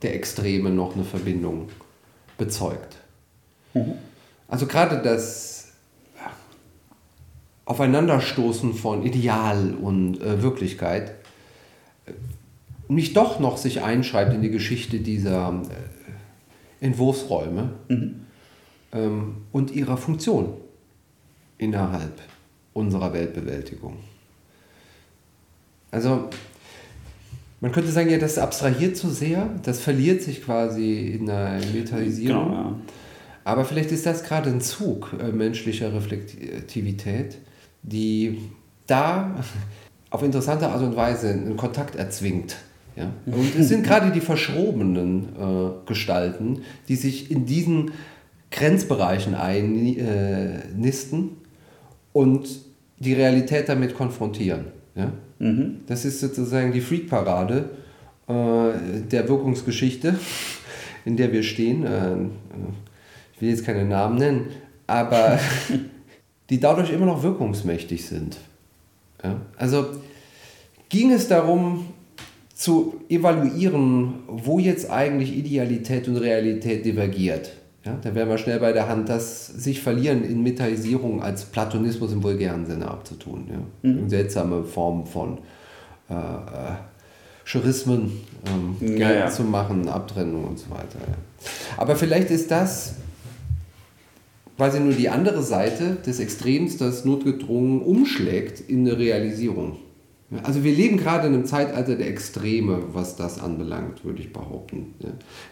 der 0.02 0.14
Extreme 0.14 0.70
noch 0.70 0.94
eine 0.94 1.04
Verbindung 1.04 1.68
bezeugt. 2.38 2.96
Mhm. 3.74 3.94
Also 4.48 4.66
gerade 4.66 5.02
das 5.02 5.72
Aufeinanderstoßen 7.64 8.74
von 8.74 9.04
Ideal 9.04 9.74
und 9.74 10.20
äh, 10.20 10.42
Wirklichkeit 10.42 11.14
äh, 12.06 12.12
nicht 12.88 13.16
doch 13.16 13.40
noch 13.40 13.56
sich 13.56 13.82
einschreibt 13.82 14.32
in 14.32 14.42
die 14.42 14.50
Geschichte 14.50 15.00
dieser 15.00 15.62
äh, 16.80 16.84
Entwurfsräume 16.84 17.70
mhm. 17.88 18.26
ähm, 18.92 19.36
und 19.52 19.72
ihrer 19.72 19.96
Funktion 19.96 20.54
innerhalb 21.58 22.20
unserer 22.72 23.12
Weltbewältigung. 23.12 23.96
Also 25.96 26.28
man 27.62 27.72
könnte 27.72 27.90
sagen, 27.90 28.10
ja, 28.10 28.18
das 28.18 28.36
abstrahiert 28.36 28.98
zu 28.98 29.08
sehr, 29.08 29.48
das 29.62 29.80
verliert 29.80 30.20
sich 30.20 30.44
quasi 30.44 31.16
in 31.18 31.24
der 31.24 31.58
Metaisierung. 31.72 32.44
Genau, 32.44 32.54
ja. 32.54 32.76
Aber 33.44 33.64
vielleicht 33.64 33.92
ist 33.92 34.04
das 34.04 34.22
gerade 34.22 34.50
ein 34.50 34.60
Zug 34.60 35.14
äh, 35.18 35.32
menschlicher 35.32 35.94
Reflektivität, 35.94 37.38
die 37.82 38.42
da 38.86 39.42
auf 40.10 40.22
interessante 40.22 40.68
Art 40.68 40.82
und 40.82 40.96
Weise 40.96 41.30
einen 41.30 41.56
Kontakt 41.56 41.96
erzwingt. 41.96 42.56
Ja? 42.94 43.10
Und 43.24 43.58
es 43.58 43.68
sind 43.68 43.82
gerade 43.86 44.10
die 44.10 44.20
verschrobenen 44.20 45.30
äh, 45.34 45.70
Gestalten, 45.86 46.60
die 46.88 46.96
sich 46.96 47.30
in 47.30 47.46
diesen 47.46 47.92
Grenzbereichen 48.50 49.34
einnisten 49.34 51.22
äh, 51.22 51.32
und 52.12 52.48
die 52.98 53.14
Realität 53.14 53.70
damit 53.70 53.94
konfrontieren. 53.94 54.66
Ja? 54.94 55.10
Mhm. 55.38 55.80
Das 55.86 56.04
ist 56.04 56.20
sozusagen 56.20 56.72
die 56.72 56.80
Freak-Parade 56.80 57.70
äh, 58.28 59.02
der 59.10 59.28
Wirkungsgeschichte, 59.28 60.18
in 61.04 61.16
der 61.16 61.32
wir 61.32 61.42
stehen. 61.42 61.84
Äh, 61.84 62.16
ich 63.34 63.42
will 63.42 63.50
jetzt 63.50 63.64
keine 63.64 63.84
Namen 63.84 64.16
nennen, 64.16 64.46
aber 64.86 65.38
die 66.50 66.60
dadurch 66.60 66.90
immer 66.92 67.06
noch 67.06 67.22
wirkungsmächtig 67.22 68.04
sind. 68.04 68.38
Ja? 69.22 69.40
Also 69.56 69.86
ging 70.88 71.12
es 71.12 71.28
darum 71.28 71.86
zu 72.54 73.00
evaluieren, 73.10 74.14
wo 74.28 74.58
jetzt 74.58 74.90
eigentlich 74.90 75.36
Idealität 75.36 76.08
und 76.08 76.16
Realität 76.16 76.86
divergiert. 76.86 77.52
Ja, 77.86 77.96
da 78.02 78.14
wären 78.16 78.28
wir 78.28 78.36
schnell 78.36 78.58
bei 78.58 78.72
der 78.72 78.88
Hand, 78.88 79.08
das 79.08 79.46
sich 79.46 79.80
verlieren 79.80 80.24
in 80.24 80.42
Metaisierung 80.42 81.22
als 81.22 81.44
Platonismus 81.44 82.12
im 82.12 82.22
vulgären 82.22 82.66
Sinne 82.66 82.88
abzutun. 82.88 83.46
Ja? 83.48 83.88
Mhm. 83.88 84.08
Seltsame 84.08 84.64
Form 84.64 85.06
von 85.06 85.38
äh, 86.10 86.14
äh, 86.14 86.76
Charismen 87.44 88.10
ähm, 88.44 88.98
ja, 88.98 89.12
ja. 89.12 89.30
zu 89.30 89.44
machen, 89.44 89.88
Abtrennung 89.88 90.44
und 90.44 90.58
so 90.58 90.68
weiter. 90.70 90.98
Aber 91.76 91.94
vielleicht 91.94 92.30
ist 92.30 92.50
das 92.50 92.96
quasi 94.56 94.80
nur 94.80 94.92
die 94.92 95.08
andere 95.08 95.42
Seite 95.42 95.96
des 96.04 96.18
Extrems, 96.18 96.78
das 96.78 97.04
notgedrungen 97.04 97.82
umschlägt 97.82 98.60
in 98.68 98.80
eine 98.80 98.98
Realisierung. 98.98 99.76
Also 100.42 100.64
wir 100.64 100.72
leben 100.72 100.96
gerade 100.96 101.28
in 101.28 101.34
einem 101.34 101.44
Zeitalter 101.46 101.94
der 101.94 102.08
Extreme, 102.08 102.82
was 102.92 103.14
das 103.14 103.40
anbelangt, 103.40 104.04
würde 104.04 104.20
ich 104.20 104.32
behaupten. 104.32 104.94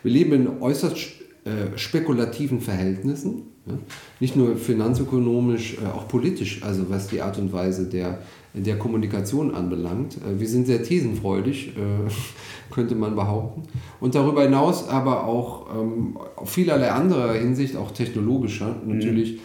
Wir 0.03 0.13
leben 0.13 0.33
in 0.33 0.61
äußerst 0.61 0.97
äh, 1.45 1.77
spekulativen 1.77 2.63
Verhältnissen, 2.63 3.43
ja? 3.67 3.75
nicht 4.19 4.35
nur 4.35 4.57
finanzökonomisch, 4.57 5.77
äh, 5.77 5.87
auch 5.87 6.09
politisch, 6.09 6.63
also 6.63 6.89
was 6.89 7.09
die 7.09 7.21
Art 7.21 7.37
und 7.37 7.53
Weise 7.53 7.87
der, 7.87 8.21
der 8.55 8.79
Kommunikation 8.79 9.55
anbelangt. 9.55 10.17
Äh, 10.17 10.41
wir 10.41 10.49
sind 10.49 10.67
sehr 10.67 10.83
thesenfreudig, 10.83 11.77
äh, 11.77 12.11
könnte 12.73 12.95
man 12.95 13.15
behaupten. 13.15 13.65
Und 14.01 14.15
darüber 14.15 14.43
hinaus 14.43 14.89
aber 14.89 15.27
auch 15.27 15.67
ähm, 15.79 16.17
auf 16.37 16.49
vielerlei 16.51 16.91
anderer 16.91 17.35
Hinsicht, 17.35 17.77
auch 17.77 17.91
technologischer, 17.91 18.77
natürlich 18.87 19.35
mhm. 19.35 19.41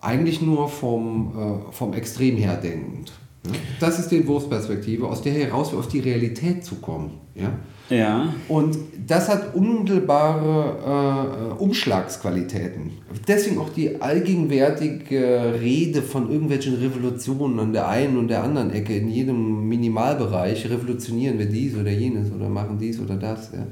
eigentlich 0.00 0.42
nur 0.42 0.68
vom, 0.68 1.68
äh, 1.68 1.72
vom 1.72 1.92
Extrem 1.92 2.36
her 2.36 2.56
denkend. 2.56 3.12
Ja? 3.46 3.52
Das 3.78 4.00
ist 4.00 4.10
die 4.10 4.16
Entwurfsperspektive, 4.16 5.06
aus 5.06 5.22
der 5.22 5.32
heraus 5.32 5.70
wir 5.70 5.78
auf 5.78 5.86
die 5.86 6.00
Realität 6.00 6.64
zu 6.64 6.74
kommen. 6.76 7.12
Ja? 7.36 7.52
Ja. 7.88 8.34
Und 8.48 8.76
das 9.06 9.28
hat 9.28 9.54
unmittelbare 9.54 11.54
äh, 11.56 11.62
Umschlagsqualitäten. 11.62 12.90
Deswegen 13.28 13.58
auch 13.58 13.68
die 13.68 14.00
allgegenwärtige 14.00 15.54
Rede 15.60 16.02
von 16.02 16.30
irgendwelchen 16.30 16.76
Revolutionen 16.76 17.60
an 17.60 17.72
der 17.72 17.88
einen 17.88 18.16
und 18.16 18.28
der 18.28 18.42
anderen 18.42 18.72
Ecke, 18.72 18.96
in 18.96 19.08
jedem 19.08 19.68
Minimalbereich, 19.68 20.68
revolutionieren 20.68 21.38
wir 21.38 21.46
dies 21.46 21.76
oder 21.76 21.90
jenes 21.90 22.32
oder 22.32 22.48
machen 22.48 22.78
dies 22.78 22.98
oder 22.98 23.14
das. 23.14 23.52
Ja. 23.52 23.66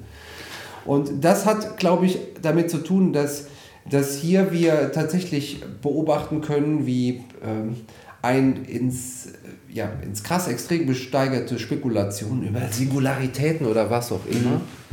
Und 0.84 1.24
das 1.24 1.46
hat, 1.46 1.78
glaube 1.78 2.06
ich, 2.06 2.18
damit 2.40 2.70
zu 2.70 2.78
tun, 2.78 3.12
dass, 3.12 3.48
dass 3.90 4.18
hier 4.18 4.52
wir 4.52 4.92
tatsächlich 4.92 5.62
beobachten 5.82 6.40
können, 6.40 6.86
wie 6.86 7.22
ähm, 7.42 7.76
ein 8.24 8.64
ins, 8.64 9.28
ja, 9.68 9.90
ins 10.02 10.22
krass 10.22 10.48
extrem 10.48 10.86
gesteigerte 10.86 11.58
Spekulation 11.58 12.42
über 12.42 12.60
Singularitäten 12.70 13.66
oder 13.66 13.90
was 13.90 14.10
auch 14.10 14.26
immer. 14.26 14.56
Mhm 14.56 14.84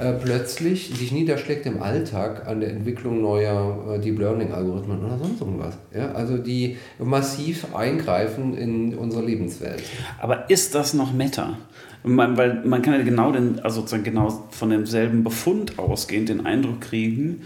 äh, 0.00 0.12
plötzlich 0.12 0.90
sich 0.94 1.12
niederschlägt 1.12 1.66
im 1.66 1.82
Alltag 1.82 2.46
an 2.46 2.60
der 2.60 2.70
Entwicklung 2.70 3.20
neuer 3.20 3.94
äh, 3.94 3.98
Deep 3.98 4.18
Learning-Algorithmen 4.18 5.04
oder 5.04 5.18
sonst 5.18 5.40
irgendwas. 5.40 5.76
Ja? 5.94 6.12
Also 6.12 6.38
die 6.38 6.76
massiv 6.98 7.74
eingreifen 7.74 8.56
in 8.56 8.94
unsere 8.94 9.24
Lebenswelt. 9.24 9.82
Aber 10.20 10.48
ist 10.50 10.74
das 10.74 10.94
noch 10.94 11.12
Meta? 11.12 11.58
Man, 12.04 12.36
weil 12.36 12.62
man 12.64 12.82
kann 12.82 12.94
ja 12.94 13.02
genau, 13.02 13.32
den, 13.32 13.58
also 13.60 13.80
sozusagen 13.80 14.04
genau 14.04 14.46
von 14.50 14.70
demselben 14.70 15.24
Befund 15.24 15.78
ausgehend 15.78 16.28
den 16.28 16.46
Eindruck 16.46 16.80
kriegen, 16.80 17.42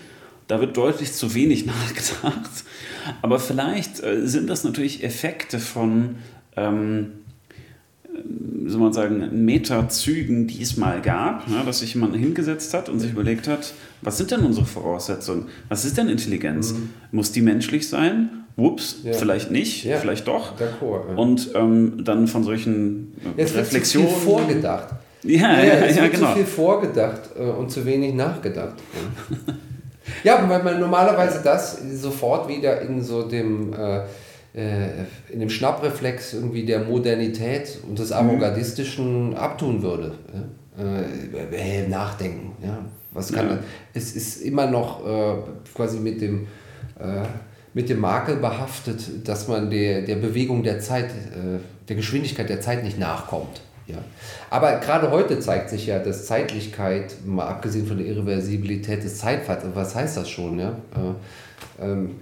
da 0.53 0.61
wird 0.61 0.77
deutlich 0.77 1.15
zu 1.15 1.35
wenig 1.35 1.65
nachgedacht. 1.75 2.51
Aber 3.23 3.39
vielleicht 3.39 4.03
äh, 4.03 4.27
sind 4.27 4.51
das 4.51 4.65
natürlich 4.65 5.03
Effekte 5.03 5.59
von 5.59 6.17
ähm, 6.57 7.13
soll 8.67 8.81
man 8.81 8.93
sagen, 8.93 9.45
Metazügen, 9.47 10.47
die 10.47 10.61
es 10.61 10.77
mal 10.77 11.01
gab, 11.01 11.49
ja, 11.49 11.63
dass 11.63 11.79
sich 11.79 11.95
jemand 11.95 12.15
hingesetzt 12.15 12.75
hat 12.75 12.91
und 12.91 13.01
sich 13.01 13.13
überlegt 13.13 13.49
hat, 13.49 13.73
was 14.03 14.19
sind 14.19 14.31
denn 14.31 14.41
unsere 14.41 14.67
Voraussetzungen? 14.67 15.47
Was 15.71 15.87
ist 15.87 15.97
denn 15.97 16.11
Intelligenz? 16.11 16.75
Mhm. 16.75 16.91
Muss 17.13 17.33
die 17.33 17.41
menschlich 17.41 17.89
sein? 17.89 18.45
Ups, 18.57 18.99
ja. 19.05 19.15
vielleicht 19.15 19.51
nicht, 19.51 19.85
ja. 19.85 19.97
vielleicht 19.97 20.29
doch. 20.29 20.53
Und 21.17 21.49
ähm, 21.55 22.05
dann 22.05 22.29
von 22.29 22.45
solchen 22.45 23.15
Jetzt 23.39 23.57
Reflexionen. 23.57 24.09
Wird 24.09 24.19
zu 24.19 24.21
viel 24.21 24.31
vorgedacht. 24.31 24.95
Ja, 25.23 25.63
ja, 25.63 25.65
ja, 25.65 25.87
ja, 25.87 26.09
genau. 26.09 26.29
zu 26.29 26.37
viel 26.37 26.45
vorgedacht 26.45 27.31
äh, 27.39 27.45
und 27.45 27.71
zu 27.71 27.87
wenig 27.87 28.13
nachgedacht. 28.13 28.75
ja, 30.25 30.49
weil 30.49 30.63
man 30.63 30.81
normalerweise 30.81 31.41
das 31.43 31.79
sofort 31.95 32.49
wieder 32.49 32.81
in 32.83 33.03
so 33.03 33.23
dem 33.23 33.73
äh, 33.73 34.03
äh, 34.55 35.05
in 35.31 35.41
dem 35.41 35.49
Schnappreflex 35.49 36.35
irgendwie 36.35 36.67
der 36.67 36.81
Modernität 36.81 37.79
und 37.89 37.99
des 37.99 38.11
mhm. 38.11 38.17
Avantgardistischen 38.17 39.35
abtun 39.35 39.83
würde. 39.83 40.13
Äh, 40.79 41.83
äh, 41.83 41.89
nachdenken. 41.89 42.53
Ja? 42.63 42.79
Was 43.13 43.33
kann 43.33 43.49
ja. 43.49 43.59
Es 43.93 44.17
ist 44.17 44.41
immer 44.41 44.67
noch 44.67 45.07
äh, 45.07 45.35
quasi 45.75 45.99
mit 46.01 46.21
dem, 46.21 46.47
äh, 46.99 47.25
mit 47.75 47.91
dem 47.91 48.01
Makel 48.01 48.37
behaftet, 48.37 49.29
dass 49.29 49.49
man 49.49 49.71
der, 49.71 50.03
der 50.03 50.17
Bewegung 50.17 50.63
der 50.63 50.81
Zeit, 50.81 51.11
äh, 51.11 51.59
der 51.89 51.97
Geschwindigkeit 51.97 52.49
der 52.49 52.61
Zeit 52.61 52.85
nicht 52.85 52.99
nachkommt. 52.99 53.61
Ja. 53.87 53.99
Aber 54.51 54.77
gerade 54.77 55.11
heute 55.11 55.41
zeigt 55.41 55.71
sich 55.71 55.87
ja, 55.87 55.99
dass 55.99 56.27
Zeitlichkeit, 56.27 57.15
mal 57.25 57.47
abgesehen 57.47 57.87
von 57.87 57.99
der 57.99 58.07
Irreversibilität 58.07 59.03
des 59.03 59.19
Zeitfalls, 59.19 59.65
was 59.75 59.95
heißt 59.95 60.17
das 60.17 60.31
schon? 60.31 60.59
Ja? 60.59 60.77
Ähm, 61.81 62.17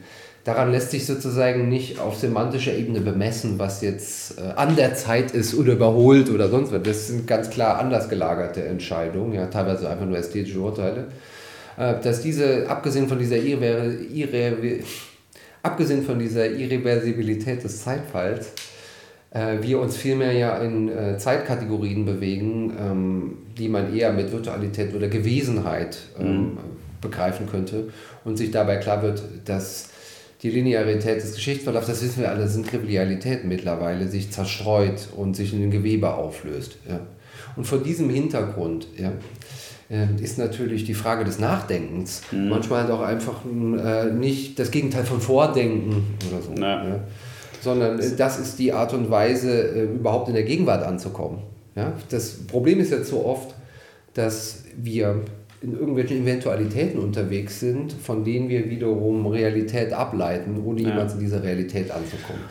daran 0.44 0.70
lässt 0.72 0.90
sich 0.90 1.06
sozusagen 1.06 1.68
nicht 1.68 2.00
auf 2.00 2.16
semantischer 2.16 2.72
Ebene 2.72 3.00
bemessen, 3.00 3.58
was 3.58 3.82
jetzt 3.82 4.38
äh, 4.38 4.52
an 4.56 4.76
der 4.76 4.94
Zeit 4.94 5.32
ist 5.32 5.54
oder 5.54 5.74
überholt 5.74 6.30
oder 6.30 6.48
sonst 6.48 6.72
was. 6.72 6.82
Das 6.82 7.08
sind 7.08 7.26
ganz 7.26 7.50
klar 7.50 7.78
anders 7.78 8.08
gelagerte 8.08 8.64
Entscheidungen, 8.64 9.34
ja, 9.34 9.46
teilweise 9.46 9.88
einfach 9.88 10.06
nur 10.06 10.16
ästhetische 10.16 10.60
Urteile. 10.60 11.08
Äh, 11.76 12.00
dass 12.02 12.22
diese, 12.22 12.68
abgesehen 12.68 13.08
von 13.08 13.18
dieser 13.18 13.36
Irre, 13.36 13.94
Irre, 14.12 14.80
abgesehen 15.62 16.04
von 16.04 16.18
dieser 16.18 16.50
Irreversibilität 16.50 17.62
des 17.62 17.82
Zeitfalls, 17.82 18.52
äh, 19.30 19.58
wir 19.60 19.80
uns 19.80 19.96
vielmehr 19.96 20.32
ja 20.32 20.58
in 20.58 20.88
äh, 20.88 21.18
Zeitkategorien 21.18 22.04
bewegen, 22.04 22.72
ähm, 22.78 23.38
die 23.56 23.68
man 23.68 23.94
eher 23.94 24.12
mit 24.12 24.32
Virtualität 24.32 24.94
oder 24.94 25.08
Gewesenheit 25.08 25.98
ähm, 26.18 26.36
mhm. 26.36 26.58
begreifen 27.00 27.46
könnte 27.48 27.88
und 28.24 28.36
sich 28.36 28.50
dabei 28.50 28.76
klar 28.76 29.02
wird, 29.02 29.22
dass 29.44 29.88
die 30.42 30.50
Linearität 30.50 31.22
des 31.22 31.34
Geschichtsverlaufs, 31.34 31.86
das 31.86 32.02
wissen 32.02 32.22
wir 32.22 32.30
alle, 32.30 32.48
sind 32.48 32.66
Trivialitäten 32.66 33.48
mittlerweile, 33.48 34.08
sich 34.08 34.30
zerstreut 34.30 35.08
und 35.14 35.36
sich 35.36 35.52
in 35.52 35.62
ein 35.62 35.70
Gewebe 35.70 36.14
auflöst. 36.14 36.78
Ja. 36.88 37.00
Und 37.56 37.66
vor 37.66 37.78
diesem 37.78 38.08
Hintergrund 38.08 38.86
ja, 38.96 39.12
äh, 39.90 40.06
ist 40.22 40.38
natürlich 40.38 40.84
die 40.84 40.94
Frage 40.94 41.24
des 41.24 41.38
Nachdenkens 41.38 42.22
mhm. 42.32 42.48
manchmal 42.48 42.82
halt 42.82 42.90
auch 42.90 43.02
einfach 43.02 43.44
äh, 43.44 44.06
nicht 44.12 44.58
das 44.58 44.70
Gegenteil 44.70 45.04
von 45.04 45.20
Vordenken 45.20 46.16
oder 46.30 46.40
so. 46.40 46.54
Ja. 46.60 47.00
Sondern 47.60 47.98
äh, 47.98 48.16
das 48.16 48.38
ist 48.38 48.58
die 48.58 48.72
Art 48.72 48.92
und 48.94 49.10
Weise, 49.10 49.50
äh, 49.50 49.84
überhaupt 49.84 50.28
in 50.28 50.34
der 50.34 50.44
Gegenwart 50.44 50.84
anzukommen. 50.84 51.38
Ja. 51.76 51.92
Das 52.10 52.46
Problem 52.46 52.80
ist 52.80 52.90
jetzt 52.90 53.10
so 53.10 53.24
oft, 53.24 53.54
dass 54.14 54.64
wir 54.76 55.22
in 55.62 55.72
irgendwelchen 55.72 56.22
Eventualitäten 56.22 56.98
unterwegs 56.98 57.60
sind, 57.60 57.92
von 57.92 58.24
denen 58.24 58.48
wir 58.48 58.70
wiederum 58.70 59.26
Realität 59.26 59.92
ableiten, 59.92 60.62
ohne 60.64 60.80
ja. 60.80 60.88
jemals 60.88 61.14
in 61.14 61.20
diese 61.20 61.42
Realität 61.42 61.90
anzukommen. 61.90 62.42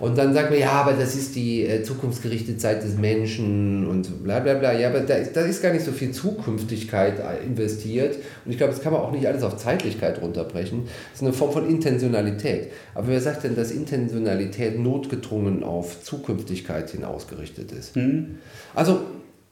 Und 0.00 0.16
dann 0.16 0.32
sagt 0.32 0.50
man, 0.50 0.58
ja, 0.58 0.72
aber 0.72 0.92
das 0.92 1.14
ist 1.14 1.34
die 1.34 1.66
äh, 1.66 1.82
zukunftsgerichtete 1.82 2.56
Zeit 2.58 2.82
des 2.82 2.96
Menschen 2.96 3.86
und 3.86 4.22
bla 4.22 4.40
bla 4.40 4.54
bla. 4.54 4.72
Ja, 4.72 4.88
aber 4.88 5.00
da 5.00 5.14
ist, 5.14 5.36
da 5.36 5.40
ist 5.42 5.62
gar 5.62 5.72
nicht 5.72 5.84
so 5.84 5.92
viel 5.92 6.12
Zukünftigkeit 6.12 7.18
äh, 7.18 7.44
investiert. 7.44 8.16
Und 8.44 8.52
ich 8.52 8.58
glaube, 8.58 8.72
das 8.72 8.82
kann 8.82 8.92
man 8.92 9.02
auch 9.02 9.12
nicht 9.12 9.26
alles 9.26 9.42
auf 9.42 9.56
Zeitlichkeit 9.56 10.20
runterbrechen. 10.22 10.84
Das 10.84 11.20
ist 11.20 11.22
eine 11.22 11.32
Form 11.32 11.52
von 11.52 11.68
Intentionalität. 11.68 12.68
Aber 12.94 13.08
wer 13.08 13.20
sagt 13.20 13.44
denn, 13.44 13.56
dass 13.56 13.70
Intentionalität 13.70 14.78
notgedrungen 14.78 15.64
auf 15.64 16.02
Zukünftigkeit 16.02 16.90
hinausgerichtet 16.90 17.72
ist? 17.72 17.96
Mhm. 17.96 18.36
Also 18.74 19.00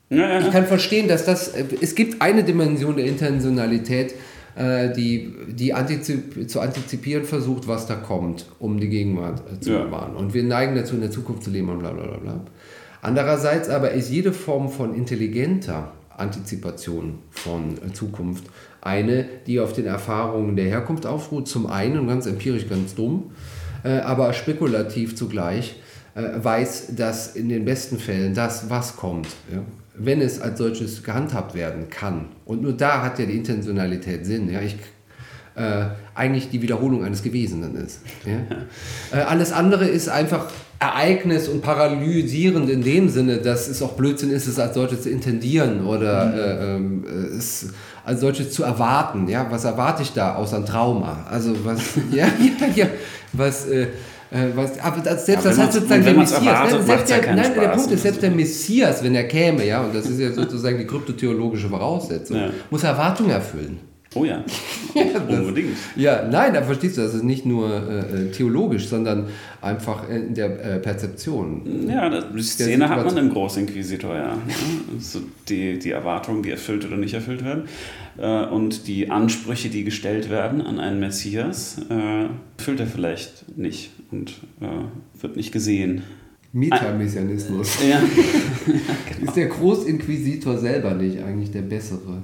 ja, 0.08 0.18
ja. 0.18 0.40
Ich 0.40 0.52
kann 0.52 0.66
verstehen, 0.66 1.08
dass 1.08 1.24
das, 1.24 1.48
äh, 1.48 1.64
es 1.80 1.94
gibt 1.94 2.22
eine 2.22 2.44
Dimension 2.44 2.96
der 2.96 3.06
Intentionalität, 3.06 4.14
äh, 4.56 4.90
die, 4.90 5.34
die 5.48 5.74
antizip, 5.74 6.48
zu 6.48 6.60
antizipieren 6.60 7.24
versucht, 7.24 7.68
was 7.68 7.86
da 7.86 7.94
kommt, 7.94 8.46
um 8.58 8.80
die 8.80 8.88
Gegenwart 8.88 9.42
äh, 9.52 9.60
zu 9.60 9.70
bewahren. 9.70 10.16
Und 10.16 10.32
wir 10.32 10.44
neigen 10.44 10.74
dazu, 10.74 10.94
in 10.94 11.02
der 11.02 11.10
Zukunft 11.10 11.42
zu 11.42 11.50
leben 11.50 11.68
und 11.68 11.80
bla 11.80 11.90
bla 11.90 12.06
bla 12.06 12.16
bla. 12.16 12.40
Andererseits 13.02 13.68
aber 13.68 13.90
ist 13.90 14.10
jede 14.10 14.32
Form 14.32 14.70
von 14.70 14.94
intelligenter 14.94 15.92
Antizipation 16.16 17.18
von 17.30 17.74
Zukunft 17.92 18.44
eine, 18.80 19.26
die 19.46 19.60
auf 19.60 19.74
den 19.74 19.84
Erfahrungen 19.84 20.56
der 20.56 20.64
Herkunft 20.64 21.04
aufruht, 21.04 21.46
zum 21.46 21.66
einen 21.66 21.98
und 21.98 22.08
ganz 22.08 22.24
empirisch 22.24 22.66
ganz 22.66 22.94
dumm, 22.94 23.32
aber 23.82 24.32
spekulativ 24.32 25.14
zugleich 25.14 25.76
weiß, 26.14 26.96
dass 26.96 27.36
in 27.36 27.50
den 27.50 27.66
besten 27.66 27.98
Fällen 27.98 28.32
das, 28.32 28.70
was 28.70 28.96
kommt, 28.96 29.28
ja, 29.52 29.60
wenn 29.98 30.20
es 30.20 30.40
als 30.40 30.58
solches 30.58 31.02
gehandhabt 31.02 31.54
werden 31.54 31.88
kann. 31.88 32.26
Und 32.44 32.62
nur 32.62 32.72
da 32.72 33.02
hat 33.02 33.18
ja 33.18 33.26
die 33.26 33.36
Intentionalität 33.36 34.26
Sinn. 34.26 34.50
Ja, 34.50 34.60
ich, 34.60 34.76
äh, 35.54 35.86
eigentlich 36.14 36.50
die 36.50 36.60
Wiederholung 36.62 37.04
eines 37.04 37.22
Gewesenen 37.22 37.74
ist. 37.76 38.00
Ja? 38.24 38.38
Äh, 39.12 39.20
alles 39.20 39.52
andere 39.52 39.86
ist 39.86 40.08
einfach 40.08 40.50
Ereignis 40.80 41.46
und 41.48 41.62
paralysierend 41.62 42.68
in 42.68 42.82
dem 42.82 43.08
Sinne, 43.08 43.38
dass 43.38 43.68
es 43.68 43.80
auch 43.80 43.92
Blödsinn 43.92 44.30
ist, 44.30 44.48
es 44.48 44.58
als 44.58 44.74
solches 44.74 45.02
zu 45.02 45.10
intendieren 45.10 45.86
oder 45.86 46.26
mhm. 46.26 46.34
äh, 46.34 46.74
ähm, 46.74 47.04
es 47.38 47.68
als 48.04 48.20
solches 48.20 48.50
zu 48.50 48.64
erwarten. 48.64 49.28
Ja? 49.28 49.46
Was 49.50 49.64
erwarte 49.64 50.02
ich 50.02 50.12
da 50.12 50.34
außer 50.34 50.56
ein 50.56 50.66
Trauma? 50.66 51.24
Also 51.30 51.54
was, 51.64 51.80
ja, 52.10 52.26
ja, 52.26 52.66
ja, 52.74 52.86
was 53.32 53.66
äh, 54.30 54.48
was, 54.54 54.78
aber 54.80 55.00
das, 55.02 55.26
selbst 55.26 55.44
ja, 55.44 55.50
das 55.50 55.58
hat 55.58 55.72
sozusagen 55.72 56.04
der 56.04 56.14
Messias. 56.14 56.42
Erwartet, 56.42 56.78
nein, 56.78 56.86
selbst 56.86 57.10
der, 57.10 57.34
nein, 57.34 57.52
der 57.54 57.68
Punkt 57.68 57.90
ist, 57.92 58.02
selbst 58.02 58.22
der 58.22 58.30
Messias, 58.30 59.04
wenn 59.04 59.14
er 59.14 59.24
käme, 59.24 59.66
ja, 59.66 59.82
und 59.82 59.94
das 59.94 60.06
ist 60.06 60.18
ja 60.18 60.32
sozusagen 60.32 60.78
die 60.78 60.86
kryptotheologische 60.86 61.68
Voraussetzung, 61.68 62.36
ja. 62.36 62.50
muss 62.70 62.82
Erwartungen 62.82 63.30
erfüllen. 63.30 63.78
Oh 64.14 64.24
ja, 64.24 64.42
das, 64.94 65.38
unbedingt. 65.38 65.76
Ja, 65.94 66.26
nein, 66.26 66.54
da 66.54 66.62
verstehst 66.62 66.96
du, 66.96 67.02
das 67.02 67.14
ist 67.14 67.22
nicht 67.22 67.44
nur 67.44 67.68
äh, 67.70 68.30
theologisch, 68.30 68.88
sondern 68.88 69.26
einfach 69.60 70.08
in 70.08 70.32
der 70.32 70.46
äh, 70.64 70.78
Perzeption. 70.78 71.86
Ja, 71.86 72.08
das, 72.08 72.24
die 72.32 72.42
Szene 72.42 72.88
hat 72.88 73.04
man 73.04 73.16
im 73.18 73.30
Großinquisitor, 73.30 74.14
ja. 74.14 74.38
Also 74.94 75.20
die, 75.48 75.78
die 75.78 75.90
Erwartungen, 75.90 76.42
die 76.42 76.50
erfüllt 76.50 76.86
oder 76.86 76.96
nicht 76.96 77.12
erfüllt 77.12 77.44
werden 77.44 77.64
äh, 78.18 78.46
und 78.46 78.86
die 78.86 79.10
Ansprüche, 79.10 79.68
die 79.68 79.84
gestellt 79.84 80.30
werden 80.30 80.60
an 80.60 80.80
einen 80.80 81.00
Messias, 81.00 81.78
äh, 81.90 82.28
erfüllt 82.58 82.80
er 82.80 82.86
vielleicht 82.86 83.56
nicht 83.56 83.90
und 84.10 84.40
äh, 84.60 85.20
wird 85.20 85.36
nicht 85.36 85.52
gesehen. 85.52 86.02
Metamessianismus. 86.52 87.78
Ja. 87.86 88.00
genau. 89.18 89.28
Ist 89.28 89.36
der 89.36 89.46
Großinquisitor 89.46 90.56
selber 90.56 90.94
nicht 90.94 91.22
eigentlich 91.22 91.50
der 91.50 91.62
bessere? 91.62 92.22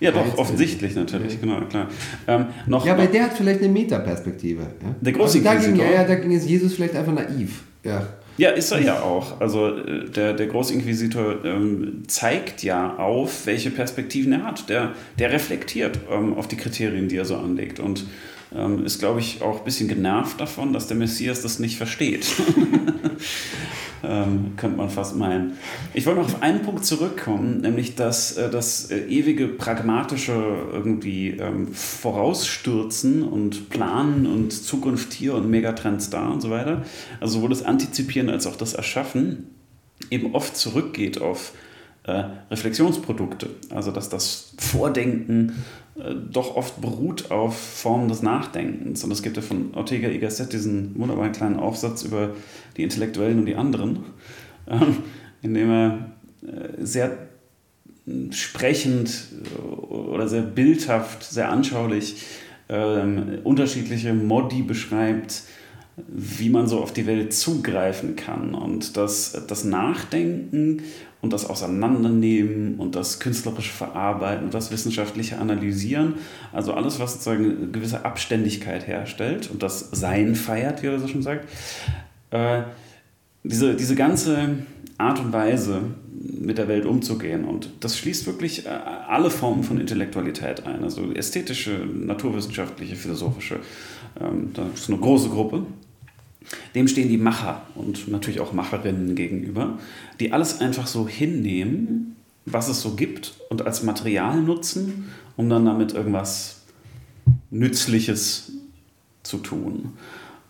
Ja. 0.00 0.10
Doch, 0.10 0.36
offensichtlich 0.36 0.94
natürlich, 0.94 1.34
ja. 1.34 1.40
genau, 1.40 1.60
klar. 1.62 1.88
Ähm, 2.26 2.46
noch, 2.66 2.84
ja, 2.84 2.92
aber 2.92 3.06
der 3.06 3.24
hat 3.24 3.32
vielleicht 3.32 3.60
eine 3.60 3.70
Metaperspektive. 3.70 4.62
Ja? 4.62 4.94
Der 5.00 5.12
große 5.12 5.38
also 5.38 5.42
da 5.42 5.54
ging, 5.54 5.76
ja, 5.76 6.04
da 6.04 6.14
ging 6.16 6.30
jetzt 6.32 6.46
Jesus 6.46 6.74
vielleicht 6.74 6.94
einfach 6.94 7.14
naiv. 7.14 7.62
Ja. 7.82 8.06
Ja, 8.38 8.50
ist 8.50 8.70
er 8.70 8.80
ja 8.80 9.00
auch. 9.00 9.40
Also 9.40 9.68
äh, 9.68 10.08
der, 10.10 10.34
der 10.34 10.46
Großinquisitor 10.46 11.44
ähm, 11.44 12.02
zeigt 12.06 12.62
ja 12.62 12.96
auf, 12.96 13.46
welche 13.46 13.70
Perspektiven 13.70 14.32
er 14.32 14.44
hat. 14.44 14.68
Der, 14.68 14.92
der 15.18 15.32
reflektiert 15.32 15.98
ähm, 16.10 16.34
auf 16.34 16.48
die 16.48 16.56
Kriterien, 16.56 17.08
die 17.08 17.16
er 17.16 17.24
so 17.24 17.36
anlegt. 17.36 17.80
Und 17.80 18.04
ähm, 18.54 18.84
ist, 18.84 18.98
glaube 18.98 19.20
ich, 19.20 19.42
auch 19.42 19.58
ein 19.58 19.64
bisschen 19.64 19.88
genervt 19.88 20.40
davon, 20.40 20.72
dass 20.72 20.86
der 20.86 20.96
Messias 20.96 21.42
das 21.42 21.58
nicht 21.58 21.76
versteht. 21.76 22.26
ähm, 24.02 24.52
könnte 24.56 24.76
man 24.76 24.90
fast 24.90 25.16
meinen. 25.16 25.58
Ich 25.94 26.06
wollte 26.06 26.20
noch 26.20 26.26
auf 26.28 26.42
einen 26.42 26.62
Punkt 26.62 26.84
zurückkommen, 26.84 27.60
nämlich 27.60 27.94
dass 27.94 28.36
äh, 28.36 28.50
das 28.50 28.90
äh, 28.90 28.98
ewige 29.06 29.48
pragmatische 29.48 30.32
irgendwie 30.72 31.30
ähm, 31.30 31.68
Vorausstürzen 31.72 33.22
und 33.22 33.70
Planen 33.70 34.26
und 34.26 34.52
Zukunft 34.52 35.12
hier 35.12 35.34
und 35.34 35.50
Megatrends 35.50 36.10
da 36.10 36.28
und 36.28 36.40
so 36.40 36.50
weiter, 36.50 36.82
also 37.20 37.34
sowohl 37.34 37.50
das 37.50 37.64
Antizipieren 37.64 38.30
als 38.30 38.46
auch 38.46 38.56
das 38.56 38.74
Erschaffen, 38.74 39.48
eben 40.10 40.34
oft 40.34 40.56
zurückgeht 40.56 41.20
auf 41.20 41.52
äh, 42.04 42.24
Reflexionsprodukte. 42.50 43.50
Also 43.70 43.90
dass 43.90 44.08
das 44.08 44.54
Vordenken 44.58 45.64
doch 46.30 46.56
oft 46.56 46.80
beruht 46.80 47.30
auf 47.30 47.58
Formen 47.58 48.08
des 48.08 48.22
Nachdenkens. 48.22 49.02
Und 49.02 49.10
es 49.10 49.22
gibt 49.22 49.36
ja 49.36 49.42
von 49.42 49.74
Ortega 49.74 50.08
y 50.08 50.20
Gasset 50.20 50.52
diesen 50.52 50.98
wunderbaren 50.98 51.32
kleinen 51.32 51.56
Aufsatz 51.56 52.02
über 52.02 52.34
die 52.76 52.82
Intellektuellen 52.82 53.38
und 53.38 53.46
die 53.46 53.56
anderen, 53.56 54.00
äh, 54.66 54.78
in 55.42 55.54
dem 55.54 55.70
er 55.70 56.10
äh, 56.42 56.84
sehr 56.84 57.16
sprechend 58.30 59.28
oder 59.88 60.28
sehr 60.28 60.42
bildhaft, 60.42 61.24
sehr 61.24 61.50
anschaulich 61.50 62.24
ähm, 62.68 63.40
unterschiedliche 63.42 64.12
Modi 64.12 64.62
beschreibt, 64.62 65.42
wie 65.96 66.50
man 66.50 66.66
so 66.66 66.80
auf 66.80 66.92
die 66.92 67.06
Welt 67.06 67.32
zugreifen 67.32 68.16
kann. 68.16 68.54
Und 68.54 68.96
dass 68.96 69.46
das 69.46 69.64
Nachdenken 69.64 70.82
und 71.22 71.32
das 71.32 71.48
Auseinandernehmen 71.48 72.76
und 72.76 72.94
das 72.94 73.18
künstlerische 73.18 73.72
Verarbeiten 73.72 74.44
und 74.44 74.54
das 74.54 74.70
wissenschaftliche 74.70 75.38
Analysieren, 75.38 76.14
also 76.52 76.74
alles, 76.74 77.00
was 77.00 77.14
sozusagen 77.14 77.56
eine 77.56 77.66
gewisse 77.68 78.04
Abständigkeit 78.04 78.86
herstellt 78.86 79.50
und 79.50 79.62
das 79.62 79.90
Sein 79.92 80.34
feiert, 80.34 80.82
wie 80.82 80.88
er 80.88 81.00
so 81.00 81.08
schon 81.08 81.22
sagt, 81.22 81.48
äh, 82.30 82.62
diese, 83.42 83.74
diese 83.74 83.94
ganze 83.94 84.58
Art 84.98 85.18
und 85.20 85.32
Weise, 85.32 85.82
mit 86.40 86.58
der 86.58 86.68
Welt 86.68 86.86
umzugehen. 86.86 87.44
Und 87.44 87.70
das 87.80 87.98
schließt 87.98 88.26
wirklich 88.26 88.66
äh, 88.66 88.68
alle 88.68 89.30
Formen 89.30 89.62
von 89.62 89.80
Intellektualität 89.80 90.66
ein, 90.66 90.82
also 90.82 91.12
ästhetische, 91.12 91.70
naturwissenschaftliche, 91.70 92.96
philosophische. 92.96 93.60
Ähm, 94.20 94.50
das 94.54 94.80
ist 94.80 94.88
eine 94.88 94.98
große 94.98 95.28
Gruppe. 95.28 95.66
Dem 96.74 96.88
stehen 96.88 97.08
die 97.08 97.18
Macher 97.18 97.62
und 97.74 98.08
natürlich 98.08 98.40
auch 98.40 98.52
Macherinnen 98.52 99.14
gegenüber, 99.14 99.78
die 100.20 100.32
alles 100.32 100.60
einfach 100.60 100.86
so 100.86 101.08
hinnehmen, 101.08 102.16
was 102.44 102.68
es 102.68 102.80
so 102.80 102.94
gibt 102.94 103.34
und 103.50 103.66
als 103.66 103.82
Material 103.82 104.40
nutzen, 104.40 105.08
um 105.36 105.48
dann 105.48 105.64
damit 105.64 105.92
irgendwas 105.94 106.62
Nützliches 107.50 108.52
zu 109.22 109.38
tun. 109.38 109.92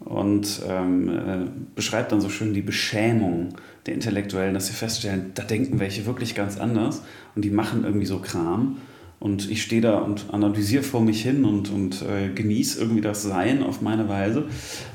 Und 0.01 0.61
ähm, 0.69 1.09
äh, 1.09 1.47
beschreibt 1.75 2.13
dann 2.13 2.21
so 2.21 2.29
schön 2.29 2.53
die 2.53 2.63
Beschämung 2.63 3.55
der 3.87 3.95
Intellektuellen, 3.95 4.53
dass 4.53 4.67
sie 4.67 4.75
feststellen, 4.75 5.33
da 5.35 5.43
denken 5.43 5.81
welche 5.81 6.05
wirklich 6.05 6.35
ganz 6.35 6.59
anders 6.59 7.03
und 7.35 7.43
die 7.45 7.51
machen 7.51 7.85
irgendwie 7.85 8.07
so 8.07 8.19
Kram 8.19 8.77
und 9.19 9.51
ich 9.51 9.63
stehe 9.63 9.81
da 9.81 9.99
und 9.99 10.27
analysiere 10.31 10.83
vor 10.83 11.01
mich 11.01 11.23
hin 11.23 11.45
und, 11.45 11.71
und 11.71 12.03
äh, 12.03 12.29
genieße 12.35 12.81
irgendwie 12.81 13.01
das 13.01 13.23
Sein 13.23 13.63
auf 13.63 13.81
meine 13.81 14.09
Weise 14.09 14.45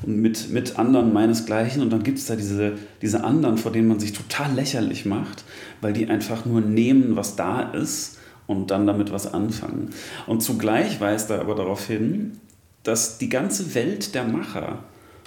und 0.04 0.18
mit, 0.18 0.50
mit 0.50 0.78
anderen 0.78 1.12
meinesgleichen. 1.12 1.82
Und 1.82 1.90
dann 1.90 2.04
gibt 2.04 2.18
es 2.18 2.26
da 2.26 2.36
diese, 2.36 2.74
diese 3.02 3.24
anderen, 3.24 3.58
vor 3.58 3.72
denen 3.72 3.88
man 3.88 3.98
sich 3.98 4.12
total 4.12 4.54
lächerlich 4.54 5.06
macht, 5.06 5.44
weil 5.80 5.92
die 5.92 6.06
einfach 6.06 6.44
nur 6.44 6.60
nehmen, 6.60 7.16
was 7.16 7.34
da 7.34 7.62
ist 7.72 8.18
und 8.46 8.70
dann 8.70 8.86
damit 8.86 9.12
was 9.12 9.32
anfangen. 9.32 9.90
Und 10.26 10.42
zugleich 10.42 11.00
weist 11.00 11.30
er 11.30 11.40
aber 11.40 11.56
darauf 11.56 11.86
hin, 11.88 12.38
dass 12.84 13.18
die 13.18 13.28
ganze 13.28 13.74
Welt 13.74 14.14
der 14.14 14.24
Macher 14.24 14.84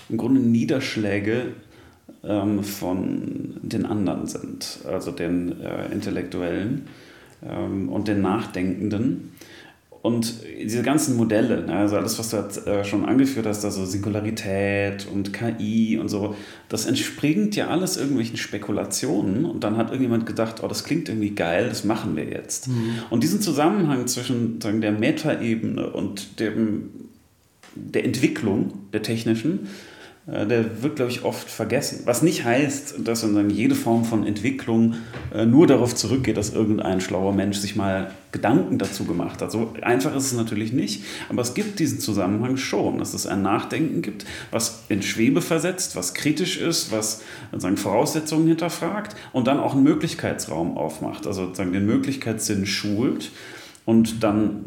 im 0.07 0.17
Grunde 0.17 0.39
Niederschläge 0.39 1.53
ähm, 2.23 2.63
von 2.63 3.57
den 3.61 3.85
anderen 3.85 4.27
sind, 4.27 4.79
also 4.87 5.11
den 5.11 5.61
äh, 5.61 5.91
Intellektuellen 5.91 6.87
und 7.49 8.07
den 8.07 8.21
Nachdenkenden. 8.21 9.31
Und 10.05 10.35
diese 10.61 10.83
ganzen 10.83 11.17
Modelle, 11.17 11.65
ne, 11.65 11.77
also 11.77 11.95
alles, 11.95 12.19
was 12.19 12.29
du 12.29 12.37
jetzt, 12.37 12.67
äh, 12.67 12.85
schon 12.85 13.05
angeführt 13.05 13.47
hast, 13.47 13.65
also 13.65 13.85
Singularität 13.85 15.07
und 15.11 15.33
KI 15.33 15.97
und 15.97 16.09
so, 16.09 16.35
das 16.69 16.85
entspringt 16.85 17.55
ja 17.55 17.69
alles 17.69 17.97
irgendwelchen 17.97 18.37
Spekulationen. 18.37 19.45
Und 19.45 19.63
dann 19.63 19.77
hat 19.77 19.87
irgendjemand 19.87 20.27
gedacht, 20.27 20.61
oh, 20.61 20.67
das 20.67 20.83
klingt 20.83 21.09
irgendwie 21.09 21.31
geil, 21.31 21.69
das 21.69 21.85
machen 21.85 22.15
wir 22.15 22.25
jetzt. 22.25 22.67
Mhm. 22.67 22.99
Und 23.09 23.23
diesen 23.23 23.41
Zusammenhang 23.41 24.05
zwischen 24.05 24.61
sagen, 24.61 24.79
der 24.79 24.91
Metaebene 24.91 25.89
und 25.89 26.39
dem, 26.39 26.91
der 27.73 28.05
Entwicklung 28.05 28.73
der 28.93 29.01
technischen, 29.01 29.69
der 30.27 30.81
wird, 30.81 30.95
glaube 30.95 31.11
ich, 31.11 31.23
oft 31.23 31.51
vergessen. 31.51 32.01
Was 32.05 32.23
nicht 32.23 32.45
heißt, 32.45 32.95
dass 33.07 33.21
dann 33.21 33.51
jede 33.51 33.75
Form 33.75 34.05
von 34.05 34.25
Entwicklung 34.25 34.95
äh, 35.31 35.45
nur 35.45 35.67
darauf 35.67 35.93
zurückgeht, 35.93 36.35
dass 36.35 36.51
irgendein 36.51 36.99
schlauer 36.99 37.31
Mensch 37.31 37.57
sich 37.57 37.75
mal 37.75 38.11
Gedanken 38.31 38.79
dazu 38.79 39.05
gemacht 39.05 39.43
hat. 39.43 39.51
So 39.51 39.73
einfach 39.83 40.15
ist 40.15 40.25
es 40.25 40.33
natürlich 40.33 40.73
nicht, 40.73 41.03
aber 41.29 41.43
es 41.43 41.53
gibt 41.53 41.77
diesen 41.77 41.99
Zusammenhang 41.99 42.57
schon, 42.57 42.97
dass 42.97 43.13
es 43.13 43.27
ein 43.27 43.43
Nachdenken 43.43 44.01
gibt, 44.01 44.25
was 44.49 44.83
in 44.89 45.03
Schwebe 45.03 45.41
versetzt, 45.41 45.95
was 45.95 46.15
kritisch 46.15 46.57
ist, 46.57 46.91
was 46.91 47.21
sozusagen 47.51 47.77
Voraussetzungen 47.77 48.47
hinterfragt 48.47 49.15
und 49.31 49.45
dann 49.45 49.59
auch 49.59 49.73
einen 49.73 49.83
Möglichkeitsraum 49.83 50.75
aufmacht, 50.75 51.27
also 51.27 51.45
sozusagen 51.45 51.71
den 51.71 51.85
Möglichkeitssinn 51.85 52.65
schult 52.65 53.31
und 53.85 54.23
dann 54.23 54.65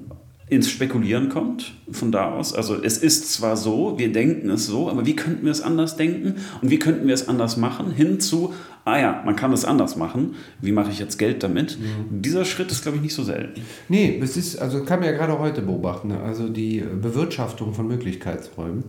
ins 0.50 0.70
Spekulieren 0.70 1.28
kommt 1.28 1.74
von 1.90 2.10
da 2.10 2.32
aus. 2.32 2.54
Also 2.54 2.82
es 2.82 2.98
ist 2.98 3.32
zwar 3.32 3.56
so, 3.56 3.98
wir 3.98 4.12
denken 4.12 4.50
es 4.50 4.66
so, 4.66 4.88
aber 4.88 5.04
wie 5.04 5.14
könnten 5.14 5.44
wir 5.44 5.52
es 5.52 5.60
anders 5.60 5.96
denken 5.96 6.36
und 6.62 6.70
wie 6.70 6.78
könnten 6.78 7.06
wir 7.06 7.14
es 7.14 7.28
anders 7.28 7.56
machen, 7.56 7.92
hinzu, 7.92 8.54
ah 8.84 8.98
ja, 8.98 9.22
man 9.24 9.36
kann 9.36 9.52
es 9.52 9.64
anders 9.64 9.96
machen, 9.96 10.36
wie 10.60 10.72
mache 10.72 10.90
ich 10.90 10.98
jetzt 10.98 11.18
Geld 11.18 11.42
damit? 11.42 11.78
Mhm. 11.78 12.22
Dieser 12.22 12.44
Schritt 12.44 12.70
ist, 12.70 12.82
glaube 12.82 12.96
ich, 12.96 13.02
nicht 13.02 13.14
so 13.14 13.22
selten. 13.22 13.60
Nee, 13.88 14.18
es 14.22 14.36
ist, 14.36 14.56
also 14.56 14.84
kann 14.84 15.00
man 15.00 15.10
ja 15.10 15.14
gerade 15.14 15.38
heute 15.38 15.60
beobachten, 15.62 16.08
ne? 16.08 16.20
also 16.20 16.48
die 16.48 16.80
Bewirtschaftung 16.80 17.74
von 17.74 17.86
Möglichkeitsräumen 17.86 18.84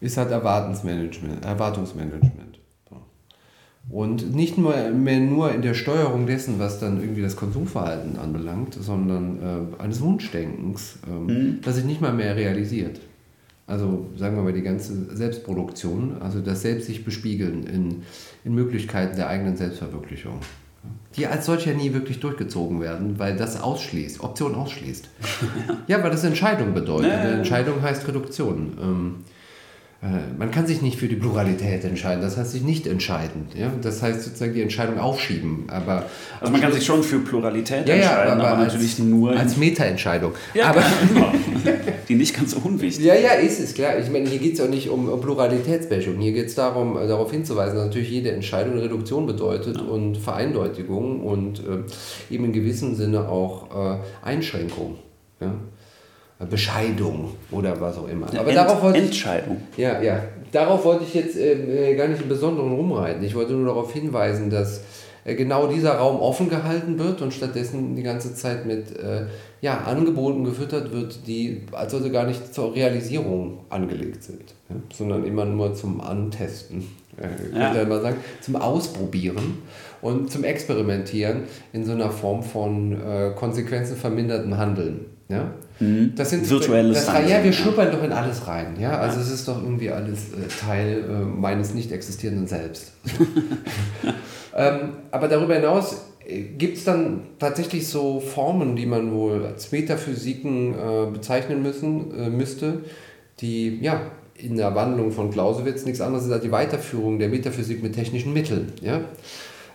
ist 0.00 0.16
halt 0.16 0.30
Erwartungsmanagement. 0.30 1.44
Erwartungsmanagement. 1.44 2.58
Und 3.90 4.34
nicht 4.34 4.56
nur, 4.56 4.74
mehr 4.90 5.20
nur 5.20 5.52
in 5.52 5.62
der 5.62 5.74
Steuerung 5.74 6.26
dessen, 6.26 6.58
was 6.58 6.80
dann 6.80 7.00
irgendwie 7.00 7.20
das 7.20 7.36
Konsumverhalten 7.36 8.18
anbelangt, 8.18 8.74
sondern 8.80 9.38
äh, 9.78 9.82
eines 9.82 10.00
Wunschdenkens, 10.00 10.98
ähm, 11.06 11.26
mhm. 11.26 11.58
das 11.62 11.76
sich 11.76 11.84
nicht 11.84 12.00
mal 12.00 12.12
mehr 12.12 12.34
realisiert. 12.34 13.00
Also 13.66 14.06
sagen 14.16 14.36
wir 14.36 14.42
mal 14.42 14.52
die 14.52 14.62
ganze 14.62 15.14
Selbstproduktion, 15.14 16.16
also 16.20 16.40
das 16.40 16.62
Selbst 16.62 16.86
sich 16.86 17.04
bespiegeln 17.04 17.66
in, 17.66 18.02
in 18.44 18.54
Möglichkeiten 18.54 19.16
der 19.16 19.28
eigenen 19.28 19.56
Selbstverwirklichung. 19.56 20.40
Die 21.16 21.26
als 21.26 21.46
solch 21.46 21.66
ja 21.66 21.72
nie 21.72 21.94
wirklich 21.94 22.20
durchgezogen 22.20 22.80
werden, 22.80 23.18
weil 23.18 23.36
das 23.36 23.60
ausschließt, 23.60 24.20
Option 24.20 24.54
ausschließt. 24.54 25.08
ja, 25.86 26.02
weil 26.02 26.10
das 26.10 26.24
Entscheidung 26.24 26.74
bedeutet. 26.74 27.12
Nee. 27.12 27.32
Entscheidung 27.32 27.80
heißt 27.80 28.06
Reduktion. 28.06 28.76
Ähm, 28.82 29.14
äh, 29.20 29.33
man 30.38 30.50
kann 30.50 30.66
sich 30.66 30.82
nicht 30.82 30.98
für 30.98 31.08
die 31.08 31.16
Pluralität 31.16 31.82
entscheiden, 31.84 32.20
das 32.20 32.36
heißt 32.36 32.52
sich 32.52 32.62
nicht 32.62 32.86
entscheiden. 32.86 33.46
Ja? 33.56 33.72
Das 33.80 34.02
heißt 34.02 34.22
sozusagen 34.22 34.52
die 34.52 34.60
Entscheidung 34.60 34.98
aufschieben. 34.98 35.64
Aber 35.68 36.04
also 36.40 36.52
man 36.52 36.60
kann 36.60 36.72
sich 36.72 36.84
schon 36.84 37.02
für 37.02 37.20
Pluralität 37.20 37.88
ja, 37.88 37.94
entscheiden, 37.94 38.26
ja, 38.26 38.32
aber, 38.34 38.48
aber 38.48 38.62
als, 38.64 38.74
natürlich 38.74 38.98
nur. 38.98 39.34
Als 39.34 39.56
Meta-Entscheidung. 39.56 40.32
Ja, 40.52 40.66
aber 40.66 40.82
genau. 41.08 41.32
die 42.08 42.16
nicht 42.16 42.36
ganz 42.36 42.50
so 42.50 42.58
unwichtig 42.62 43.04
Ja, 43.04 43.14
ja, 43.14 43.30
ist 43.30 43.60
es, 43.60 43.72
klar. 43.72 43.98
Ich 43.98 44.10
meine, 44.10 44.28
hier 44.28 44.38
geht 44.38 44.52
es 44.52 44.58
ja 44.58 44.66
auch 44.66 44.70
nicht 44.70 44.90
um, 44.90 45.08
um 45.08 45.20
Pluralitätsbäschung. 45.20 46.18
Hier 46.18 46.32
geht 46.32 46.48
es 46.48 46.54
darum, 46.54 46.98
äh, 46.98 47.06
darauf 47.06 47.30
hinzuweisen, 47.30 47.76
dass 47.76 47.86
natürlich 47.86 48.10
jede 48.10 48.30
Entscheidung 48.32 48.78
Reduktion 48.78 49.26
bedeutet 49.26 49.80
und 49.80 50.18
Vereindeutigung 50.18 51.20
und 51.20 51.60
äh, 51.60 52.34
eben 52.34 52.44
in 52.44 52.52
gewissem 52.52 52.94
Sinne 52.94 53.28
auch 53.28 53.94
äh, 53.94 53.98
Einschränkung. 54.22 54.98
Ja? 55.40 55.54
Bescheidung 56.38 57.34
oder 57.50 57.80
was 57.80 57.96
auch 57.96 58.08
immer. 58.08 58.26
Aber 58.26 58.48
Ent, 58.48 58.56
darauf 58.56 58.82
wollte 58.82 58.98
Entscheidung. 58.98 59.58
Ich, 59.72 59.78
ja, 59.78 60.00
ja. 60.02 60.22
Darauf 60.52 60.84
wollte 60.84 61.04
ich 61.04 61.14
jetzt 61.14 61.36
äh, 61.36 61.94
gar 61.96 62.08
nicht 62.08 62.22
im 62.22 62.28
Besonderen 62.28 62.72
rumreiten. 62.72 63.22
Ich 63.24 63.34
wollte 63.34 63.52
nur 63.52 63.66
darauf 63.66 63.92
hinweisen, 63.92 64.50
dass 64.50 64.82
äh, 65.24 65.34
genau 65.34 65.66
dieser 65.66 65.94
Raum 65.94 66.20
offen 66.20 66.48
gehalten 66.48 66.98
wird 66.98 67.22
und 67.22 67.32
stattdessen 67.32 67.96
die 67.96 68.02
ganze 68.02 68.34
Zeit 68.34 68.66
mit 68.66 68.96
äh, 68.96 69.26
ja, 69.60 69.78
Angeboten 69.78 70.44
gefüttert 70.44 70.92
wird, 70.92 71.26
die 71.26 71.62
also 71.72 72.10
gar 72.10 72.26
nicht 72.26 72.54
zur 72.54 72.74
Realisierung 72.74 73.60
angelegt 73.70 74.22
sind, 74.22 74.54
ja? 74.68 74.76
sondern 74.92 75.24
immer 75.24 75.44
nur 75.44 75.74
zum 75.74 76.00
Antesten, 76.00 76.86
äh, 77.16 77.26
könnte 77.52 77.78
ja. 77.78 77.84
man 77.84 78.02
sagen, 78.02 78.16
zum 78.40 78.56
Ausprobieren 78.56 79.62
und 80.02 80.30
zum 80.30 80.44
Experimentieren 80.44 81.44
in 81.72 81.84
so 81.84 81.92
einer 81.92 82.10
Form 82.10 82.42
von 82.42 82.92
äh, 82.92 83.32
Konsequenzen 83.34 83.96
vermindertem 83.96 84.56
Handeln. 84.58 85.06
Ja? 85.28 85.52
Mhm. 85.80 86.12
Das 86.16 86.30
sind 86.30 86.48
virtuelles 86.48 87.06
das, 87.06 87.28
Ja, 87.28 87.42
wir 87.42 87.52
schnuppern 87.52 87.90
doch 87.90 88.02
in 88.02 88.12
alles 88.12 88.46
rein. 88.46 88.76
Ja? 88.78 88.98
Also 88.98 89.20
es 89.20 89.30
ist 89.30 89.48
doch 89.48 89.60
irgendwie 89.60 89.90
alles 89.90 90.32
äh, 90.32 90.48
Teil 90.48 91.04
äh, 91.08 91.24
meines 91.24 91.74
nicht 91.74 91.90
existierenden 91.90 92.46
Selbst. 92.46 92.92
ähm, 94.56 94.90
aber 95.10 95.28
darüber 95.28 95.54
hinaus 95.54 96.02
äh, 96.26 96.42
gibt 96.42 96.78
es 96.78 96.84
dann 96.84 97.22
tatsächlich 97.38 97.88
so 97.88 98.20
Formen, 98.20 98.76
die 98.76 98.86
man 98.86 99.12
wohl 99.12 99.46
als 99.46 99.72
Metaphysiken 99.72 100.74
äh, 100.74 101.10
bezeichnen 101.12 101.62
müssen, 101.62 102.16
äh, 102.18 102.30
müsste, 102.30 102.80
die 103.40 103.80
ja 103.80 104.00
in 104.36 104.56
der 104.56 104.74
Wandlung 104.74 105.12
von 105.12 105.30
Clausewitz 105.30 105.84
nichts 105.84 106.00
anderes 106.00 106.26
ist 106.26 106.32
als 106.32 106.42
die 106.42 106.52
Weiterführung 106.52 107.18
der 107.18 107.28
Metaphysik 107.28 107.82
mit 107.82 107.94
technischen 107.94 108.32
Mitteln. 108.32 108.72
Ja? 108.80 109.00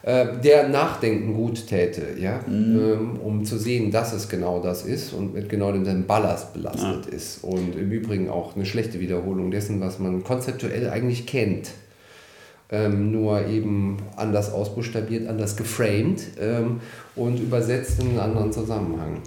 Äh, 0.02 0.38
der 0.42 0.70
Nachdenken 0.70 1.34
gut 1.34 1.68
täte, 1.68 2.04
ja, 2.18 2.40
mhm. 2.48 3.20
um 3.22 3.44
zu 3.44 3.58
sehen, 3.58 3.92
dass 3.92 4.14
es 4.14 4.30
genau 4.30 4.62
das 4.62 4.86
ist 4.86 5.12
und 5.12 5.34
mit 5.34 5.50
genau 5.50 5.74
dem 5.74 6.06
Ballast 6.06 6.54
belastet 6.54 7.06
ja. 7.08 7.12
ist. 7.12 7.44
Und 7.44 7.76
im 7.76 7.92
Übrigen 7.92 8.30
auch 8.30 8.56
eine 8.56 8.66
schlechte 8.66 9.02
Wiederholung 9.02 9.52
dessen, 9.52 9.82
was 9.82 10.00
man 10.00 10.24
konzeptuell 10.24 10.90
eigentlich 10.90 11.26
kennt. 11.26 11.72
Ähm, 12.72 13.12
nur 13.12 13.48
eben 13.48 13.98
anders 14.16 14.54
ausbuchstabiert, 14.54 15.28
anders 15.28 15.58
geframed 15.58 16.22
ähm, 16.40 16.82
und 17.16 17.40
übersetzt 17.40 18.00
in 18.00 18.10
einen 18.10 18.20
anderen 18.20 18.52
Zusammenhang. 18.54 19.22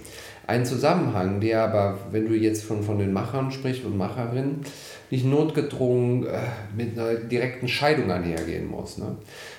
Ein 0.47 0.65
Zusammenhang, 0.65 1.41
der 1.41 1.63
aber, 1.63 1.97
wenn 2.11 2.25
du 2.27 2.35
jetzt 2.35 2.63
von, 2.63 2.83
von 2.83 2.97
den 2.97 3.13
Machern 3.13 3.51
sprichst 3.51 3.83
und 3.83 3.97
Macherinnen, 3.97 4.61
nicht 5.09 5.25
notgedrungen 5.25 6.25
äh, 6.25 6.39
mit 6.75 6.97
einer 6.97 7.15
direkten 7.15 7.67
Scheidung 7.67 8.11
einhergehen 8.11 8.67
muss. 8.67 8.97
Ne? 8.97 9.15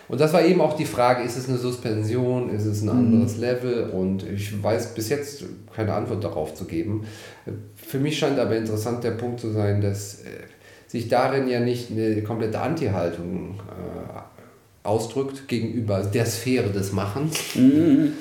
Und 0.09 0.21
das 0.21 0.33
war 0.33 0.45
eben 0.45 0.61
auch 0.61 0.77
die 0.77 0.85
Frage, 0.85 1.23
ist 1.23 1.37
es 1.37 1.49
eine 1.49 1.59
Suspension, 1.59 2.51
ist 2.51 2.67
es 2.67 2.83
ein 2.83 2.87
mhm. 2.87 3.15
anderes 3.15 3.37
mhm. 3.37 3.41
Level? 3.41 3.91
Und 3.91 4.23
ich 4.23 4.63
weiß 4.63 4.95
bis 4.95 5.09
jetzt 5.09 5.45
keine 5.75 5.95
Antwort 5.95 6.23
darauf 6.23 6.55
zu 6.55 6.65
geben. 6.65 7.07
Für 7.75 7.99
mich 7.99 8.19
scheint 8.19 8.39
aber 8.39 8.57
interessant 8.57 9.03
der 9.05 9.13
Punkt 9.13 9.41
zu 9.41 9.51
sein, 9.51 9.81
dass 9.81 10.21
äh, 10.21 10.29
sich 10.87 11.09
darin 11.09 11.49
ja 11.49 11.61
nicht 11.61 11.91
eine 11.91 12.23
komplette 12.23 12.61
Anti-Haltung 12.61 13.61
äh, 13.61 14.87
ausdrückt 14.87 15.49
gegenüber 15.49 16.03
der 16.03 16.27
Sphäre 16.27 16.71
des 16.71 16.93
Machens. 16.93 17.55
Mhm 17.55 18.13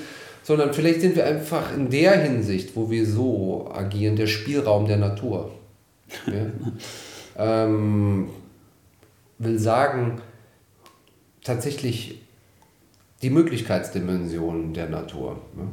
sondern 0.43 0.73
vielleicht 0.73 1.01
sind 1.01 1.15
wir 1.15 1.25
einfach 1.25 1.73
in 1.75 1.89
der 1.89 2.21
Hinsicht, 2.21 2.75
wo 2.75 2.91
wir 2.91 3.05
so 3.05 3.71
agieren, 3.73 4.15
der 4.15 4.27
Spielraum 4.27 4.85
der 4.85 4.97
Natur. 4.97 5.51
Ja? 6.27 6.45
ähm, 7.65 8.27
will 9.39 9.57
sagen, 9.57 10.21
tatsächlich 11.43 12.21
die 13.21 13.29
Möglichkeitsdimension 13.29 14.73
der 14.73 14.89
Natur. 14.89 15.41
Ne? 15.55 15.67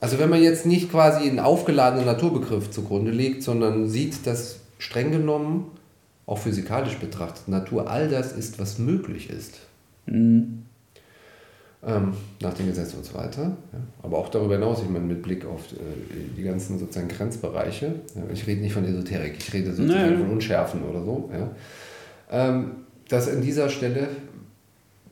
Also 0.00 0.18
wenn 0.18 0.30
man 0.30 0.42
jetzt 0.42 0.66
nicht 0.66 0.90
quasi 0.90 1.28
einen 1.28 1.40
aufgeladenen 1.40 2.06
Naturbegriff 2.06 2.70
zugrunde 2.70 3.10
legt, 3.10 3.42
sondern 3.42 3.88
sieht, 3.88 4.26
dass 4.26 4.60
streng 4.78 5.10
genommen, 5.10 5.72
auch 6.26 6.38
physikalisch 6.38 6.98
betrachtet, 6.98 7.48
Natur 7.48 7.90
all 7.90 8.08
das 8.08 8.32
ist, 8.32 8.58
was 8.58 8.78
möglich 8.78 9.30
ist. 9.30 9.60
Mhm. 10.06 10.64
Ähm, 11.80 12.12
nach 12.42 12.54
dem 12.54 12.66
Gesetz 12.66 12.92
und 12.94 13.04
so 13.04 13.14
weiter. 13.14 13.42
Ja. 13.42 13.78
Aber 14.02 14.18
auch 14.18 14.28
darüber 14.28 14.54
hinaus, 14.54 14.82
ich 14.82 14.88
meine, 14.88 15.04
mit 15.04 15.22
Blick 15.22 15.46
auf 15.46 15.72
äh, 15.72 15.76
die 16.36 16.42
ganzen 16.42 16.78
sozusagen 16.78 17.06
Grenzbereiche. 17.06 17.94
Ja. 18.16 18.22
Ich 18.32 18.46
rede 18.48 18.60
nicht 18.60 18.72
von 18.72 18.84
Esoterik, 18.84 19.36
ich 19.38 19.52
rede 19.52 19.72
sozusagen 19.72 20.10
Nein. 20.10 20.18
von 20.18 20.30
Unschärfen 20.30 20.82
oder 20.82 21.04
so. 21.04 21.30
Ja. 21.32 21.50
Ähm, 22.30 22.70
dass 23.08 23.28
an 23.28 23.42
dieser 23.42 23.68
Stelle 23.68 24.08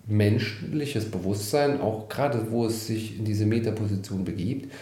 menschliches 0.07 1.07
Bewusstsein, 1.07 1.81
auch 1.81 2.09
gerade 2.09 2.51
wo 2.51 2.67
es 2.67 2.87
sich 2.87 3.19
in 3.19 3.25
diese 3.25 3.47
Metaposition 3.47 4.25
begibt, 4.25 4.73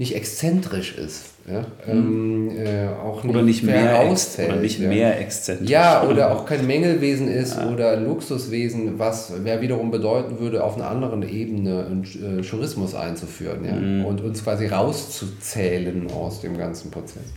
nicht 0.00 0.16
exzentrisch 0.16 0.96
ist. 0.96 1.24
Ja? 1.46 1.66
Mhm. 1.92 2.48
Ähm, 2.48 2.56
äh, 2.56 2.88
auch 2.88 3.22
nicht 3.22 3.34
oder 3.34 3.44
nicht 3.44 3.62
mehr 3.62 4.00
oder 4.00 4.56
nicht 4.56 4.80
ja. 4.80 4.88
mehr 4.88 5.20
exzentrisch. 5.20 5.68
Ja, 5.68 6.08
oder 6.08 6.32
auch 6.32 6.46
kein 6.46 6.66
Mängelwesen 6.66 7.28
ist 7.28 7.56
ja. 7.56 7.70
oder 7.70 7.96
Luxuswesen, 7.96 8.98
was 8.98 9.30
wer 9.42 9.60
wiederum 9.60 9.90
bedeuten 9.90 10.40
würde, 10.40 10.64
auf 10.64 10.76
einer 10.76 10.88
anderen 10.88 11.22
Ebene 11.22 11.84
einen 11.84 12.38
äh, 12.38 12.42
Tourismus 12.42 12.94
einzuführen 12.94 13.62
ja? 13.64 13.74
Mhm. 13.74 14.06
und 14.06 14.22
uns 14.22 14.42
quasi 14.42 14.68
rauszuzählen 14.68 16.10
aus 16.10 16.40
dem 16.40 16.56
ganzen 16.56 16.90
Prozess. 16.90 17.34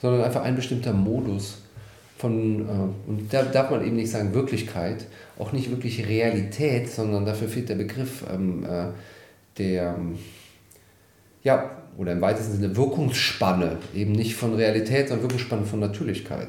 Sondern 0.00 0.22
einfach 0.22 0.42
ein 0.42 0.54
bestimmter 0.54 0.92
Modus 0.92 1.58
von, 2.16 2.60
äh, 2.60 3.10
und 3.10 3.32
da 3.32 3.42
darf 3.42 3.70
man 3.70 3.84
eben 3.84 3.96
nicht 3.96 4.10
sagen 4.10 4.34
Wirklichkeit, 4.34 5.06
auch 5.38 5.52
nicht 5.52 5.70
wirklich 5.70 6.06
Realität, 6.06 6.90
sondern 6.90 7.26
dafür 7.26 7.48
fehlt 7.48 7.68
der 7.68 7.74
Begriff 7.74 8.24
ähm, 8.32 8.64
äh, 8.64 8.86
der, 9.58 9.96
ja, 11.42 11.70
oder 11.96 12.12
im 12.12 12.20
weitesten 12.20 12.54
Sinne 12.54 12.76
Wirkungsspanne, 12.76 13.78
eben 13.94 14.12
nicht 14.12 14.34
von 14.34 14.54
Realität, 14.54 15.08
sondern 15.08 15.24
Wirkungsspanne 15.24 15.64
von 15.64 15.80
Natürlichkeit. 15.80 16.48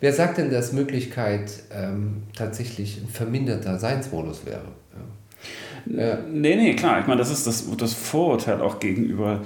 Wer 0.00 0.12
sagt 0.12 0.38
denn, 0.38 0.50
dass 0.50 0.72
Möglichkeit 0.72 1.50
ähm, 1.72 2.24
tatsächlich 2.36 2.98
ein 3.02 3.08
verminderter 3.08 3.78
Seinsmodus 3.78 4.44
wäre? 4.44 4.68
Ja. 4.94 6.02
Äh, 6.02 6.18
nee, 6.30 6.56
nee, 6.56 6.74
klar. 6.74 7.00
Ich 7.00 7.06
meine, 7.06 7.18
das 7.18 7.30
ist 7.30 7.46
das, 7.46 7.64
das 7.76 7.94
Vorurteil 7.94 8.60
auch 8.60 8.78
gegenüber 8.78 9.42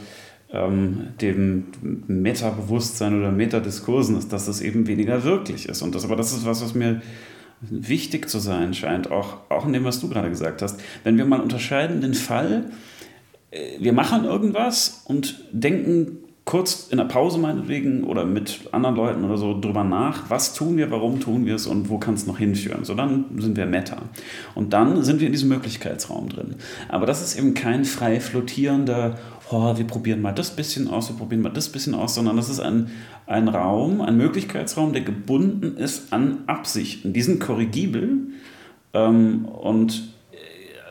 ähm, 0.53 1.09
dem 1.21 1.67
Metabewusstsein 2.07 3.19
oder 3.19 3.31
Metadiskursen, 3.31 4.19
ist, 4.19 4.33
dass 4.33 4.49
es 4.49 4.61
eben 4.61 4.87
weniger 4.87 5.25
wirklich 5.25 5.69
ist. 5.69 5.83
Und 5.83 5.95
das, 5.95 6.05
aber 6.05 6.17
das 6.17 6.33
ist 6.33 6.45
was, 6.45 6.63
was 6.63 6.75
mir 6.75 7.01
wichtig 7.61 8.29
zu 8.29 8.39
sein 8.39 8.75
scheint, 8.75 9.11
auch, 9.11 9.39
auch 9.51 9.67
in 9.67 9.73
dem, 9.73 9.85
was 9.85 10.01
du 10.01 10.09
gerade 10.09 10.31
gesagt 10.31 10.63
hast. 10.63 10.81
Wenn 11.05 11.19
wir 11.19 11.25
mal 11.25 11.41
unterscheiden 11.41 12.01
den 12.01 12.15
Fall, 12.15 12.71
äh, 13.51 13.79
wir 13.79 13.93
machen 13.93 14.25
irgendwas 14.25 15.05
und 15.07 15.45
denken 15.53 16.19
kurz 16.51 16.89
in 16.91 16.99
der 16.99 17.05
Pause 17.05 17.39
meinetwegen 17.39 18.03
oder 18.03 18.25
mit 18.25 18.69
anderen 18.73 18.97
Leuten 18.97 19.25
oder 19.25 19.37
so 19.37 19.61
drüber 19.61 19.85
nach, 19.85 20.31
was 20.31 20.53
tun 20.53 20.77
wir, 20.77 20.91
warum 20.91 21.21
tun 21.21 21.47
wir 21.47 21.55
es 21.55 21.69
und 21.69 21.89
wo 21.91 21.99
kann 21.99 22.15
es 22.15 22.27
noch 22.27 22.39
hinführen. 22.39 22.85
So, 22.85 22.95
dann 22.95 23.27
sind 23.39 23.57
wir 23.57 23.67
Meta. 23.67 23.99
Und 24.57 24.73
dann 24.73 25.05
sind 25.05 25.21
wir 25.21 25.27
in 25.27 25.33
diesem 25.33 25.49
Möglichkeitsraum 25.49 26.29
drin. 26.29 26.57
Aber 26.89 27.07
das 27.07 27.23
ist 27.23 27.39
eben 27.39 27.55
kein 27.55 27.85
frei 27.85 28.19
flottierender, 28.19 29.17
oh, 29.51 29.77
wir 29.77 29.87
probieren 29.87 30.23
mal 30.23 30.33
das 30.33 30.55
bisschen 30.55 30.89
aus, 30.89 31.09
wir 31.09 31.17
probieren 31.17 31.43
mal 31.43 31.51
das 31.51 31.69
bisschen 31.69 31.95
aus, 31.95 32.15
sondern 32.15 32.37
das 32.37 32.49
ist 32.49 32.61
ein, 32.61 32.91
ein 33.27 33.49
Raum, 33.49 34.01
ein 34.01 34.17
Möglichkeitsraum, 34.17 34.93
der 34.93 35.03
gebunden 35.03 35.77
ist 35.77 36.13
an 36.13 36.39
Absichten. 36.47 37.13
Die 37.13 37.23
sind 37.23 37.41
korrigibel 37.41 38.29
ähm, 38.93 39.45
und 39.45 40.11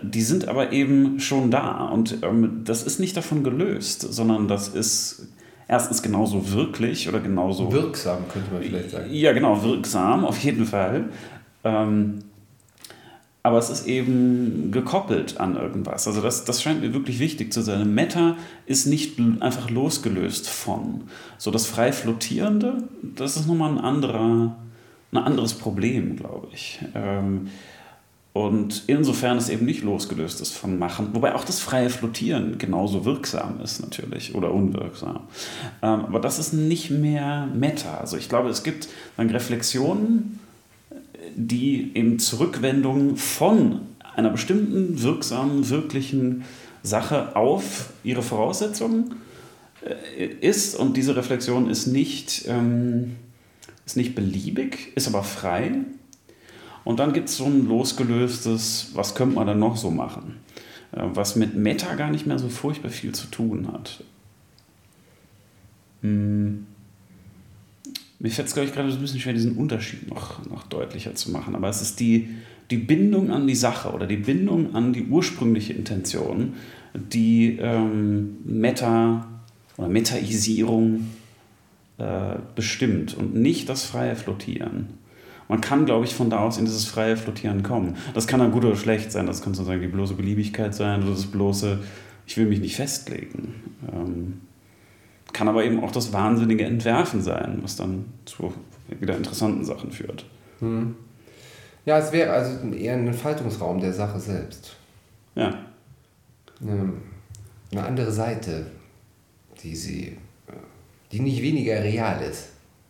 die 0.02 0.22
sind 0.22 0.48
aber 0.48 0.72
eben 0.72 1.20
schon 1.20 1.52
da 1.52 1.86
und 1.86 2.20
ähm, 2.24 2.62
das 2.64 2.84
ist 2.84 3.00
nicht 3.00 3.18
davon 3.18 3.44
gelöst, 3.44 4.02
sondern 4.02 4.48
das 4.48 4.70
ist 4.70 5.28
erstens 5.68 6.02
genauso 6.02 6.52
wirklich 6.52 7.08
oder 7.10 7.20
genauso. 7.20 7.72
Wirksam, 7.72 8.28
könnte 8.32 8.52
man 8.54 8.64
vielleicht 8.64 8.92
sagen. 8.92 9.08
Ja, 9.12 9.34
genau, 9.34 9.64
wirksam, 9.64 10.26
auf 10.26 10.40
jeden 10.40 10.66
Fall. 10.66 11.10
Ähm, 11.64 12.20
aber 13.50 13.58
es 13.58 13.72
ist 13.72 13.88
eben 13.88 14.72
gekoppelt 14.72 15.40
an 15.40 15.56
irgendwas. 15.56 16.08
Also 16.08 16.22
das, 16.22 16.46
das 16.46 16.62
scheint 16.62 16.82
mir 16.82 16.94
wirklich 16.94 17.18
wichtig 17.18 17.52
zu 17.52 17.64
sein. 17.64 17.96
Meta 17.96 18.38
ist 18.68 18.86
nicht 18.86 19.20
einfach 19.40 19.72
losgelöst 19.72 20.48
von. 20.48 21.06
So 21.40 21.50
das 21.50 21.66
frei 21.66 21.92
flottierende, 21.92 22.84
das 23.02 23.38
ist 23.38 23.48
nochmal 23.48 23.72
ein 23.72 23.80
anderer, 23.80 24.56
ein 25.12 25.18
anderes 25.18 25.56
Problem, 25.56 26.16
glaube 26.16 26.50
ich. 26.54 26.80
Ähm, 26.94 27.48
und 28.34 28.84
insofern 28.86 29.38
es 29.38 29.50
eben 29.50 29.66
nicht 29.66 29.82
losgelöst 29.82 30.42
ist 30.42 30.56
von 30.56 30.78
Machen, 30.78 31.10
wobei 31.14 31.34
auch 31.34 31.44
das 31.44 31.60
freie 31.60 31.90
Flottieren 31.90 32.60
genauso 32.60 33.04
wirksam 33.04 33.60
ist 33.64 33.82
natürlich 33.82 34.36
oder 34.36 34.54
unwirksam. 34.54 35.22
Ähm, 35.82 36.06
aber 36.06 36.20
das 36.20 36.38
ist 36.38 36.54
nicht 36.54 36.92
mehr 36.92 37.48
Meta. 37.52 37.98
Also 37.98 38.16
ich 38.16 38.30
glaube, 38.30 38.50
es 38.50 38.62
gibt 38.62 38.90
dann 39.18 39.32
Reflexionen, 39.32 40.40
die 41.40 41.92
eben 41.96 42.20
Zurückwendungen 42.20 43.16
von 43.16 43.80
einer 44.14 44.30
bestimmten 44.30 45.02
wirksamen, 45.02 45.70
wirklichen 45.70 46.44
Sache 46.84 47.36
auf 47.38 47.94
ihre 48.04 48.22
Voraussetzungen 48.22 49.16
äh, 49.86 50.26
ist 50.26 50.76
und 50.76 50.98
diese 50.98 51.16
Reflexion 51.16 51.70
ist 51.70 51.88
nicht, 51.88 52.44
ähm, 52.48 53.16
ist 53.86 53.96
nicht 53.96 54.16
beliebig, 54.16 54.92
ist 54.96 55.08
aber 55.08 55.24
frei 55.24 55.72
und 56.84 57.00
dann 57.00 57.14
gibt 57.14 57.30
es 57.30 57.38
so 57.38 57.46
ein 57.46 57.70
losgelöstes, 57.70 58.92
was 58.94 59.16
könnte 59.16 59.36
man 59.36 59.48
dann 59.48 59.60
noch 59.60 59.78
so 59.78 59.92
machen, 59.92 60.42
äh, 60.92 61.04
was 61.14 61.38
mit 61.38 61.56
Meta 61.56 61.96
gar 61.96 62.12
nicht 62.12 62.26
mehr 62.26 62.38
so 62.38 62.50
furchtbar 62.50 62.90
viel 62.90 63.14
zu 63.14 63.28
tun 63.28 63.72
hat. 63.72 64.04
Hm. 66.02 66.66
Mir 68.20 68.30
fällt 68.30 68.48
es, 68.48 68.54
glaube 68.54 68.68
ich, 68.68 68.76
gerade 68.76 68.90
ein 68.90 69.00
bisschen 69.00 69.20
schwer, 69.20 69.34
diesen 69.34 69.56
Unterschied 69.56 70.10
noch, 70.10 70.46
noch 70.46 70.64
deutlicher 70.64 71.16
zu 71.16 71.32
machen. 71.32 71.56
Aber 71.56 71.70
es 71.70 71.82
ist 71.82 72.00
die, 72.00 72.30
die 72.70 72.78
Bindung 72.78 73.32
an 73.32 73.48
die 73.48 73.56
Sache 73.56 73.92
oder 73.92 74.08
die 74.08 74.18
Bindung 74.18 74.76
an 74.76 74.94
die 74.94 75.06
ursprüngliche 75.06 75.74
Intention, 75.74 76.54
die 76.94 77.58
ähm, 77.62 78.38
Meta 78.44 79.28
oder 79.78 79.88
Metaisierung 79.88 81.08
äh, 81.98 82.36
bestimmt 82.56 83.16
und 83.16 83.36
nicht 83.36 83.70
das 83.70 83.86
freie 83.86 84.16
Flottieren 84.16 85.00
man 85.50 85.62
kann, 85.62 85.86
glaube 85.86 86.06
ich, 86.06 86.14
von 86.14 86.30
da 86.30 86.40
aus 86.40 86.58
in 86.58 86.66
dieses 86.66 86.86
freie 86.86 87.18
Flottieren 87.18 87.64
kommen. 87.64 87.98
Das 88.14 88.28
kann 88.28 88.40
dann 88.40 88.52
gut 88.52 88.64
oder 88.64 88.76
schlecht 88.76 89.12
sein, 89.12 89.26
das 89.26 89.42
kann 89.42 89.56
sozusagen 89.56 89.82
die 89.82 89.88
bloße 89.88 90.14
Beliebigkeit 90.14 90.74
sein 90.76 91.02
oder 91.02 91.12
das 91.12 91.26
bloße, 91.26 91.80
ich 92.28 92.38
will 92.38 92.46
mich 92.46 92.62
nicht 92.62 92.76
festlegen. 92.76 93.56
Ähm, 93.92 94.42
kann 95.34 95.48
aber 95.48 95.64
eben 95.64 95.84
auch 95.84 95.92
das 95.92 96.14
wahnsinnige 96.14 96.66
Entwerfen 96.66 97.22
sein, 97.22 97.60
was 97.62 97.76
dann 97.76 98.06
zu 98.26 98.54
wieder 98.88 99.16
interessanten 99.16 99.64
Sachen 99.64 99.92
führt. 99.92 100.26
Hm. 100.60 100.96
Ja, 101.86 102.00
es 102.00 102.12
wäre 102.12 102.32
also 102.32 102.68
eher 102.72 102.94
ein 102.94 103.08
Entfaltungsraum 103.08 103.80
der 103.80 103.94
Sache 103.94 104.20
selbst. 104.20 104.76
Ja. 105.36 105.54
Eine, 106.62 106.94
eine 107.72 107.84
andere 107.84 108.12
Seite, 108.12 108.68
die 109.64 109.76
sie, 109.76 110.18
die 111.12 111.20
nicht 111.20 111.42
weniger 111.42 111.82
real 111.84 112.22
ist 112.22 112.50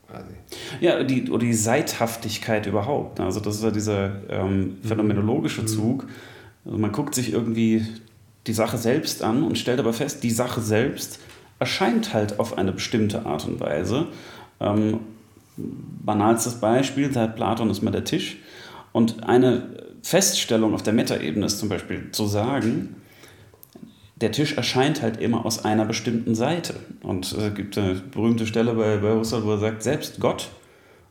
Quasi. 0.10 0.34
Ja, 0.80 1.04
die, 1.04 1.30
oder 1.30 1.46
die 1.46 1.54
Seithaftigkeit 1.54 2.66
überhaupt. 2.66 3.20
ne? 3.20 3.26
Also 3.26 3.40
das 3.40 3.58
ist 3.58 3.64
ja 3.64 3.72
dieser 3.72 4.12
ähm, 4.30 4.78
phänomenologische 4.84 5.66
Zug. 5.66 6.08
Also 6.66 6.78
man 6.78 6.92
guckt 6.92 7.14
sich 7.14 7.32
irgendwie 7.32 7.86
die 8.48 8.54
Sache 8.54 8.78
selbst 8.78 9.24
an 9.24 9.44
und 9.44 9.58
stellt 9.58 9.80
aber 9.80 9.94
fest, 9.94 10.24
die 10.24 10.32
Sache 10.32 10.62
selbst 10.62 11.20
erscheint 11.60 12.14
halt 12.14 12.40
auf 12.40 12.58
eine 12.58 12.72
bestimmte 12.72 13.26
Art 13.26 13.46
und 13.46 13.60
Weise. 13.60 14.08
Ähm, 14.60 15.00
banalstes 15.58 16.56
Beispiel, 16.56 17.12
seit 17.14 17.36
Platon 17.36 17.70
ist 17.70 17.82
mal 17.82 17.92
der 17.92 18.06
Tisch. 18.06 18.38
Und 18.92 19.24
eine 19.26 19.64
Feststellung 20.02 20.74
auf 20.74 20.84
der 20.84 20.94
Metaebene 20.94 21.46
ist 21.46 21.60
zum 21.60 21.70
Beispiel 21.70 22.12
zu 22.12 22.26
sagen, 22.26 22.96
der 24.16 24.32
Tisch 24.32 24.58
erscheint 24.58 25.02
halt 25.02 25.18
immer 25.22 25.46
aus 25.46 25.64
einer 25.64 25.86
bestimmten 25.86 26.36
Seite. 26.36 26.76
Und 27.04 27.32
es 27.32 27.54
gibt 27.54 27.78
eine 27.78 27.96
berühmte 27.96 28.46
Stelle 28.46 28.74
bei, 28.74 28.98
bei 28.98 29.14
Husserl, 29.14 29.46
wo 29.46 29.52
er 29.52 29.60
sagt, 29.60 29.84
selbst 29.84 30.20
Gott 30.20 30.50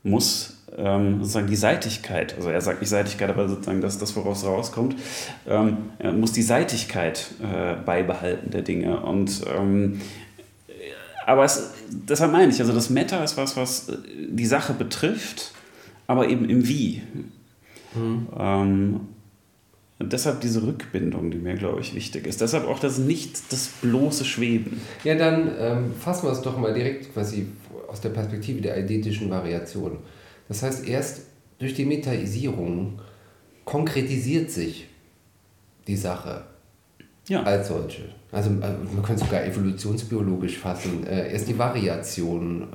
muss 0.03 0.59
ähm, 0.77 1.21
sozusagen 1.21 1.47
die 1.47 1.57
Seitigkeit, 1.57 2.35
also 2.37 2.51
er 2.51 2.61
sagt 2.61 2.81
nicht 2.81 2.91
Seitigkeit, 2.91 3.31
aber 3.31 3.49
sozusagen 3.49 3.81
das, 3.81 3.99
das 3.99 4.15
woraus 4.17 4.45
rauskommt, 4.45 4.97
ähm, 5.49 5.79
muss 6.19 6.33
die 6.33 6.43
Seitigkeit 6.43 7.31
äh, 7.43 7.75
beibehalten 7.85 8.51
der 8.51 8.63
Dinge. 8.63 9.01
Und 9.01 9.43
ähm, 9.57 10.01
aber 11.29 11.45
es, 11.45 11.73
deshalb 11.91 12.33
meine 12.33 12.51
ich, 12.51 12.59
also 12.59 12.73
das 12.73 12.89
Meta 12.89 13.23
ist 13.23 13.37
was, 13.37 13.55
was 13.55 13.93
die 14.31 14.47
Sache 14.47 14.73
betrifft, 14.73 15.53
aber 16.07 16.27
eben 16.27 16.49
im 16.49 16.67
Wie. 16.67 17.03
Ähm, 17.95 19.01
und 19.99 20.13
deshalb 20.15 20.41
diese 20.41 20.63
Rückbindung, 20.67 21.31
die 21.31 21.37
mir, 21.37 21.55
glaube 21.57 21.83
ich, 21.83 21.95
wichtig 21.95 22.27
ist. 22.27 22.41
Deshalb 22.41 22.67
auch 22.67 22.79
das 22.79 22.97
nicht 22.97 23.53
das 23.53 23.69
bloße 23.83 24.25
Schweben. 24.25 24.81
Ja, 25.05 25.17
dann 25.17 25.51
ähm, 25.59 25.93
fassen 26.01 26.29
wir 26.29 26.33
es 26.33 26.41
doch 26.41 26.57
mal 26.57 26.73
direkt 26.73 27.13
quasi 27.13 27.49
aus 27.89 28.01
der 28.01 28.09
Perspektive 28.09 28.63
der 28.63 28.77
eidetischen 28.77 29.29
Variation. 29.29 29.99
Das 30.49 30.63
heißt, 30.63 30.89
erst 30.89 31.27
durch 31.59 31.75
die 31.75 31.85
Metaisierung 31.85 33.03
konkretisiert 33.67 34.51
sich 34.51 34.89
die 35.87 35.97
Sache 35.97 36.45
Ja. 37.29 37.43
als 37.43 37.69
solche. 37.69 38.03
Also 38.33 38.51
äh, 38.51 38.53
man 38.95 39.03
könnte 39.03 39.25
sogar 39.25 39.45
evolutionsbiologisch 39.45 40.59
fassen. 40.59 41.07
Äh, 41.07 41.33
erst 41.33 41.49
die 41.49 41.59
Variation 41.59 42.67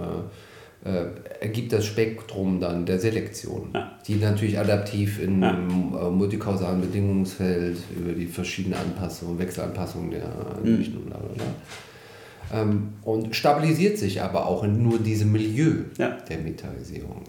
äh, 0.85 0.89
äh, 0.89 1.05
ergibt 1.39 1.71
das 1.73 1.85
Spektrum 1.85 2.59
dann 2.59 2.85
der 2.85 2.99
Selektion, 2.99 3.69
Ja. 3.73 3.91
die 4.07 4.15
natürlich 4.15 4.57
adaptiv 4.59 5.21
in 5.21 5.41
Ja. 5.41 5.49
einem 5.51 5.93
äh, 5.95 6.09
multikausalen 6.09 6.81
Bedingungsfeld 6.81 7.77
über 7.97 8.11
die 8.13 8.25
verschiedenen 8.25 8.77
Anpassungen, 8.79 9.39
Wechselanpassungen 9.39 10.11
der 10.11 10.25
Ansichten 10.57 10.97
und 10.97 11.05
bla 11.07 11.17
bla 11.17 11.29
bla. 11.35 12.61
Ähm, 12.61 12.89
und 13.03 13.35
stabilisiert 13.35 13.97
sich 13.97 14.21
aber 14.21 14.45
auch 14.45 14.63
in 14.63 14.83
nur 14.83 14.99
diesem 14.99 15.31
Milieu 15.31 15.71
Ja. 15.97 16.17
der 16.29 16.37
Metaisierung. 16.39 17.21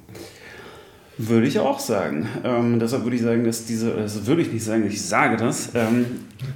Würde 1.17 1.47
ich 1.47 1.61
auch 1.61 1.79
sagen. 1.79 2.29
Ähm, 2.43 2.81
deshalb 2.81 3.05
würde 3.05 3.17
ich 3.17 3.23
sagen, 3.23 3.45
dass 3.45 3.67
diese, 3.67 3.95
also 3.95 4.27
würde 4.27 4.43
ich 4.43 4.53
nicht 4.53 4.65
sagen, 4.65 4.87
ich 4.87 5.01
sage 5.01 5.37
das, 5.37 5.71
ähm, 5.75 6.07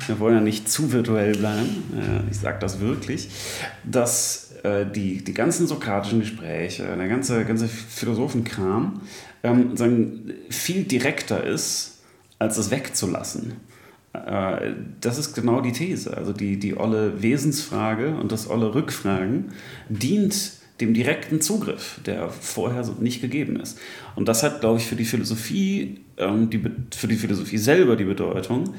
wir 0.06 0.18
wollen 0.18 0.34
ja 0.34 0.40
nicht 0.40 0.68
zu 0.68 0.92
virtuell 0.92 1.36
bleiben, 1.36 1.84
äh, 1.96 2.30
ich 2.30 2.38
sage 2.38 2.58
das 2.60 2.80
wirklich, 2.80 3.28
dass 3.84 4.52
äh, 4.64 4.84
die, 4.84 5.22
die 5.22 5.34
ganzen 5.34 5.68
sokratischen 5.68 6.20
Gespräche, 6.20 6.84
der 6.84 7.08
ganze, 7.08 7.44
ganze 7.44 7.68
Philosophenkram 7.68 9.00
ähm, 9.44 9.76
sagen, 9.76 10.32
viel 10.50 10.82
direkter 10.82 11.44
ist, 11.44 12.00
als 12.40 12.58
es 12.58 12.72
wegzulassen. 12.72 13.52
Äh, 14.12 14.72
Das 15.00 15.18
ist 15.18 15.34
genau 15.34 15.60
die 15.60 15.72
These. 15.72 16.16
Also 16.16 16.32
die, 16.32 16.58
die 16.58 16.76
olle 16.76 17.22
Wesensfrage 17.22 18.16
und 18.16 18.32
das 18.32 18.50
olle 18.50 18.74
Rückfragen 18.74 19.52
dient 19.88 20.57
dem 20.80 20.94
direkten 20.94 21.40
Zugriff, 21.40 22.00
der 22.06 22.28
vorher 22.28 22.84
so 22.84 22.92
nicht 23.00 23.20
gegeben 23.20 23.58
ist. 23.60 23.78
Und 24.14 24.28
das 24.28 24.42
hat, 24.42 24.60
glaube 24.60 24.78
ich, 24.78 24.86
für 24.86 24.96
die 24.96 25.04
Philosophie, 25.04 26.00
ähm, 26.16 26.50
die, 26.50 26.62
für 26.94 27.08
die 27.08 27.16
Philosophie 27.16 27.58
selber 27.58 27.96
die 27.96 28.04
Bedeutung, 28.04 28.74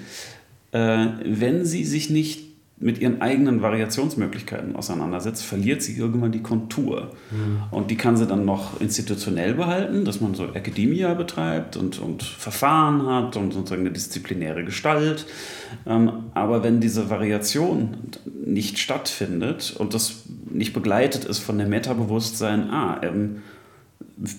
äh, 0.72 1.08
wenn 1.24 1.66
sie 1.66 1.84
sich 1.84 2.10
nicht 2.10 2.49
mit 2.82 3.00
ihren 3.00 3.22
eigenen 3.22 3.62
Variationsmöglichkeiten 3.62 4.76
auseinandersetzt, 4.76 5.44
verliert 5.44 5.82
sie 5.82 5.98
irgendwann 5.98 6.32
die 6.32 6.42
Kontur. 6.42 7.12
Und 7.72 7.92
die 7.92 7.98
kann 7.98 8.16
sie 8.16 8.26
dann 8.26 8.46
noch 8.46 8.80
institutionell 8.80 9.54
behalten, 9.54 10.06
dass 10.06 10.22
man 10.22 10.34
so 10.34 10.46
Academia 10.46 11.14
betreibt 11.14 11.76
und, 11.76 12.00
und 12.00 12.24
Verfahren 12.24 13.06
hat 13.06 13.36
und 13.36 13.54
sozusagen 13.54 13.82
eine 13.82 13.92
disziplinäre 13.92 14.64
Gestalt. 14.64 15.26
Ähm, 15.86 16.12
aber 16.34 16.64
wenn 16.64 16.80
diese 16.80 17.10
Variation 17.10 17.98
nicht 18.46 18.80
stattfindet 18.80 19.76
und 19.78 19.94
das 19.94 20.24
nicht 20.50 20.74
begleitet 20.74 21.26
ist 21.26 21.40
von 21.40 21.58
dem 21.58 21.70
Metabewusstsein, 21.70 22.70
ah, 22.70 23.02
ähm, 23.04 23.42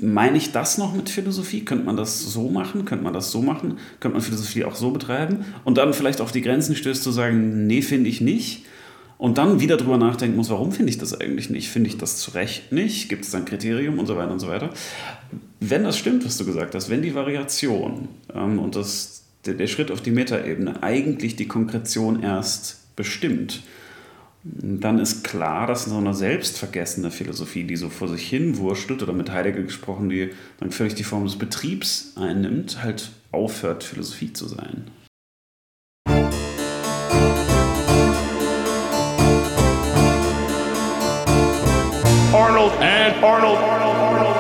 meine 0.01 0.37
ich 0.37 0.53
das 0.53 0.79
noch 0.79 0.95
mit 0.95 1.09
Philosophie? 1.09 1.65
Könnte 1.65 1.85
man 1.85 1.97
das 1.97 2.21
so 2.21 2.49
machen? 2.49 2.85
Könnte 2.85 3.05
man 3.05 3.15
das 3.15 3.31
so 3.31 3.41
machen? 3.41 3.79
Könnte 3.99 4.17
man 4.17 4.23
Philosophie 4.23 4.65
auch 4.65 4.75
so 4.75 4.91
betreiben? 4.91 5.45
Und 5.65 5.79
dann 5.79 5.95
vielleicht 5.95 6.21
auf 6.21 6.33
die 6.33 6.43
Grenzen 6.43 6.77
stößt 6.77 7.03
zu 7.03 7.11
sagen, 7.11 7.67
nee, 7.67 7.83
finde 7.83 8.11
ich 8.11 8.21
nicht. 8.21 8.65
Und 9.17 9.39
dann 9.39 9.61
wieder 9.61 9.77
drüber 9.77 9.99
nachdenken 9.99 10.37
muss, 10.37 10.51
warum 10.51 10.73
finde 10.73 10.91
ich 10.91 10.99
das 10.99 11.19
eigentlich 11.19 11.51
nicht? 11.51 11.69
Finde 11.69 11.89
ich 11.89 11.99
das 11.99 12.17
zu 12.19 12.31
Recht 12.33 12.73
nicht? 12.73 13.09
Gibt 13.09 13.25
es 13.25 13.31
da 13.31 13.39
ein 13.39 13.45
Kriterium 13.45 13.99
und 13.99 14.07
so 14.07 14.17
weiter 14.17 14.33
und 14.33 14.39
so 14.39 14.49
weiter? 14.49 14.71
Wenn 15.61 15.85
das 15.85 15.99
stimmt, 15.99 16.25
was 16.25 16.39
du 16.39 16.45
gesagt 16.45 16.75
hast, 16.75 16.89
wenn 16.89 17.03
die 17.03 17.15
Variation 17.15 18.09
ähm, 18.35 18.59
und 18.59 18.77
das, 18.77 19.25
der, 19.45 19.55
der 19.55 19.67
Schritt 19.67 19.91
auf 19.91 20.01
die 20.01 20.11
Metaebene 20.11 20.83
eigentlich 20.83 21.37
die 21.37 21.47
Konkretion 21.49 22.23
erst 22.23 22.97
bestimmt, 22.97 23.63
dann 24.43 24.99
ist 24.99 25.23
klar, 25.23 25.67
dass 25.67 25.85
so 25.85 25.97
eine 25.97 26.15
selbstvergessene 26.15 27.11
Philosophie, 27.11 27.65
die 27.65 27.77
so 27.77 27.91
vor 27.91 28.09
sich 28.09 28.27
hin 28.27 28.57
wurschtelt 28.57 29.03
oder 29.03 29.13
mit 29.13 29.31
Heidegger 29.31 29.63
gesprochen, 29.63 30.09
die 30.09 30.31
dann 30.59 30.71
völlig 30.71 30.95
die 30.95 31.05
Form 31.05 31.25
des 31.25 31.37
Betriebs 31.37 32.15
einnimmt, 32.17 32.83
halt 32.83 33.11
aufhört, 33.33 33.85
Philosophie 33.85 34.33
zu 34.33 34.49
sein. 34.49 34.91
Arnold 42.33 42.73
and 42.81 43.23
Arnold, 43.23 43.59
Arnold, 43.59 43.97
Arnold. 43.97 44.40